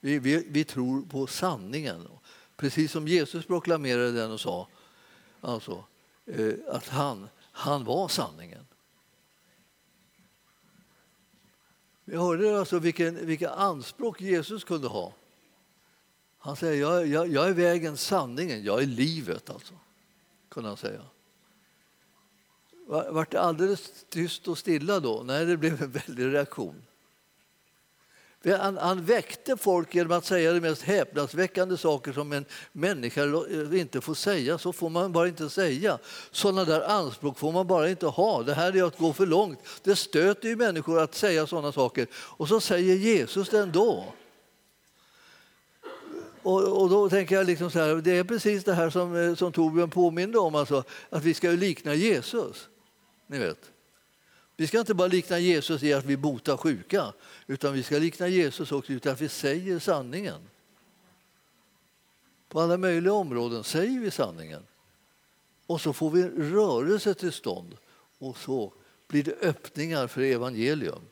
Vi, 0.00 0.18
vi, 0.18 0.46
vi 0.48 0.64
tror 0.64 1.02
på 1.02 1.26
sanningen, 1.26 2.08
precis 2.56 2.92
som 2.92 3.08
Jesus 3.08 3.46
proklamerade 3.46 4.12
den 4.12 4.30
och 4.30 4.40
sa 4.40 4.68
alltså, 5.40 5.84
Eh, 6.28 6.54
att 6.68 6.88
han, 6.88 7.28
han 7.52 7.84
var 7.84 8.08
sanningen. 8.08 8.66
Vi 12.04 12.16
hörde 12.16 12.58
alltså 12.58 12.78
vilken, 12.78 13.26
vilka 13.26 13.50
anspråk 13.50 14.20
Jesus 14.20 14.64
kunde 14.64 14.88
ha. 14.88 15.12
Han 16.38 16.56
säger 16.56 16.80
jag, 16.80 17.06
jag, 17.06 17.28
jag 17.28 17.48
är 17.48 17.52
vägen, 17.52 17.96
sanningen, 17.96 18.64
jag 18.64 18.82
är 18.82 18.86
livet. 18.86 19.50
Alltså, 19.50 19.74
kunde 20.48 20.68
han 20.68 20.76
säga. 20.76 21.02
Vart 22.86 23.30
det 23.30 23.40
alldeles 23.40 24.04
tyst 24.08 24.48
och 24.48 24.58
stilla 24.58 25.00
då? 25.00 25.22
Nej, 25.26 25.46
det 25.46 25.56
blev 25.56 25.82
en 25.82 25.90
väldig 25.90 26.32
reaktion. 26.32 26.82
Han, 28.44 28.76
han 28.76 29.04
väckte 29.04 29.56
folk 29.56 29.94
genom 29.94 30.12
att 30.12 30.24
säga 30.24 30.52
de 30.52 30.60
mest 30.60 30.82
häpnadsväckande 30.82 31.76
saker 31.76 32.12
som 32.12 32.32
en 32.32 32.44
människa 32.72 33.22
inte 33.72 34.00
får 34.00 34.14
säga. 34.14 34.58
Så 34.58 34.72
får 34.72 34.90
man 34.90 35.12
bara 35.12 35.28
inte 35.28 35.50
säga. 35.50 35.98
Sådana 36.30 36.64
där 36.64 36.80
anspråk 36.80 37.38
får 37.38 37.52
man 37.52 37.66
bara 37.66 37.90
inte 37.90 38.06
ha. 38.06 38.42
Det 38.42 38.54
här 38.54 38.76
är 38.76 38.82
att 38.82 38.98
gå 38.98 39.12
för 39.12 39.26
långt. 39.26 39.58
Det 39.82 39.96
stöter 39.96 40.48
ju 40.48 40.56
människor 40.56 41.00
att 41.00 41.14
säga 41.14 41.46
sådana 41.46 41.72
saker. 41.72 42.06
Och 42.14 42.48
så 42.48 42.60
säger 42.60 42.94
Jesus 42.94 43.48
det 43.48 43.58
ändå. 43.58 44.04
Och, 46.42 46.82
och, 46.82 46.90
då 46.90 47.08
tänker 47.08 47.34
jag 47.34 47.46
liksom 47.46 47.70
så 47.70 47.78
här, 47.78 47.94
det 47.94 48.16
är 48.16 48.24
precis 48.24 48.64
det 48.64 48.74
här 48.74 48.90
som, 48.90 49.16
eh, 49.16 49.34
som 49.34 49.52
Torbjörn 49.52 49.90
påminde 49.90 50.38
om, 50.38 50.54
alltså, 50.54 50.84
att 51.10 51.24
vi 51.24 51.34
ska 51.34 51.50
likna 51.50 51.94
Jesus. 51.94 52.68
Ni 53.26 53.38
vet. 53.38 53.70
Vi 54.60 54.66
ska 54.66 54.80
inte 54.80 54.94
bara 54.94 55.08
likna 55.08 55.38
Jesus 55.38 55.82
i 55.82 55.92
att 55.92 56.04
vi 56.04 56.16
botar 56.16 56.56
sjuka, 56.56 57.12
utan 57.46 57.72
vi 57.72 57.82
ska 57.82 57.98
likna 57.98 58.28
Jesus 58.28 58.72
också 58.72 58.92
i 58.92 59.08
att 59.08 59.20
vi 59.20 59.28
säger 59.28 59.78
sanningen. 59.78 60.40
På 62.48 62.60
alla 62.60 62.76
möjliga 62.76 63.12
områden 63.12 63.64
säger 63.64 64.00
vi 64.00 64.10
sanningen. 64.10 64.62
Och 65.66 65.80
så 65.80 65.92
får 65.92 66.10
vi 66.10 66.22
rörelse 66.28 67.14
till 67.14 67.32
stånd 67.32 67.76
och 68.18 68.36
så 68.36 68.72
blir 69.08 69.22
det 69.22 69.34
öppningar 69.42 70.06
för 70.06 70.20
evangelium. 70.20 71.02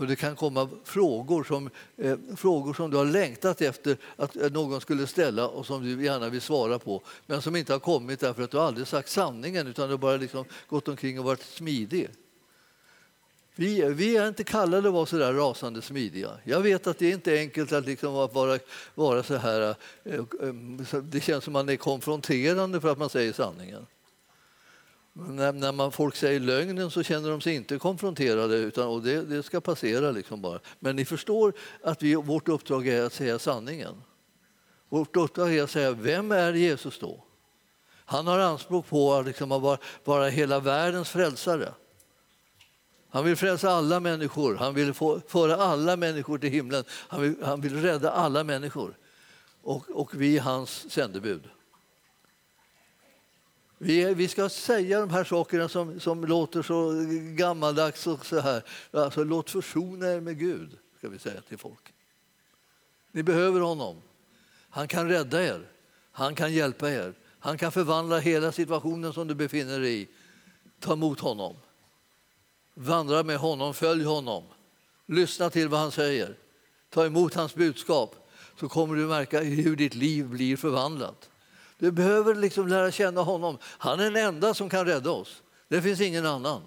För 0.00 0.06
det 0.06 0.16
kan 0.16 0.36
komma 0.36 0.68
frågor 0.84 1.44
som, 1.44 1.70
eh, 1.96 2.18
frågor 2.36 2.74
som 2.74 2.90
du 2.90 2.96
har 2.96 3.04
längtat 3.04 3.60
efter 3.60 3.96
att 4.16 4.36
eh, 4.36 4.50
någon 4.50 4.80
skulle 4.80 5.06
ställa 5.06 5.48
och 5.48 5.66
som 5.66 5.82
du 5.82 6.04
gärna 6.04 6.28
vill 6.28 6.40
svara 6.40 6.78
på 6.78 7.02
men 7.26 7.42
som 7.42 7.56
inte 7.56 7.72
har 7.72 7.80
kommit 7.80 8.20
därför 8.20 8.42
att 8.42 8.50
du 8.50 8.58
aldrig 8.58 8.86
sagt 8.86 9.08
sanningen 9.08 9.66
utan 9.66 9.88
du 9.88 9.96
bara 9.96 10.16
liksom 10.16 10.44
gått 10.68 10.88
omkring 10.88 11.18
och 11.18 11.24
varit 11.24 11.42
smidig. 11.42 12.08
Vi, 13.54 13.84
vi 13.84 14.16
är 14.16 14.28
inte 14.28 14.44
kallade 14.44 14.88
att 14.88 14.94
vara 14.94 15.06
så 15.06 15.18
där 15.18 15.32
rasande 15.32 15.82
smidiga. 15.82 16.30
Jag 16.44 16.60
vet 16.60 16.86
att 16.86 16.98
det 16.98 17.10
inte 17.10 17.32
är 17.32 17.38
enkelt 17.38 17.72
att 17.72 17.86
liksom 17.86 18.12
vara, 18.12 18.58
vara 18.94 19.22
så 19.22 19.36
här... 19.36 19.74
Eh, 20.04 20.14
eh 20.14 21.02
det 21.02 21.20
känns 21.20 21.44
som 21.44 21.56
att 21.56 21.66
man 21.66 21.72
är 21.72 21.76
konfronterande 21.76 22.80
för 22.80 22.92
att 22.92 22.98
man 22.98 23.10
säger 23.10 23.32
sanningen. 23.32 23.86
När, 25.12 25.52
när 25.52 25.72
man, 25.72 25.92
folk 25.92 26.16
säger 26.16 26.40
lögnen 26.40 26.90
så 26.90 27.02
känner 27.02 27.30
de 27.30 27.40
sig 27.40 27.54
inte 27.54 27.78
konfronterade 27.78 28.56
utan, 28.56 28.88
och 28.88 29.02
det, 29.02 29.22
det 29.22 29.42
ska 29.42 29.60
passera. 29.60 30.10
Liksom 30.10 30.42
bara. 30.42 30.60
Men 30.78 30.96
ni 30.96 31.04
förstår 31.04 31.52
att 31.82 32.02
vi, 32.02 32.14
vårt 32.14 32.48
uppdrag 32.48 32.88
är 32.88 33.02
att 33.02 33.12
säga 33.12 33.38
sanningen. 33.38 34.02
Vårt 34.88 35.16
uppdrag 35.16 35.54
är 35.54 35.62
att 35.62 35.70
säga 35.70 35.92
vem 35.92 36.32
är 36.32 36.52
Jesus 36.52 36.98
då? 36.98 37.24
Han 38.04 38.26
har 38.26 38.38
anspråk 38.38 38.86
på 38.86 39.14
att 39.14 39.26
liksom 39.26 39.48
vara, 39.48 39.78
vara 40.04 40.28
hela 40.28 40.60
världens 40.60 41.08
frälsare. 41.08 41.74
Han 43.08 43.24
vill 43.24 43.36
frälsa 43.36 43.70
alla 43.70 44.00
människor, 44.00 44.54
han 44.54 44.74
vill 44.74 44.94
få, 44.94 45.20
föra 45.28 45.56
alla 45.56 45.96
människor 45.96 46.38
till 46.38 46.50
himlen. 46.50 46.84
Han 46.88 47.22
vill, 47.22 47.34
han 47.42 47.60
vill 47.60 47.82
rädda 47.82 48.10
alla 48.10 48.44
människor. 48.44 48.96
Och, 49.62 49.90
och 49.90 50.14
vi 50.14 50.36
är 50.36 50.40
hans 50.40 50.90
sändebud. 50.90 51.42
Vi, 53.82 54.14
vi 54.14 54.28
ska 54.28 54.48
säga 54.48 55.00
de 55.00 55.10
här 55.10 55.24
sakerna 55.24 55.68
som, 55.68 56.00
som 56.00 56.24
låter 56.24 56.62
så 56.62 56.92
gammaldags 57.36 58.06
och 58.06 58.26
så 58.26 58.40
här. 58.40 58.62
Alltså, 58.90 59.24
låt 59.24 59.50
försona 59.50 60.12
er 60.12 60.20
med 60.20 60.38
Gud, 60.38 60.78
ska 60.98 61.08
vi 61.08 61.18
säga 61.18 61.40
till 61.40 61.58
folk. 61.58 61.94
Ni 63.12 63.22
behöver 63.22 63.60
honom. 63.60 64.02
Han 64.70 64.88
kan 64.88 65.08
rädda 65.08 65.42
er. 65.42 65.68
Han 66.12 66.34
kan 66.34 66.52
hjälpa 66.52 66.90
er. 66.90 67.14
Han 67.38 67.58
kan 67.58 67.72
förvandla 67.72 68.18
hela 68.18 68.52
situationen 68.52 69.12
som 69.12 69.28
du 69.28 69.34
befinner 69.34 69.80
dig 69.80 70.02
i. 70.02 70.08
Ta 70.80 70.92
emot 70.92 71.20
honom. 71.20 71.56
Vandra 72.74 73.22
med 73.22 73.38
honom, 73.38 73.74
följ 73.74 74.04
honom. 74.04 74.44
Lyssna 75.06 75.50
till 75.50 75.68
vad 75.68 75.80
han 75.80 75.92
säger. 75.92 76.36
Ta 76.90 77.06
emot 77.06 77.34
hans 77.34 77.54
budskap 77.54 78.28
så 78.58 78.68
kommer 78.68 78.96
du 78.96 79.06
märka 79.06 79.40
hur 79.40 79.76
ditt 79.76 79.94
liv 79.94 80.28
blir 80.28 80.56
förvandlat. 80.56 81.30
Du 81.80 81.90
behöver 81.90 82.34
liksom 82.34 82.68
lära 82.68 82.90
känna 82.90 83.20
honom. 83.20 83.58
Han 83.62 84.00
är 84.00 84.04
den 84.04 84.16
enda 84.16 84.54
som 84.54 84.68
kan 84.68 84.86
rädda 84.86 85.10
oss. 85.10 85.42
Det 85.68 85.82
finns 85.82 86.00
ingen 86.00 86.26
annan. 86.26 86.62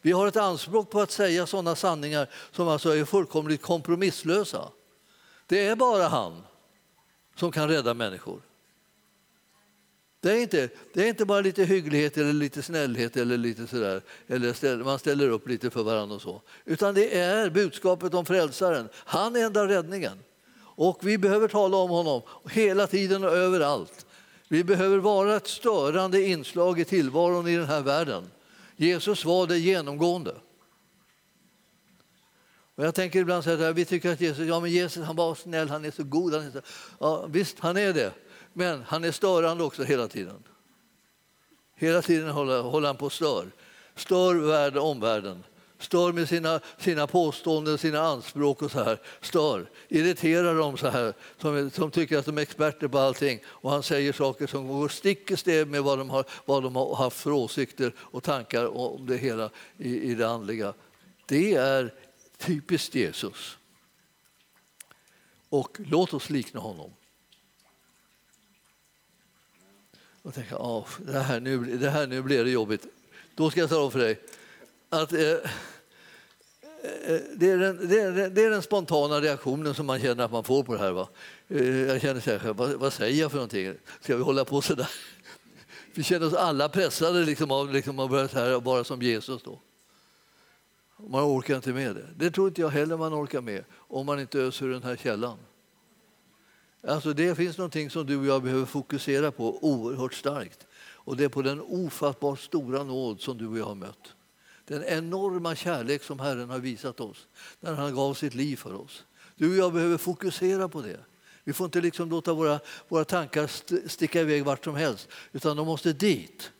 Vi 0.00 0.12
har 0.12 0.26
ett 0.26 0.36
anspråk 0.36 0.90
på 0.90 1.00
att 1.00 1.10
säga 1.10 1.46
sådana 1.46 1.76
sanningar 1.76 2.28
som 2.52 2.68
alltså 2.68 2.96
är 2.96 3.04
fullkomligt 3.04 3.62
kompromisslösa. 3.62 4.68
Det 5.46 5.66
är 5.66 5.76
bara 5.76 6.08
han 6.08 6.42
som 7.36 7.52
kan 7.52 7.68
rädda 7.68 7.94
människor. 7.94 8.40
Det 10.20 10.30
är, 10.30 10.36
inte, 10.36 10.68
det 10.94 11.02
är 11.02 11.08
inte 11.08 11.24
bara 11.24 11.40
lite 11.40 11.64
hygglighet 11.64 12.16
eller 12.16 12.32
lite 12.32 12.62
snällhet 12.62 13.16
eller 13.16 13.36
lite 13.36 13.66
sådär, 13.66 14.02
eller 14.26 14.52
ställer, 14.52 14.84
man 14.84 14.98
ställer 14.98 15.28
upp 15.28 15.48
lite 15.48 15.70
för 15.70 15.82
varandra 15.82 16.16
och 16.16 16.22
så. 16.22 16.42
Utan 16.64 16.94
det 16.94 17.18
är 17.18 17.50
budskapet 17.50 18.14
om 18.14 18.26
frälsaren. 18.26 18.88
Han 18.94 19.36
är 19.36 19.44
enda 19.44 19.68
räddningen. 19.68 20.18
Och 20.58 20.98
vi 21.02 21.18
behöver 21.18 21.48
tala 21.48 21.76
om 21.76 21.90
honom 21.90 22.22
hela 22.50 22.86
tiden 22.86 23.24
och 23.24 23.30
överallt. 23.30 24.06
Vi 24.52 24.64
behöver 24.64 24.98
vara 24.98 25.36
ett 25.36 25.46
störande 25.46 26.22
inslag 26.22 26.80
i 26.80 26.84
tillvaron 26.84 27.48
i 27.48 27.56
den 27.56 27.66
här 27.66 27.82
världen. 27.82 28.30
Jesus 28.76 29.24
var 29.24 29.46
det 29.46 29.58
genomgående. 29.58 30.34
Och 32.74 32.84
jag 32.84 32.94
tänker 32.94 33.20
ibland 33.20 33.44
så 33.44 33.56
här, 33.56 33.72
vi 33.72 33.84
tycker 33.84 34.12
att 34.12 34.20
Jesus, 34.20 34.48
ja, 34.48 34.60
men 34.60 34.70
Jesus 34.70 35.04
han 35.04 35.16
var 35.16 35.34
snäll, 35.34 35.68
han 35.68 35.84
är 35.84 35.90
så 35.90 36.04
god. 36.04 36.34
Han 36.34 36.46
är 36.46 36.50
så, 36.50 36.60
ja, 37.00 37.26
visst, 37.26 37.58
han 37.58 37.76
är 37.76 37.92
det. 37.92 38.12
Men 38.52 38.82
han 38.82 39.04
är 39.04 39.12
störande 39.12 39.64
också 39.64 39.82
hela 39.82 40.08
tiden. 40.08 40.42
Hela 41.76 42.02
tiden 42.02 42.28
håller, 42.28 42.62
håller 42.62 42.86
han 42.86 42.96
på 42.96 43.06
och 43.06 43.12
stör. 43.12 43.46
Stör 43.96 44.34
världen, 44.34 44.82
omvärlden 44.82 45.44
stör 45.82 46.12
med 46.12 46.28
sina, 46.28 46.60
sina 46.78 47.06
påståenden, 47.06 47.78
sina 47.78 48.00
anspråk 48.00 48.62
och 48.62 48.70
så 48.70 48.84
här. 48.84 49.00
Stör, 49.20 49.70
irriterar 49.88 50.54
dem 50.54 50.76
så 50.76 50.88
här, 50.88 51.14
som, 51.38 51.70
som 51.70 51.90
tycker 51.90 52.18
att 52.18 52.26
de 52.26 52.38
är 52.38 52.42
experter 52.42 52.88
på 52.88 52.98
allting. 52.98 53.40
Och 53.46 53.70
han 53.70 53.82
säger 53.82 54.12
saker 54.12 54.46
som 54.46 54.68
går 54.68 54.88
stick 54.88 55.30
i 55.30 55.36
stäv 55.36 55.68
med 55.68 55.82
vad 55.82 55.98
de, 55.98 56.10
har, 56.10 56.24
vad 56.44 56.62
de 56.62 56.76
har 56.76 56.96
haft 56.96 57.20
för 57.20 57.30
åsikter 57.30 57.92
och 57.98 58.22
tankar 58.22 58.76
om 58.76 59.06
det 59.06 59.16
hela 59.16 59.50
i, 59.78 60.00
i 60.10 60.14
det 60.14 60.28
andliga. 60.28 60.74
Det 61.26 61.54
är 61.54 61.94
typiskt 62.38 62.94
Jesus. 62.94 63.58
Och 65.48 65.78
låt 65.78 66.14
oss 66.14 66.30
likna 66.30 66.60
honom. 66.60 66.90
Och 70.22 70.34
tänka, 70.34 70.84
det, 70.98 71.18
här, 71.18 71.40
nu, 71.40 71.58
det 71.58 71.90
här 71.90 72.06
nu 72.06 72.22
blir 72.22 72.44
det 72.44 72.50
jobbigt. 72.50 72.86
Då 73.34 73.50
ska 73.50 73.60
jag 73.60 73.68
tala 73.68 73.82
om 73.82 73.90
för 73.90 73.98
dig 73.98 74.20
att 74.88 75.12
eh, 75.12 75.36
Eh, 77.04 77.20
det, 77.34 77.50
är 77.50 77.58
den, 77.58 77.88
det, 77.88 78.00
är, 78.00 78.30
det 78.30 78.44
är 78.44 78.50
den 78.50 78.62
spontana 78.62 79.20
reaktionen 79.20 79.74
som 79.74 79.86
man 79.86 80.00
känner 80.00 80.24
att 80.24 80.32
man 80.32 80.44
får 80.44 80.62
på 80.62 80.72
det 80.72 80.78
här. 80.78 80.92
Va? 80.92 81.08
Eh, 81.48 81.66
jag 81.66 82.00
känner 82.00 82.20
så 82.20 82.30
här, 82.30 82.52
vad, 82.52 82.70
vad, 82.70 82.92
säger 82.92 83.20
jag 83.20 83.30
för 83.30 83.38
någonting? 83.38 83.74
Ska 84.00 84.16
vi 84.16 84.22
hålla 84.22 84.44
på 84.44 84.60
så 84.60 84.74
där? 84.74 84.90
Vi 85.94 86.02
känner 86.02 86.26
oss 86.26 86.34
alla 86.34 86.68
pressade 86.68 87.24
liksom 87.24 87.50
av 87.50 87.72
liksom, 87.72 87.98
att 87.98 88.10
börja 88.10 88.26
här, 88.26 88.60
vara 88.60 88.84
som 88.84 89.02
Jesus. 89.02 89.42
Då. 89.42 89.60
Man 90.96 91.24
orkar 91.24 91.56
inte 91.56 91.72
med 91.72 91.96
det. 91.96 92.06
Det 92.16 92.30
tror 92.30 92.48
inte 92.48 92.60
jag 92.60 92.68
heller 92.68 92.96
man 92.96 93.14
orkar 93.14 93.40
med 93.40 93.64
om 93.74 94.06
man 94.06 94.20
inte 94.20 94.38
öser 94.38 94.66
den 94.66 94.82
här 94.82 94.96
källan. 94.96 95.38
Alltså 96.86 97.12
det 97.12 97.34
finns 97.34 97.58
någonting 97.58 97.90
som 97.90 98.06
du 98.06 98.16
och 98.16 98.26
jag 98.26 98.42
behöver 98.42 98.64
fokusera 98.64 99.30
på 99.30 99.64
oerhört 99.64 100.14
starkt. 100.14 100.66
Och 101.04 101.16
det 101.16 101.24
är 101.24 101.28
på 101.28 101.42
den 101.42 101.60
ofattbart 101.60 102.40
stora 102.40 102.84
nåd 102.84 103.20
som 103.20 103.38
du 103.38 103.46
och 103.46 103.58
jag 103.58 103.64
har 103.64 103.74
mött. 103.74 104.14
Den 104.64 104.84
enorma 104.84 105.56
kärlek 105.56 106.02
som 106.02 106.20
Herren 106.20 106.50
har 106.50 106.58
visat 106.58 107.00
oss 107.00 107.26
när 107.60 107.74
han 107.74 107.94
gav 107.94 108.14
sitt 108.14 108.34
liv 108.34 108.56
för 108.56 108.74
oss. 108.74 109.04
Du 109.36 109.50
och 109.50 109.56
jag 109.56 109.72
behöver 109.72 109.98
fokusera 109.98 110.68
på 110.68 110.82
det. 110.82 111.00
Vi 111.44 111.52
får 111.52 111.64
inte 111.64 111.80
liksom 111.80 112.10
låta 112.10 112.32
våra, 112.32 112.60
våra 112.88 113.04
tankar 113.04 113.44
st 113.44 113.88
sticka 113.88 114.20
iväg 114.20 114.44
vart 114.44 114.64
som 114.64 114.74
helst, 114.74 115.08
utan 115.32 115.56
de 115.56 115.66
måste 115.66 115.92
dit. 115.92 116.50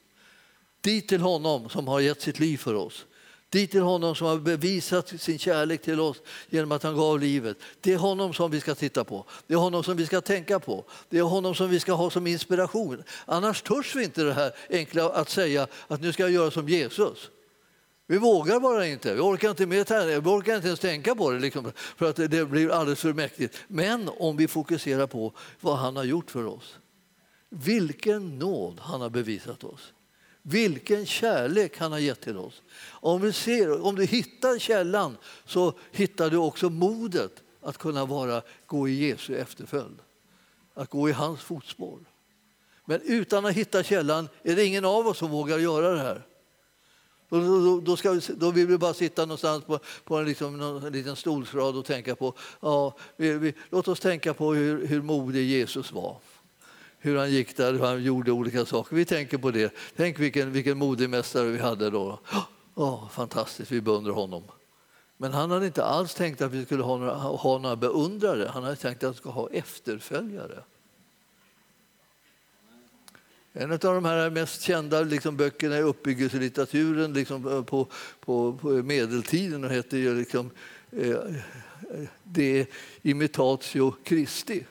Dit 0.80 1.09
till 1.09 1.20
honom 1.20 1.68
som 1.68 1.88
har 1.88 2.00
gett 2.00 2.22
sitt 2.22 2.40
liv 2.40 2.59
för 2.59 2.74
oss. 2.74 3.07
Dit 3.50 3.70
till 3.70 3.80
honom 3.80 4.14
som 4.14 4.26
har 4.26 4.38
bevisat 4.38 5.20
sin 5.20 5.38
kärlek 5.38 5.82
till 5.82 6.00
oss 6.00 6.16
genom 6.50 6.72
att 6.72 6.82
han 6.82 6.96
gav 6.96 7.20
livet. 7.20 7.57
Det 7.80 7.92
är 7.92 7.96
honom 7.96 8.34
som 8.34 8.50
vi 8.50 8.61
ska 8.61 8.74
titta 8.74 9.05
på. 9.05 9.26
Det 9.46 9.55
är 9.55 9.59
honom 9.59 9.84
som 9.84 9.96
vi 9.96 10.07
ska 10.07 10.20
tänka 10.20 10.61
på. 10.61 10.84
Det 11.09 11.18
är 11.18 11.22
honom 11.22 11.55
som 11.55 11.70
vi 11.70 11.80
ska 11.80 11.92
ha 11.92 12.11
som 12.11 12.26
inspiration. 12.26 13.03
Annars 13.24 13.62
törs 13.62 13.96
vi 13.96 14.05
inte 14.05 14.22
det 14.22 14.32
här 14.32 14.53
enkla 14.70 15.11
att 15.11 15.30
säga 15.30 15.66
att 15.88 16.00
nu 16.00 16.12
ska 16.12 16.22
jag 16.22 16.32
göra 16.32 16.50
som 16.50 16.68
Jesus. 16.68 17.30
Vi 18.12 18.18
vågar 18.18 18.60
bara 18.60 18.86
inte. 18.86 19.14
Vi 19.14 19.20
orkar 19.20 19.50
inte, 19.50 19.66
med 19.66 19.88
vi 20.06 20.30
orkar 20.30 20.56
inte 20.56 20.68
ens 20.68 20.80
tänka 20.80 21.14
på 21.14 21.30
det 21.30 21.38
liksom, 21.38 21.72
för 21.96 22.10
att 22.10 22.16
det 22.16 22.48
blir 22.48 22.70
alldeles 22.70 23.00
för 23.00 23.12
mäktigt. 23.12 23.58
Men 23.68 24.10
om 24.18 24.36
vi 24.36 24.48
fokuserar 24.48 25.06
på 25.06 25.32
vad 25.60 25.78
han 25.78 25.96
har 25.96 26.04
gjort 26.04 26.30
för 26.30 26.46
oss. 26.46 26.78
Vilken 27.48 28.38
nåd 28.38 28.80
han 28.80 29.00
har 29.00 29.10
bevisat 29.10 29.64
oss. 29.64 29.92
Vilken 30.42 31.06
kärlek 31.06 31.78
han 31.78 31.92
har 31.92 31.98
gett 31.98 32.20
till 32.20 32.36
oss. 32.36 32.62
Om, 32.90 33.20
vi 33.20 33.32
ser, 33.32 33.84
om 33.84 33.94
du 33.94 34.04
hittar 34.04 34.58
källan 34.58 35.16
så 35.44 35.74
hittar 35.92 36.30
du 36.30 36.36
också 36.36 36.70
modet 36.70 37.42
att 37.62 37.78
kunna 37.78 38.04
vara, 38.06 38.42
gå 38.66 38.88
i 38.88 39.08
Jesu 39.08 39.36
efterföljd. 39.36 39.98
Att 40.74 40.90
gå 40.90 41.08
i 41.08 41.12
hans 41.12 41.40
fotspår. 41.40 41.98
Men 42.84 43.00
utan 43.04 43.46
att 43.46 43.54
hitta 43.54 43.82
källan 43.82 44.28
är 44.42 44.56
det 44.56 44.64
ingen 44.64 44.84
av 44.84 45.06
oss 45.06 45.18
som 45.18 45.30
vågar 45.30 45.58
göra 45.58 45.90
det 45.90 46.00
här. 46.00 46.22
Då, 47.40 47.40
då, 47.40 47.80
då, 47.80 47.96
ska 47.96 48.10
vi, 48.10 48.20
då 48.36 48.50
vill 48.50 48.66
vi 48.66 48.78
bara 48.78 48.94
sitta 48.94 49.22
någonstans 49.22 49.64
på, 49.64 49.78
på 50.04 50.16
en, 50.16 50.24
liksom, 50.24 50.56
någon 50.56 50.92
liten 50.92 51.16
stolsrad 51.16 51.76
och 51.76 51.84
tänka 51.84 52.16
på, 52.16 52.34
ja, 52.60 52.96
vi, 53.16 53.32
vi, 53.32 53.54
låt 53.70 53.88
oss 53.88 54.00
tänka 54.00 54.34
på 54.34 54.54
hur, 54.54 54.86
hur 54.86 55.02
modig 55.02 55.46
Jesus 55.46 55.92
var 55.92 56.16
hur 56.98 57.16
han 57.16 57.30
gick 57.30 57.56
där, 57.56 57.72
hur 57.72 57.80
han 57.80 58.02
gjorde 58.02 58.32
olika 58.32 58.64
saker. 58.64 58.96
Vi 58.96 59.04
tänker 59.04 59.38
på 59.38 59.50
det. 59.50 59.74
Tänk 59.96 60.18
vilken, 60.18 60.52
vilken 60.52 60.78
modig 60.78 61.10
mästare 61.10 61.48
vi 61.48 61.58
hade 61.58 61.90
då. 61.90 62.18
Oh, 62.74 63.08
fantastiskt, 63.08 63.70
vi 63.70 63.80
beundrar 63.80 64.12
honom. 64.12 64.42
Men 65.16 65.32
han 65.32 65.50
hade 65.50 65.66
inte 65.66 65.84
alls 65.84 66.14
tänkt 66.14 66.42
att 66.42 66.52
vi 66.52 66.64
skulle 66.64 66.82
ha 66.82 66.96
några, 66.96 67.14
ha 67.14 67.58
några 67.58 67.76
beundrare. 67.76 68.50
Han 68.54 68.62
hade 68.62 68.76
tänkt 68.76 69.04
att 69.04 69.12
vi 69.12 69.16
skulle 69.16 69.34
ha 69.34 69.50
efterföljare. 69.50 70.62
En 73.53 73.72
av 73.72 73.78
de 73.78 74.05
här 74.05 74.30
mest 74.30 74.62
kända 74.62 75.00
liksom, 75.00 75.36
böckerna 75.36 75.78
i 75.78 75.82
uppbyggelselitteraturen 75.82 77.12
liksom, 77.12 77.48
eh, 77.48 77.62
på, 77.64 77.88
på, 78.20 78.53
på 78.53 78.68
medeltiden 78.68 79.64
och 79.64 79.70
heter 79.70 79.96
ju 79.96 80.14
liksom, 80.14 80.50
eh, 80.90 81.18
De 82.24 82.66
imitatio 83.03 83.94
Christi. 84.05 84.64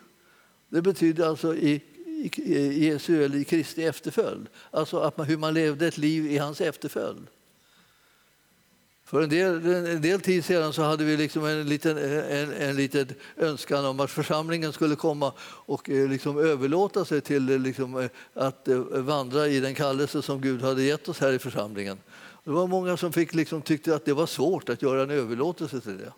Det 0.69 0.81
betyder 0.81 1.27
alltså 1.27 1.55
i, 1.55 1.81
i 2.05 2.29
i 2.37 2.85
Jesu 2.85 3.25
eller 3.25 3.37
i 3.37 3.43
Kristi 3.43 3.83
efterföljd. 3.83 4.47
Alltså 4.71 4.99
att 4.99 5.17
man, 5.17 5.27
hur 5.27 5.37
man 5.37 5.53
levde 5.53 5.87
ett 5.87 5.97
liv 5.97 6.31
i 6.31 6.37
hans 6.37 6.61
efterföljd. 6.61 7.27
För 9.11 9.21
en 9.21 9.29
del, 9.29 9.65
en 9.65 10.01
del 10.01 10.21
tid 10.21 10.45
sedan 10.45 10.73
så 10.73 10.81
hade 10.81 11.03
vi 11.03 11.17
liksom 11.17 11.45
en, 11.45 11.69
liten, 11.69 11.97
en, 11.97 12.53
en 12.53 12.75
liten 12.75 13.07
önskan 13.37 13.85
om 13.85 13.99
att 13.99 14.11
församlingen 14.11 14.73
skulle 14.73 14.95
komma 14.95 15.33
och 15.41 15.89
eh, 15.89 16.09
liksom 16.09 16.37
överlåta 16.37 17.05
sig 17.05 17.21
till 17.21 17.49
eh, 17.49 17.59
liksom 17.59 17.97
eh, 17.97 18.09
att 18.33 18.67
vandra 18.91 19.47
i 19.47 19.59
den 19.59 19.75
kallelse 19.75 20.21
som 20.21 20.41
Gud 20.41 20.61
hade 20.61 20.83
gett 20.83 21.09
oss 21.09 21.19
här 21.19 21.33
i 21.33 21.39
församlingen. 21.39 21.97
Det 22.43 22.51
var 22.51 22.67
många 22.67 22.97
som 22.97 23.13
fick 23.13 23.33
liksom, 23.33 23.61
tyckte 23.61 23.95
att 23.95 24.05
det 24.05 24.13
var 24.13 24.25
svårt 24.25 24.69
att 24.69 24.81
göra 24.81 25.03
en 25.03 25.11
överlåtelse 25.11 25.81
till 25.81 25.97
det. 25.97 26.13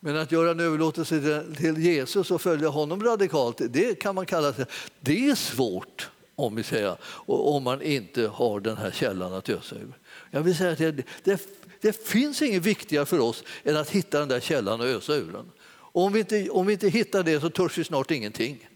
Men 0.00 0.16
att 0.16 0.32
göra 0.32 0.50
en 0.50 0.60
överlåtelse 0.60 1.44
till 1.56 1.78
Jesus 1.78 2.30
och 2.30 2.40
följa 2.40 2.68
honom 2.68 3.02
radikalt, 3.02 3.60
det 3.68 3.94
kan 3.94 4.14
man 4.14 4.26
kalla 4.26 4.52
sig. 4.52 4.64
Det 5.00 5.30
är 5.30 5.34
svårt 5.34 6.10
om 6.40 6.54
vi 6.54 6.62
säger, 6.62 6.96
om 7.26 7.62
man 7.62 7.82
inte 7.82 8.26
har 8.26 8.60
den 8.60 8.76
här 8.76 8.90
källan 8.90 9.34
att 9.34 9.48
ösa 9.48 9.76
ur. 9.76 9.98
Jag 10.30 10.40
vill 10.40 10.56
säga 10.56 10.72
att 10.72 10.78
det, 10.78 11.04
det, 11.24 11.48
det 11.80 12.06
finns 12.06 12.42
inget 12.42 12.62
viktigare 12.62 13.06
för 13.06 13.18
oss 13.18 13.44
än 13.64 13.76
att 13.76 13.90
hitta 13.90 14.18
den 14.18 14.28
där 14.28 14.40
källan 14.40 14.80
och 14.80 14.86
ösa 14.86 15.14
ur 15.14 15.32
den. 15.32 15.50
Och 15.92 16.02
om, 16.02 16.12
vi 16.12 16.20
inte, 16.20 16.50
om 16.50 16.66
vi 16.66 16.72
inte 16.72 16.88
hittar 16.88 17.22
det 17.22 17.40
så 17.40 17.50
törs 17.50 17.78
vi 17.78 17.84
snart 17.84 18.10
ingenting. 18.10 18.68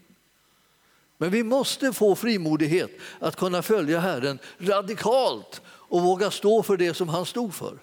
Men 1.19 1.31
vi 1.31 1.43
måste 1.43 1.93
få 1.93 2.17
frimodighet 2.17 2.91
att 3.19 3.37
kunna 3.37 3.63
följa 3.63 4.01
Herren 4.01 4.39
radikalt 4.59 5.63
och 5.67 6.03
våga 6.03 6.31
stå 6.31 6.63
för 6.63 6.77
det 6.77 6.95
som 6.95 7.09
han 7.09 7.27
stod 7.27 7.55
för. 7.55 7.79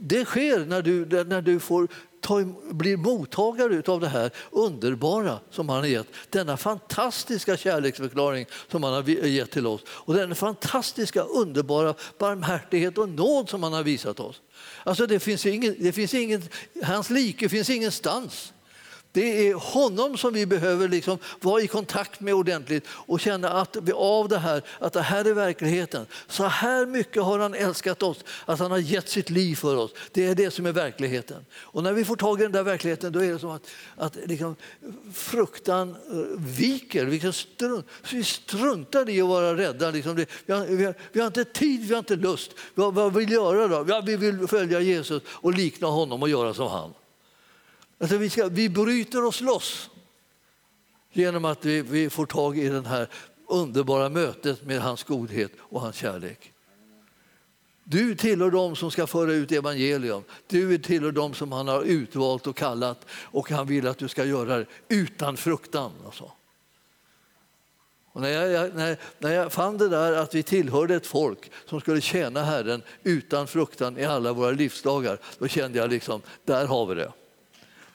Det 0.00 0.24
sker 0.24 0.66
när 0.66 0.82
du, 0.82 1.24
när 1.24 1.42
du 1.42 1.60
får 1.60 1.88
ta, 2.20 2.44
blir 2.70 2.96
mottagare 2.96 3.82
av 3.92 4.00
det 4.00 4.08
här 4.08 4.30
underbara 4.50 5.38
som 5.50 5.68
han 5.68 5.78
har 5.78 5.86
gett. 5.86 6.06
Denna 6.30 6.56
fantastiska 6.56 7.56
kärleksförklaring 7.56 8.46
som 8.70 8.82
han 8.82 8.92
har 8.92 9.08
gett 9.08 9.50
till 9.50 9.66
oss. 9.66 9.80
Och 9.86 10.14
den 10.14 10.34
fantastiska, 10.34 11.22
underbara 11.22 11.94
barmhärtighet 12.18 12.98
och 12.98 13.08
nåd 13.08 13.48
som 13.48 13.62
han 13.62 13.72
har 13.72 13.82
visat 13.82 14.20
oss. 14.20 14.40
Alltså 14.84 15.06
det 15.06 15.20
finns 15.20 15.46
ingen, 15.46 15.76
det 15.78 15.92
finns 15.92 16.14
ingen, 16.14 16.42
hans 16.84 17.10
like 17.10 17.48
finns 17.48 17.70
ingenstans. 17.70 18.52
Det 19.12 19.48
är 19.48 19.54
honom 19.54 20.18
som 20.18 20.32
vi 20.32 20.46
behöver 20.46 20.88
liksom 20.88 21.18
vara 21.40 21.62
i 21.62 21.66
kontakt 21.66 22.20
med 22.20 22.34
ordentligt 22.34 22.86
och 22.88 23.20
känna 23.20 23.50
att 23.50 23.76
vi 23.82 23.92
av 23.92 24.28
det 24.28 24.38
här, 24.38 24.62
att 24.78 24.92
det 24.92 25.02
här 25.02 25.24
är 25.24 25.34
verkligheten. 25.34 26.06
Så 26.28 26.44
här 26.44 26.86
mycket 26.86 27.22
har 27.22 27.38
han 27.38 27.54
älskat 27.54 28.02
oss, 28.02 28.24
att 28.46 28.58
han 28.58 28.70
har 28.70 28.78
gett 28.78 29.08
sitt 29.08 29.30
liv 29.30 29.56
för 29.56 29.76
oss. 29.76 29.90
Det 30.12 30.26
är 30.26 30.34
det 30.34 30.50
som 30.50 30.66
är 30.66 30.72
verkligheten. 30.72 31.46
Och 31.52 31.82
när 31.82 31.92
vi 31.92 32.04
får 32.04 32.16
tag 32.16 32.40
i 32.40 32.42
den 32.42 32.52
där 32.52 32.62
verkligheten 32.62 33.12
då 33.12 33.24
är 33.24 33.32
det 33.32 33.38
som 33.38 33.50
att, 33.50 33.66
att 33.96 34.16
liksom 34.24 34.56
fruktan 35.14 35.90
eh, 35.90 36.40
viker. 36.40 37.04
Vi, 37.04 37.32
strunt, 37.32 37.86
vi 38.12 38.24
struntar 38.24 39.08
i 39.08 39.20
att 39.20 39.28
vara 39.28 39.56
rädda. 39.56 39.90
Liksom 39.90 40.16
det, 40.16 40.26
vi, 40.46 40.52
har, 40.52 40.66
vi, 40.66 40.84
har, 40.84 40.94
vi, 41.12 41.20
har, 41.20 41.26
inte 41.26 41.44
tid, 41.44 41.80
vi 41.80 41.94
har 41.94 41.98
inte 41.98 42.16
lust. 42.16 42.50
Vad, 42.74 42.94
vad 42.94 43.14
vill 43.14 43.26
vi 43.26 43.34
göra 43.34 43.68
då? 43.68 43.84
Ja, 43.88 44.02
vi 44.06 44.16
vill 44.16 44.48
följa 44.48 44.80
Jesus 44.80 45.22
och 45.26 45.54
likna 45.54 45.86
honom 45.86 46.22
och 46.22 46.28
göra 46.28 46.54
som 46.54 46.68
han. 46.68 46.90
Alltså 48.00 48.16
vi, 48.16 48.30
ska, 48.30 48.48
vi 48.48 48.68
bryter 48.68 49.24
oss 49.24 49.40
loss 49.40 49.90
genom 51.12 51.44
att 51.44 51.64
vi, 51.64 51.82
vi 51.82 52.10
får 52.10 52.26
tag 52.26 52.58
i 52.58 52.68
det 52.68 52.88
här 52.88 53.08
underbara 53.48 54.08
mötet 54.08 54.64
med 54.64 54.80
hans 54.80 55.04
godhet 55.04 55.52
och 55.58 55.80
hans 55.80 55.96
kärlek. 55.96 56.52
Du 57.84 58.14
tillhör 58.14 58.50
dem 58.50 58.76
som 58.76 58.90
ska 58.90 59.06
föra 59.06 59.32
ut 59.32 59.52
evangelium. 59.52 60.22
Du 60.46 60.78
tillhör 60.78 61.12
dem 61.12 61.34
som 61.34 61.52
han 61.52 61.68
har 61.68 61.82
utvalt 61.82 62.46
och 62.46 62.56
kallat 62.56 63.06
och 63.10 63.50
han 63.50 63.66
vill 63.66 63.86
att 63.86 63.98
du 63.98 64.08
ska 64.08 64.24
göra 64.24 64.58
det 64.58 64.66
utan 64.88 65.36
fruktan. 65.36 65.92
Alltså. 66.04 66.32
Och 68.12 68.20
när, 68.20 68.28
jag, 68.28 68.74
när, 68.74 68.96
när 69.18 69.32
jag 69.32 69.52
fann 69.52 69.78
det 69.78 69.88
där 69.88 70.12
att 70.12 70.34
vi 70.34 70.42
tillhörde 70.42 70.94
ett 70.94 71.06
folk 71.06 71.50
som 71.66 71.80
skulle 71.80 72.00
tjäna 72.00 72.42
Herren 72.42 72.82
utan 73.02 73.46
fruktan 73.46 73.98
i 73.98 74.04
alla 74.04 74.32
våra 74.32 74.50
livsdagar, 74.50 75.18
då 75.38 75.48
kände 75.48 75.78
jag 75.78 75.90
liksom, 75.90 76.22
där 76.44 76.66
har 76.66 76.86
vi 76.86 76.94
det. 76.94 77.12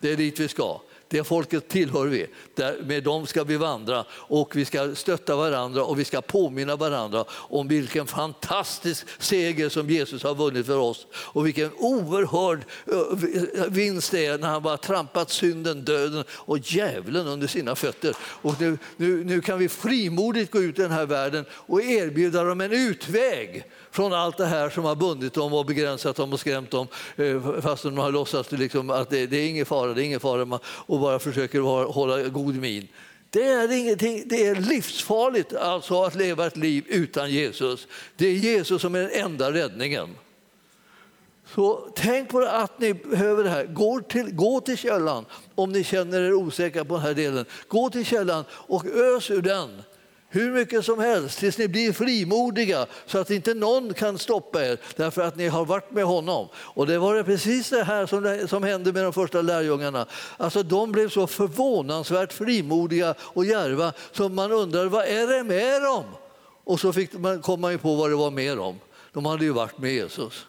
Det 0.06 0.12
är 0.12 0.18
dit 0.18 0.40
vi 0.40 0.48
ska. 0.48 0.80
Det 1.08 1.24
folket 1.24 1.68
tillhör 1.68 2.06
vi. 2.06 2.28
Där, 2.56 2.78
med 2.84 3.04
dem 3.04 3.28
ska 3.28 3.44
vi 3.44 3.58
vandra 3.58 4.06
och 4.12 4.56
vi 4.56 4.66
ska 4.66 4.96
stötta 4.96 5.36
varandra 5.36 5.84
och 5.84 6.00
vi 6.00 6.06
ska 6.06 6.22
påminna 6.22 6.76
varandra 6.76 7.26
om 7.30 7.68
vilken 7.68 8.08
fantastisk 8.08 9.08
seger 9.20 9.70
som 9.70 9.90
Jesus 9.90 10.24
har 10.24 10.36
vunnit 10.36 10.66
för 10.66 10.78
oss 10.78 11.08
och 11.14 11.46
vilken 11.46 11.72
oerhörd 11.78 12.66
eh, 12.86 13.66
vinst 13.70 14.12
det 14.12 14.26
är 14.26 14.38
när 14.38 14.48
han 14.48 14.64
bara 14.64 14.78
trampat 14.78 15.30
synden, 15.30 15.86
döden 15.86 16.24
och 16.30 16.58
djävulen 16.58 17.28
under 17.28 17.48
sina 17.48 17.76
fötter. 17.76 18.16
Och 18.20 18.62
nu, 18.62 18.78
nu, 18.98 19.24
nu 19.24 19.42
kan 19.42 19.60
vi 19.60 19.70
frimodigt 19.70 20.52
gå 20.52 20.62
ut 20.62 20.80
i 20.80 20.82
den 20.82 20.92
här 20.92 21.06
världen 21.06 21.46
och 21.52 21.82
erbjuda 21.82 22.44
dem 22.44 22.62
en 22.62 22.72
utväg 22.72 23.66
från 23.92 24.14
allt 24.14 24.38
det 24.38 24.46
här 24.46 24.70
som 24.70 24.84
har 24.84 24.96
bundit 24.96 25.34
dem 25.34 25.54
och 25.54 25.66
begränsat 25.66 26.16
dem 26.16 26.34
och 26.34 26.40
skrämt 26.40 26.72
dem 26.72 26.88
eh, 27.16 27.62
fast 27.62 27.84
de 27.84 27.98
har 27.98 28.12
låtsats 28.12 28.52
liksom 28.52 28.90
att 28.90 29.10
det, 29.10 29.28
det 29.28 29.38
är 29.38 29.50
ingen 29.50 29.66
fara, 29.66 29.94
det 29.94 30.02
är 30.02 30.06
ingen 30.06 30.20
fara 30.20 30.60
och 30.66 31.00
bara 31.06 31.20
försöker 31.20 31.60
hålla 31.92 32.24
god 32.24 32.56
min. 32.56 32.88
Det 33.30 33.44
är, 33.44 33.72
ingenting, 33.72 34.24
det 34.26 34.48
är 34.48 34.56
livsfarligt 34.56 35.56
alltså 35.56 36.04
att 36.04 36.16
leva 36.16 36.48
ett 36.48 36.58
liv 36.58 36.84
utan 36.88 37.32
Jesus. 37.32 37.88
Det 38.16 38.28
är 38.28 38.34
Jesus 38.34 38.82
som 38.82 38.96
är 38.96 39.00
den 39.00 39.12
enda 39.12 39.52
räddningen. 39.52 40.10
Så 41.56 41.90
tänk 41.96 42.30
på 42.30 42.40
att 42.40 42.80
ni 42.80 42.94
behöver 42.94 43.44
det 43.44 43.50
här. 43.50 43.66
Gå 43.66 44.02
till, 44.02 44.36
gå 44.36 44.62
till 44.62 44.78
källan 44.78 45.26
om 45.56 45.72
ni 45.72 45.84
känner 45.84 46.22
er 46.22 46.34
osäkra 46.34 46.86
på 46.86 46.94
den 46.94 47.04
här 47.04 47.14
delen. 47.14 47.46
Gå 47.68 47.90
till 47.90 48.06
källan 48.06 48.44
och 48.52 48.86
ös 48.86 49.32
ur 49.32 49.42
den 49.42 49.82
hur 50.36 50.52
mycket 50.52 50.86
som 50.86 51.00
helst 51.00 51.40
tills 51.40 51.58
ni 51.58 51.68
blir 51.68 51.94
frimodiga 51.94 52.86
så 53.06 53.18
att 53.18 53.30
inte 53.30 53.54
någon 53.54 53.94
kan 53.94 54.18
stoppa 54.18 54.66
er 54.66 54.78
därför 54.96 55.22
att 55.22 55.36
ni 55.36 55.48
har 55.48 55.66
varit 55.66 55.92
med 55.92 56.06
honom. 56.06 56.48
Och 56.56 56.88
det 56.88 56.98
var 56.98 57.16
det 57.16 57.24
precis 57.24 57.70
det 57.70 57.84
här 57.84 58.06
som, 58.06 58.48
som 58.50 58.64
hände 58.64 58.94
med 58.94 59.04
de 59.04 59.14
första 59.14 59.42
lärjungarna. 59.42 60.06
Alltså, 60.38 60.64
de 60.64 60.92
blev 60.92 61.10
så 61.10 61.28
förvånansvärt 61.28 62.34
frimodiga 62.34 63.16
och 63.20 63.46
djärva 63.46 63.94
så 64.12 64.30
man 64.30 64.52
undrar 64.52 64.86
vad 64.86 65.06
är 65.06 65.28
det 65.28 65.44
med 65.44 65.82
dem? 65.82 66.04
Och 66.64 66.80
så 66.80 66.94
fick 66.94 67.14
man, 67.14 67.42
kom 67.42 67.62
man 67.62 67.78
på 67.78 67.96
vad 67.96 68.10
det 68.10 68.16
var 68.16 68.32
med 68.32 68.58
dem. 68.58 68.80
De 69.14 69.26
hade 69.26 69.46
ju 69.46 69.52
varit 69.52 69.78
med 69.78 69.94
Jesus. 69.94 70.46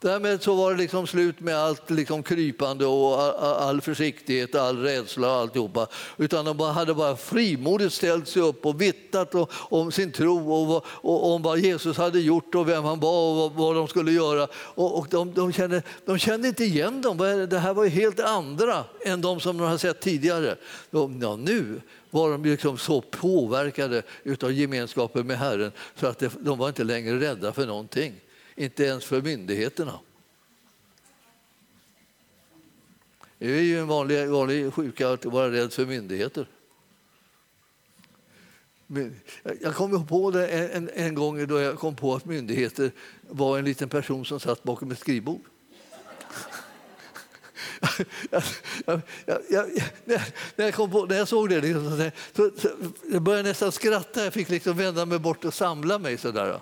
Därmed 0.00 0.42
så 0.42 0.54
var 0.54 0.70
det 0.70 0.78
liksom 0.78 1.06
slut 1.06 1.40
med 1.40 1.56
allt 1.56 1.90
liksom 1.90 2.22
krypande 2.22 2.86
och 2.86 3.20
all 3.42 3.80
försiktighet, 3.80 4.54
all 4.54 4.82
rädsla 4.82 5.26
och 5.32 5.36
alltihopa. 5.36 5.86
Utan 6.16 6.44
de 6.44 6.60
hade 6.60 6.94
bara 6.94 7.16
frimodigt 7.16 7.92
ställt 7.92 8.28
sig 8.28 8.42
upp 8.42 8.66
och 8.66 8.80
vittnat 8.80 9.34
om 9.50 9.92
sin 9.92 10.12
tro 10.12 10.52
och, 10.52 11.34
om 11.34 11.42
vad 11.42 11.58
Jesus 11.58 11.96
hade 11.96 12.20
gjort 12.20 12.54
och 12.54 12.68
vem 12.68 12.84
han 12.84 13.00
var 13.00 13.44
och 13.44 13.52
vad, 13.52 13.76
de 13.76 13.88
skulle 13.88 14.12
göra. 14.12 14.48
Och 14.74 15.06
de, 15.10 15.32
de, 15.34 15.52
kände, 15.52 15.82
de 16.04 16.18
kände 16.18 16.48
inte 16.48 16.64
igen 16.64 17.02
dem. 17.02 17.46
Det 17.50 17.58
här 17.58 17.74
var 17.74 17.86
helt 17.86 18.20
andra 18.20 18.84
än 19.04 19.20
de 19.20 19.40
som 19.40 19.58
de 19.58 19.64
hade 19.64 19.78
sett 19.78 20.00
tidigare. 20.00 20.56
De, 20.90 21.20
ja, 21.22 21.36
nu 21.36 21.80
var 22.10 22.30
de 22.30 22.44
liksom 22.44 22.78
så 22.78 23.00
påverkade 23.00 24.02
av 24.42 24.52
gemenskapen 24.52 25.26
med 25.26 25.38
Herren 25.38 25.72
så 25.94 26.06
att 26.06 26.22
de 26.40 26.58
var 26.58 26.68
inte 26.68 26.84
längre 26.84 27.20
rädda 27.20 27.52
för 27.52 27.66
någonting 27.66 28.14
inte 28.56 28.84
ens 28.84 29.04
för 29.04 29.22
myndigheterna. 29.22 30.00
Det 33.38 33.46
är 33.46 33.62
ju 33.62 33.80
en 33.80 33.86
vanlig, 33.86 34.28
vanlig 34.28 34.72
sjuka 34.74 35.10
att 35.10 35.24
vara 35.24 35.52
rädd 35.52 35.72
för 35.72 35.86
myndigheter. 35.86 36.48
Jag 39.60 39.74
kom 39.74 40.06
på 40.06 40.30
det 40.30 40.48
en, 40.48 40.90
en 40.94 41.14
gång 41.14 41.46
då 41.46 41.60
jag 41.60 41.78
kom 41.78 41.96
på 41.96 42.14
att 42.14 42.24
myndigheter 42.24 42.92
var 43.28 43.58
en 43.58 43.64
liten 43.64 43.88
person 43.88 44.24
som 44.24 44.40
satt 44.40 44.62
bakom 44.62 44.90
ett 44.90 44.98
skrivbord. 44.98 45.40
jag, 48.30 48.42
jag, 49.26 49.40
jag, 49.50 49.70
när, 50.04 50.64
jag 50.64 50.74
kom 50.74 50.90
på, 50.90 51.06
när 51.06 51.16
jag 51.16 51.28
såg 51.28 51.48
det 51.48 51.60
liksom, 51.60 52.10
så, 52.36 52.50
så, 52.56 52.68
jag 53.12 53.22
började 53.22 53.48
nästan 53.48 53.72
skratta. 53.72 54.24
Jag 54.24 54.32
fick 54.32 54.48
liksom 54.48 54.76
vända 54.76 55.06
mig 55.06 55.18
bort 55.18 55.44
och 55.44 55.54
samla 55.54 55.98
mig. 55.98 56.18
Sådär 56.18 56.60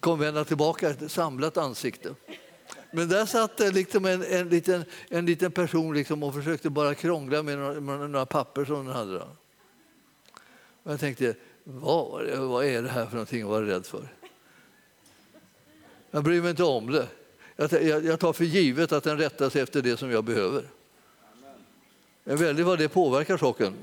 kom 0.00 0.18
vända 0.18 0.44
tillbaka 0.44 0.90
ett 0.90 1.12
samlat 1.12 1.56
ansikte. 1.56 2.14
Men 2.90 3.08
där 3.08 3.26
satt 3.26 3.56
det 3.56 3.70
liksom 3.70 4.04
en, 4.04 4.24
en, 4.24 4.48
liten, 4.48 4.84
en 5.08 5.26
liten 5.26 5.52
person 5.52 5.94
liksom 5.94 6.22
och 6.22 6.34
försökte 6.34 6.70
bara 6.70 6.94
krångla 6.94 7.42
med 7.42 7.58
några, 7.58 7.80
med 7.80 8.10
några 8.10 8.26
papper 8.26 8.64
som 8.64 8.86
den 8.86 8.96
hade. 8.96 9.18
Och 10.82 10.92
jag 10.92 11.00
tänkte, 11.00 11.34
vad, 11.64 12.28
vad 12.28 12.64
är 12.64 12.82
det 12.82 12.88
här 12.88 13.06
för 13.06 13.12
någonting 13.12 13.42
att 13.42 13.48
vara 13.48 13.66
rädd 13.66 13.86
för? 13.86 14.08
Jag 16.10 16.24
bryr 16.24 16.40
mig 16.40 16.50
inte 16.50 16.64
om 16.64 16.92
det. 16.92 17.08
Jag, 17.56 18.04
jag 18.04 18.20
tar 18.20 18.32
för 18.32 18.44
givet 18.44 18.92
att 18.92 19.04
den 19.04 19.18
rättar 19.18 19.50
sig 19.50 19.62
efter 19.62 19.82
det 19.82 19.96
som 19.96 20.10
jag 20.10 20.24
behöver. 20.24 20.64
Men 22.24 22.36
väldigt 22.36 22.66
vad 22.66 22.78
det 22.78 22.88
påverkar 22.88 23.36
saken. 23.36 23.74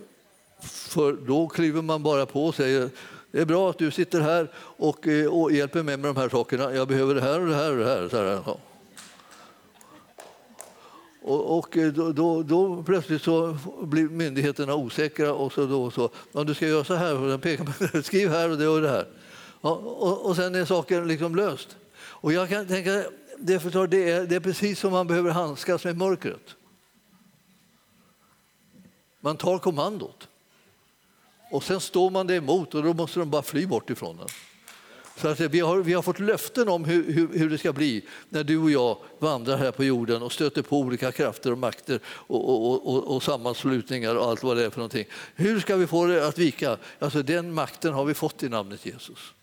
För 0.61 1.13
då 1.13 1.47
kliver 1.47 1.81
man 1.81 2.03
bara 2.03 2.25
på 2.25 2.45
och 2.45 2.55
säger 2.55 2.89
det 3.32 3.41
är 3.41 3.45
bra 3.45 3.69
att 3.69 3.77
du 3.77 3.91
sitter 3.91 4.21
här 4.21 4.51
och, 4.55 5.07
eh, 5.07 5.34
och 5.34 5.51
hjälper 5.51 5.84
mig 5.84 5.97
med 5.97 6.15
de 6.15 6.19
här 6.19 6.29
sakerna. 6.29 6.73
Jag 6.73 6.88
behöver 6.88 7.15
det 7.15 7.21
här 7.21 7.39
och 7.39 7.47
det 7.47 7.55
här 7.55 7.71
och 7.71 7.77
det 7.77 7.86
här. 7.86 8.09
Så 8.09 8.17
här. 8.17 8.41
Ja. 8.45 8.57
Och, 11.21 11.57
och 11.57 11.77
eh, 11.77 11.93
då, 11.93 12.11
då, 12.11 12.43
då, 12.43 12.84
plötsligt 12.84 13.21
så 13.21 13.57
blir 13.82 14.03
myndigheterna 14.03 14.75
osäkra 14.75 15.34
och 15.34 15.53
så 15.53 15.65
då 15.65 15.91
så. 15.91 16.09
Ja, 16.32 16.43
du 16.43 16.53
ska 16.53 16.67
göra 16.67 16.84
så 16.84 16.93
här, 16.93 17.17
och 17.17 17.27
den 17.29 17.39
pekar 17.39 18.01
skriv 18.01 18.29
här 18.29 18.49
och 18.49 18.57
det 18.57 18.67
och 18.67 18.82
det 18.82 18.89
här. 18.89 19.07
Ja, 19.61 19.69
och, 19.75 20.25
och 20.25 20.36
sen 20.36 20.55
är 20.55 20.65
saken 20.65 21.07
liksom 21.07 21.36
löst. 21.36 21.77
Och 21.95 22.34
jag 22.34 22.49
kan 22.49 22.67
tänka, 22.67 23.03
det, 23.38 23.59
förstår, 23.59 23.88
det, 23.88 24.09
är, 24.09 24.25
det 24.25 24.36
är 24.36 24.39
precis 24.39 24.79
som 24.79 24.91
man 24.91 25.07
behöver 25.07 25.32
handskas 25.32 25.84
med 25.84 25.97
mörkret. 25.97 26.55
Man 29.19 29.38
tar 29.38 29.59
kommandot. 29.59 30.27
Och 31.51 31.63
sen 31.63 31.79
står 31.79 32.09
man 32.09 32.27
det 32.27 32.35
emot 32.35 32.75
och 32.75 32.83
då 32.83 32.93
måste 32.93 33.19
de 33.19 33.29
bara 33.29 33.41
fly 33.41 33.65
bort 33.65 33.89
ifrån 33.89 34.17
den. 34.17 34.27
Så 35.17 35.27
att 35.27 35.39
vi, 35.39 35.59
har, 35.59 35.77
vi 35.77 35.93
har 35.93 36.01
fått 36.01 36.19
löften 36.19 36.69
om 36.69 36.85
hur, 36.85 37.13
hur, 37.13 37.27
hur, 37.33 37.49
det 37.49 37.57
ska 37.57 37.73
bli 37.73 38.05
när 38.29 38.43
du 38.43 38.57
och 38.57 38.71
jag 38.71 38.97
vandrar 39.19 39.57
här 39.57 39.71
på 39.71 39.83
jorden 39.83 40.21
och 40.21 40.31
stöter 40.31 40.61
på 40.61 40.77
olika 40.77 41.11
krafter 41.11 41.51
och 41.51 41.57
makter 41.57 41.99
och, 42.05 42.49
och, 42.49 42.95
och, 42.95 43.15
och 43.15 43.23
sammanslutningar 43.23 44.15
och 44.15 44.25
allt 44.25 44.43
vad 44.43 44.57
det 44.57 44.65
är 44.65 44.69
för 44.69 44.77
någonting. 44.77 45.05
Hur 45.35 45.59
ska 45.59 45.75
vi 45.75 45.87
få 45.87 46.05
det 46.05 46.27
att 46.27 46.37
vika? 46.37 46.77
Alltså, 46.99 47.23
den 47.23 47.53
makten 47.53 47.93
har 47.93 48.05
vi 48.05 48.13
fått 48.13 48.43
i 48.43 48.49
namnet 48.49 48.85
Jesus. 48.85 49.33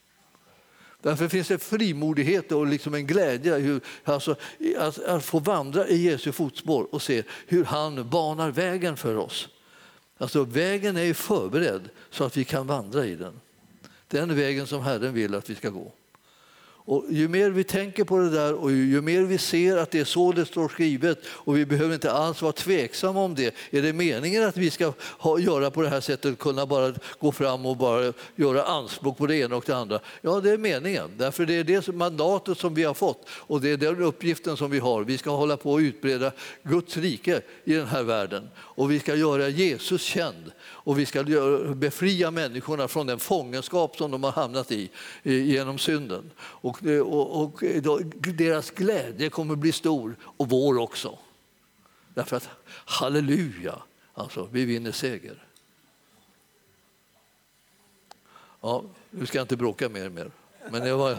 Därför 1.03 1.29
finns 1.29 1.49
det 1.49 1.59
frimodighet 1.59 2.53
och 2.53 2.67
liksom 2.67 2.95
en 2.95 3.07
glädje 3.07 3.55
hur, 3.55 3.81
alltså, 4.05 4.37
att, 4.79 5.05
att 5.05 5.25
få 5.25 5.39
vandra 5.39 5.89
i 5.89 5.97
Jesu 5.97 6.33
fotspår 6.33 6.95
och 6.95 7.03
se 7.03 7.23
hur 7.47 7.65
han 7.65 8.09
banar 8.09 8.51
vägen 8.51 8.97
för 8.97 9.17
oss. 9.17 9.49
Alltså 10.19 10.45
vägen 10.45 10.97
är 10.97 11.15
förberedd 11.15 11.89
så 12.11 12.25
att 12.25 12.37
vi 12.37 12.45
kan 12.45 12.67
vandra 12.67 13.07
i 13.07 13.17
den. 13.17 13.41
Den 14.09 14.37
vägen 14.37 14.67
som 14.67 14.83
Herren 14.83 15.15
vill 15.15 15.35
att 15.35 15.51
vi 15.51 15.55
ska 15.55 15.71
gå. 15.71 15.93
Och 16.89 17.05
ju 17.11 17.29
mer 17.29 17.51
vi 17.51 17.65
tänker 17.65 18.05
på 18.05 18.19
det 18.19 18.31
där 18.31 18.55
och 18.55 18.73
ju 18.73 19.01
mer 19.01 19.23
vi 19.23 19.39
ser 19.39 19.77
att 19.77 19.91
det 19.91 20.01
är 20.01 20.05
så 20.05 20.33
det 20.33 20.47
står 20.47 20.69
skrivet 20.69 21.19
och 21.27 21.57
vi 21.57 21.67
behöver 21.67 21.95
inte 21.95 22.13
alls 22.13 22.43
vara 22.43 22.53
tveksamma 22.53 23.21
om 23.21 23.35
det. 23.35 23.55
Är 23.71 23.83
det 23.83 23.93
meningen 23.93 24.45
att 24.45 24.57
vi 24.57 24.71
ska 24.71 24.93
ha, 25.19 25.39
göra 25.39 25.71
på 25.71 25.83
det 25.83 25.89
här 25.89 26.01
sättet, 26.01 26.39
kunna 26.39 26.67
bara 26.67 26.95
gå 27.19 27.33
fram 27.33 27.67
och 27.67 27.77
bara 27.77 28.13
göra 28.37 28.65
anspråk 28.65 29.19
på 29.19 29.27
det 29.27 29.37
ena 29.37 29.57
och 29.57 29.65
det 29.67 29.77
andra? 29.77 30.01
Ja, 30.21 30.41
det 30.41 30.51
är 30.51 30.59
meningen. 30.59 31.11
Därför 31.17 31.47
det 31.47 31.55
är 31.55 31.65
det 31.65 31.89
mandatet 31.89 32.59
som 32.59 32.75
vi 32.75 32.85
har 32.85 32.95
fått 32.95 33.29
och 33.31 33.61
det 33.61 33.71
är 33.71 33.77
den 33.77 34.03
uppgiften 34.03 34.57
som 34.57 34.71
vi 34.71 34.79
har. 34.79 35.05
Vi 35.05 35.19
ska 35.19 35.31
hålla 35.31 35.57
på 35.57 35.77
att 35.77 35.83
utbreda 35.83 36.33
Guds 36.63 36.97
rike 36.97 37.41
i 37.65 37.75
den 37.75 37.87
här 37.87 38.03
världen 38.03 38.49
och 38.57 38.91
vi 38.91 38.99
ska 38.99 39.15
göra 39.15 39.49
Jesus 39.49 40.03
känd 40.03 40.53
och 40.89 40.99
vi 40.99 41.07
ska 41.07 41.25
befria 41.75 42.31
människorna 42.31 42.89
från 42.89 43.07
den 43.07 43.19
fångenskap 43.19 43.97
som 43.97 44.11
de 44.11 44.23
har 44.23 44.33
hamnat 44.33 44.73
i 44.73 44.91
genom 45.23 45.79
synden. 45.79 46.31
Och, 46.39 46.83
och, 47.03 47.45
och 47.45 47.63
deras 48.35 48.71
glädje 48.71 49.31
kommer 49.31 49.57
bli 49.57 49.73
stor, 49.73 50.17
och 50.23 50.49
vår 50.49 50.79
också. 50.79 51.19
Därför 52.15 52.37
att, 52.37 52.49
halleluja, 52.85 53.75
alltså, 54.15 54.49
vi 54.53 54.65
vinner 54.65 54.93
seger. 54.93 55.45
Ja, 58.61 58.85
nu 59.11 59.27
ska 59.27 59.39
jag 59.39 59.45
inte 59.45 59.57
bråka 59.57 59.89
mer. 59.89 60.09
mer. 60.09 60.31
Men 60.71 60.85
det 60.85 60.95
var, 60.95 61.19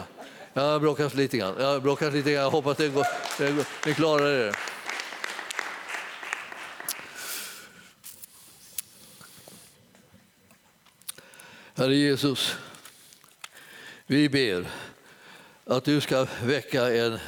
jag 0.52 0.62
har 0.62 0.80
bråkat 0.80 1.14
lite 1.14 1.38
grann. 1.38 1.54
Jag 1.58 1.66
har 1.66 1.80
bråkat 1.80 2.12
lite 2.12 2.32
grann. 2.32 2.42
Jag 2.42 2.50
hoppas 2.50 2.76
det 2.76 2.88
går, 2.88 3.06
det 3.38 3.52
går, 3.52 3.66
ni 3.86 3.94
klarar 3.94 4.32
er. 4.32 4.56
Herre 11.80 11.94
Jesus, 11.94 12.54
vi 14.06 14.28
ber 14.28 14.66
att 15.64 15.84
du 15.84 16.00
ska 16.00 16.26
väcka 16.44 16.94
en 16.94 17.18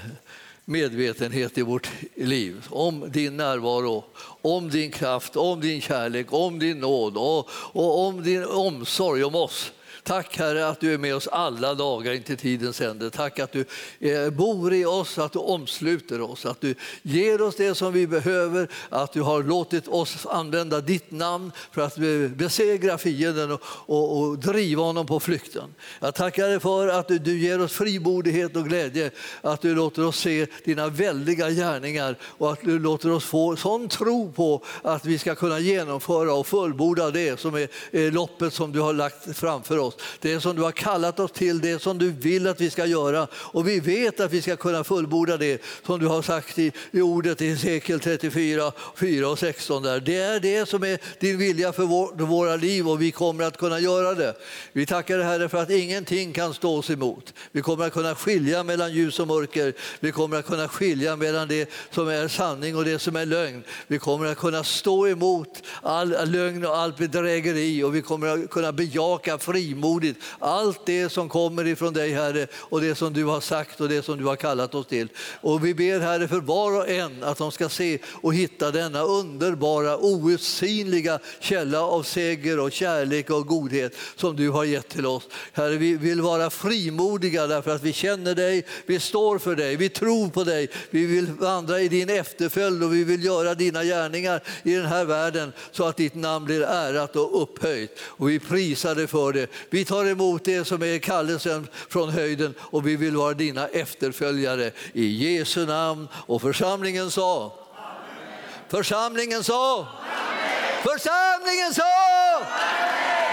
medvetenhet 0.65 1.59
i 1.59 1.63
vårt 1.63 1.91
liv 2.15 2.67
om 2.71 3.11
din 3.11 3.37
närvaro, 3.37 4.05
om 4.43 4.71
din 4.71 4.91
kraft, 4.91 5.37
om 5.37 5.61
din 5.61 5.81
kärlek, 5.81 6.33
om 6.33 6.59
din 6.59 6.79
nåd 6.79 7.17
och, 7.17 7.49
och 7.53 7.99
om 8.07 8.23
din 8.23 8.45
omsorg 8.45 9.25
om 9.25 9.35
oss. 9.35 9.73
Tack 10.05 10.39
Herre 10.39 10.69
att 10.69 10.81
du 10.81 10.95
är 10.95 10.99
med 10.99 11.15
oss 11.15 11.29
alla 11.29 11.75
dagar 11.75 12.13
in 12.13 12.23
till 12.23 12.37
tidens 12.37 12.81
ände. 12.81 13.11
Tack 13.11 13.39
att 13.39 13.53
du 13.53 13.65
eh, 14.01 14.31
bor 14.31 14.75
i 14.75 14.85
oss, 14.85 15.19
att 15.19 15.33
du 15.33 15.39
omsluter 15.39 16.21
oss, 16.21 16.47
att 16.47 16.61
du 16.61 16.75
ger 17.03 17.43
oss 17.43 17.57
det 17.57 17.75
som 17.75 17.93
vi 17.93 18.07
behöver, 18.07 18.69
att 18.89 19.13
du 19.13 19.23
har 19.23 19.43
låtit 19.43 19.89
oss 19.89 20.27
använda 20.27 20.81
ditt 20.81 21.11
namn 21.11 21.53
för 21.73 21.83
att 21.83 21.97
besegra 22.37 22.99
fienden 22.99 23.53
och, 23.53 23.61
och, 23.65 24.21
och 24.21 24.39
driva 24.39 24.83
honom 24.83 25.07
på 25.07 25.21
flykten. 25.21 25.75
Jag 26.01 26.15
tackar 26.15 26.49
dig 26.49 26.61
för 26.61 26.89
att 26.89 27.09
du, 27.09 27.19
du 27.19 27.39
ger 27.39 27.61
oss 27.61 27.73
fribodighet 27.73 28.57
och 28.57 28.65
glädje, 28.69 29.11
att 29.41 29.61
du 29.61 29.75
låter 29.75 30.07
oss 30.07 30.19
se 30.19 30.47
dina 30.65 30.89
väldiga 30.89 31.51
gärningar 31.51 32.17
och 32.23 32.53
att 32.53 32.61
du 32.63 32.79
låter 32.79 33.13
oss 33.13 33.25
få 33.25 33.57
sån 33.57 33.89
tro 33.89 34.33
på 34.33 34.65
att 34.83 35.05
vi 35.05 35.19
ska 35.19 35.35
kunna 35.35 35.59
genomföra 35.59 36.35
och 36.35 36.47
fullborda 36.47 37.11
det 37.11 37.41
som 37.41 37.55
är, 37.55 37.69
är 37.91 38.11
loppet 38.11 38.55
som 38.55 38.73
du 38.73 38.81
har 38.81 38.93
lagt 38.93 39.37
framför 39.37 39.79
oss. 39.79 39.92
Det 40.21 40.41
som 40.41 40.57
du 40.57 40.63
har 40.63 40.73
kallat 40.73 41.21
oss 41.21 41.33
till, 41.33 41.61
det 41.61 41.83
som 41.83 41.99
du 41.99 42.11
vill 42.11 42.47
att 42.47 42.61
vi 42.61 42.71
ska 42.71 42.87
göra. 42.87 43.29
Och 43.35 43.69
vi 43.69 43.81
vet 43.81 44.21
att 44.21 44.33
vi 44.33 44.43
ska 44.43 44.57
kunna 44.57 44.85
fullborda 44.85 45.37
det 45.37 45.63
som 45.87 46.01
du 46.01 46.07
har 46.07 46.23
sagt 46.23 46.59
i, 46.59 46.73
i 46.91 47.01
ordet 47.01 47.43
i 47.43 47.49
Hesekiel 47.49 48.01
34, 48.01 48.73
4 48.97 49.29
och 49.29 49.39
16. 49.39 49.83
Där. 49.83 50.01
Det 50.01 50.17
är 50.17 50.41
det 50.41 50.69
som 50.69 50.83
är 50.83 50.99
din 51.21 51.39
vilja 51.39 51.73
för 51.73 51.83
vår, 51.83 52.25
våra 52.25 52.57
liv 52.57 52.89
och 52.89 53.03
vi 53.03 53.11
kommer 53.11 53.45
att 53.45 53.57
kunna 53.57 53.81
göra 53.81 54.15
det. 54.15 54.35
Vi 54.73 54.87
tackar 54.87 55.19
dig 55.19 55.27
Herre 55.27 55.49
för 55.49 55.59
att 55.63 55.71
ingenting 55.71 56.33
kan 56.33 56.55
stå 56.55 56.79
oss 56.79 56.91
emot. 56.91 57.35
Vi 57.53 57.63
kommer 57.63 57.87
att 57.87 57.93
kunna 57.93 58.15
skilja 58.15 58.63
mellan 58.63 58.93
ljus 58.93 59.21
och 59.21 59.29
mörker. 59.29 59.75
Vi 60.01 60.13
kommer 60.13 60.39
att 60.39 60.47
kunna 60.47 60.69
skilja 60.69 61.17
mellan 61.17 61.49
det 61.49 61.71
som 61.91 62.09
är 62.09 62.29
sanning 62.29 62.77
och 62.77 62.85
det 62.85 62.99
som 62.99 63.17
är 63.17 63.27
lögn. 63.27 63.63
Vi 63.87 63.99
kommer 63.99 64.27
att 64.27 64.39
kunna 64.39 64.65
stå 64.65 65.09
emot 65.09 65.63
all 65.83 66.31
lögn 66.31 66.67
och 66.67 66.77
allt 66.77 66.99
bedrägeri 66.99 67.83
och 67.83 67.95
vi 67.95 68.03
kommer 68.03 68.27
att 68.29 68.51
kunna 68.51 68.73
bejaka 68.73 69.39
frimodigt 69.83 70.21
allt 70.39 70.87
det 70.87 71.09
som 71.09 71.29
kommer 71.29 71.67
ifrån 71.67 71.93
dig 71.93 72.13
Herre 72.13 72.47
och 72.55 72.81
det 72.81 72.95
som 72.95 73.13
du 73.13 73.25
har 73.25 73.41
sagt 73.41 73.81
och 73.81 73.89
det 73.89 74.03
som 74.03 74.19
du 74.19 74.25
har 74.25 74.37
kallat 74.37 74.75
oss 74.75 74.87
till. 74.87 75.09
Och 75.41 75.67
vi 75.67 75.75
ber 75.75 76.01
Herre 76.01 76.29
för 76.29 76.41
var 76.41 76.73
och 76.73 76.89
en 76.89 77.23
att 77.23 77.39
de 77.39 77.53
ska 77.53 77.69
se 77.69 77.99
och 78.23 78.35
hitta 78.35 78.71
denna 78.71 79.03
underbara 79.03 79.99
outsinliga 79.99 81.19
källa 81.41 81.81
av 81.81 82.03
seger 82.03 82.61
och 82.61 82.73
kärlek 82.73 83.31
och 83.31 83.47
godhet 83.47 83.97
som 84.17 84.37
du 84.37 84.51
har 84.51 84.65
gett 84.65 84.89
till 84.89 85.07
oss. 85.07 85.29
Herre, 85.53 85.77
vi 85.77 85.97
vill 85.97 86.21
vara 86.21 86.51
frimodiga 86.51 87.47
därför 87.47 87.75
att 87.75 87.83
vi 87.83 87.93
känner 87.93 88.35
dig, 88.35 88.67
vi 88.87 89.01
står 89.01 89.39
för 89.39 89.57
dig, 89.57 89.77
vi 89.77 89.89
tror 89.89 90.29
på 90.29 90.45
dig, 90.45 90.69
vi 90.91 91.07
vill 91.07 91.27
vandra 91.27 91.81
i 91.81 91.89
din 91.89 92.11
efterföljd 92.11 92.83
och 92.83 92.95
vi 92.95 93.05
vill 93.05 93.25
göra 93.25 93.55
dina 93.55 93.85
gärningar 93.85 94.43
i 94.63 94.75
den 94.75 94.87
här 94.87 95.05
världen 95.05 95.53
så 95.73 95.85
att 95.85 95.97
ditt 95.97 96.15
namn 96.15 96.45
blir 96.45 96.63
ärat 96.63 97.17
och 97.17 97.43
upphöjt. 97.43 97.99
Och 98.01 98.31
vi 98.31 98.39
prisar 98.39 98.95
dig 98.95 99.07
för 99.07 99.33
det. 99.33 99.47
Vi 99.73 99.85
tar 99.85 100.05
emot 100.05 100.45
det 100.45 100.65
som 100.65 100.83
är 100.83 100.99
kallelsen 100.99 101.69
från 101.89 102.11
höjden 102.11 102.55
och 102.61 102.87
vi 102.87 102.97
vill 102.97 103.17
vara 103.17 103.35
dina 103.35 103.67
efterföljare. 103.69 104.71
I 104.93 105.07
Jesu 105.07 105.67
namn. 105.67 106.09
Och 106.15 106.43
församlingen 106.43 107.11
sa? 107.11 107.45
Amen. 107.45 107.55
Församlingen 108.69 109.45
sa? 109.45 109.79
Amen. 109.79 109.89
Församlingen 110.83 111.75
sa? 111.75 111.83
Amen. 111.83 112.73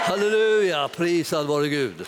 Halleluja, 0.04 0.88
prisad 0.88 1.46
vare 1.46 1.68
Gud. 1.68 2.06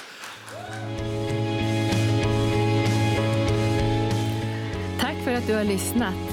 Tack 5.01 5.25
för 5.25 5.33
att 5.33 5.47
du 5.47 5.55
har 5.55 5.65
lyssnat. 5.65 6.33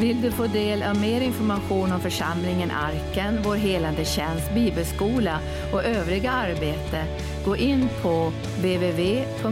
Vill 0.00 0.22
du 0.22 0.30
få 0.30 0.46
del 0.46 0.82
av 0.82 0.96
mer 0.96 1.20
information 1.20 1.92
om 1.92 2.00
församlingen 2.00 2.70
Arken, 2.70 3.38
vår 3.44 3.54
helande 3.54 4.04
tjänst, 4.04 4.54
bibelskola 4.54 5.38
och 5.72 5.84
övriga 5.84 6.30
arbete, 6.30 7.04
gå 7.44 7.56
in 7.56 7.88
på 8.02 8.32
www.arken.org. 8.62 9.50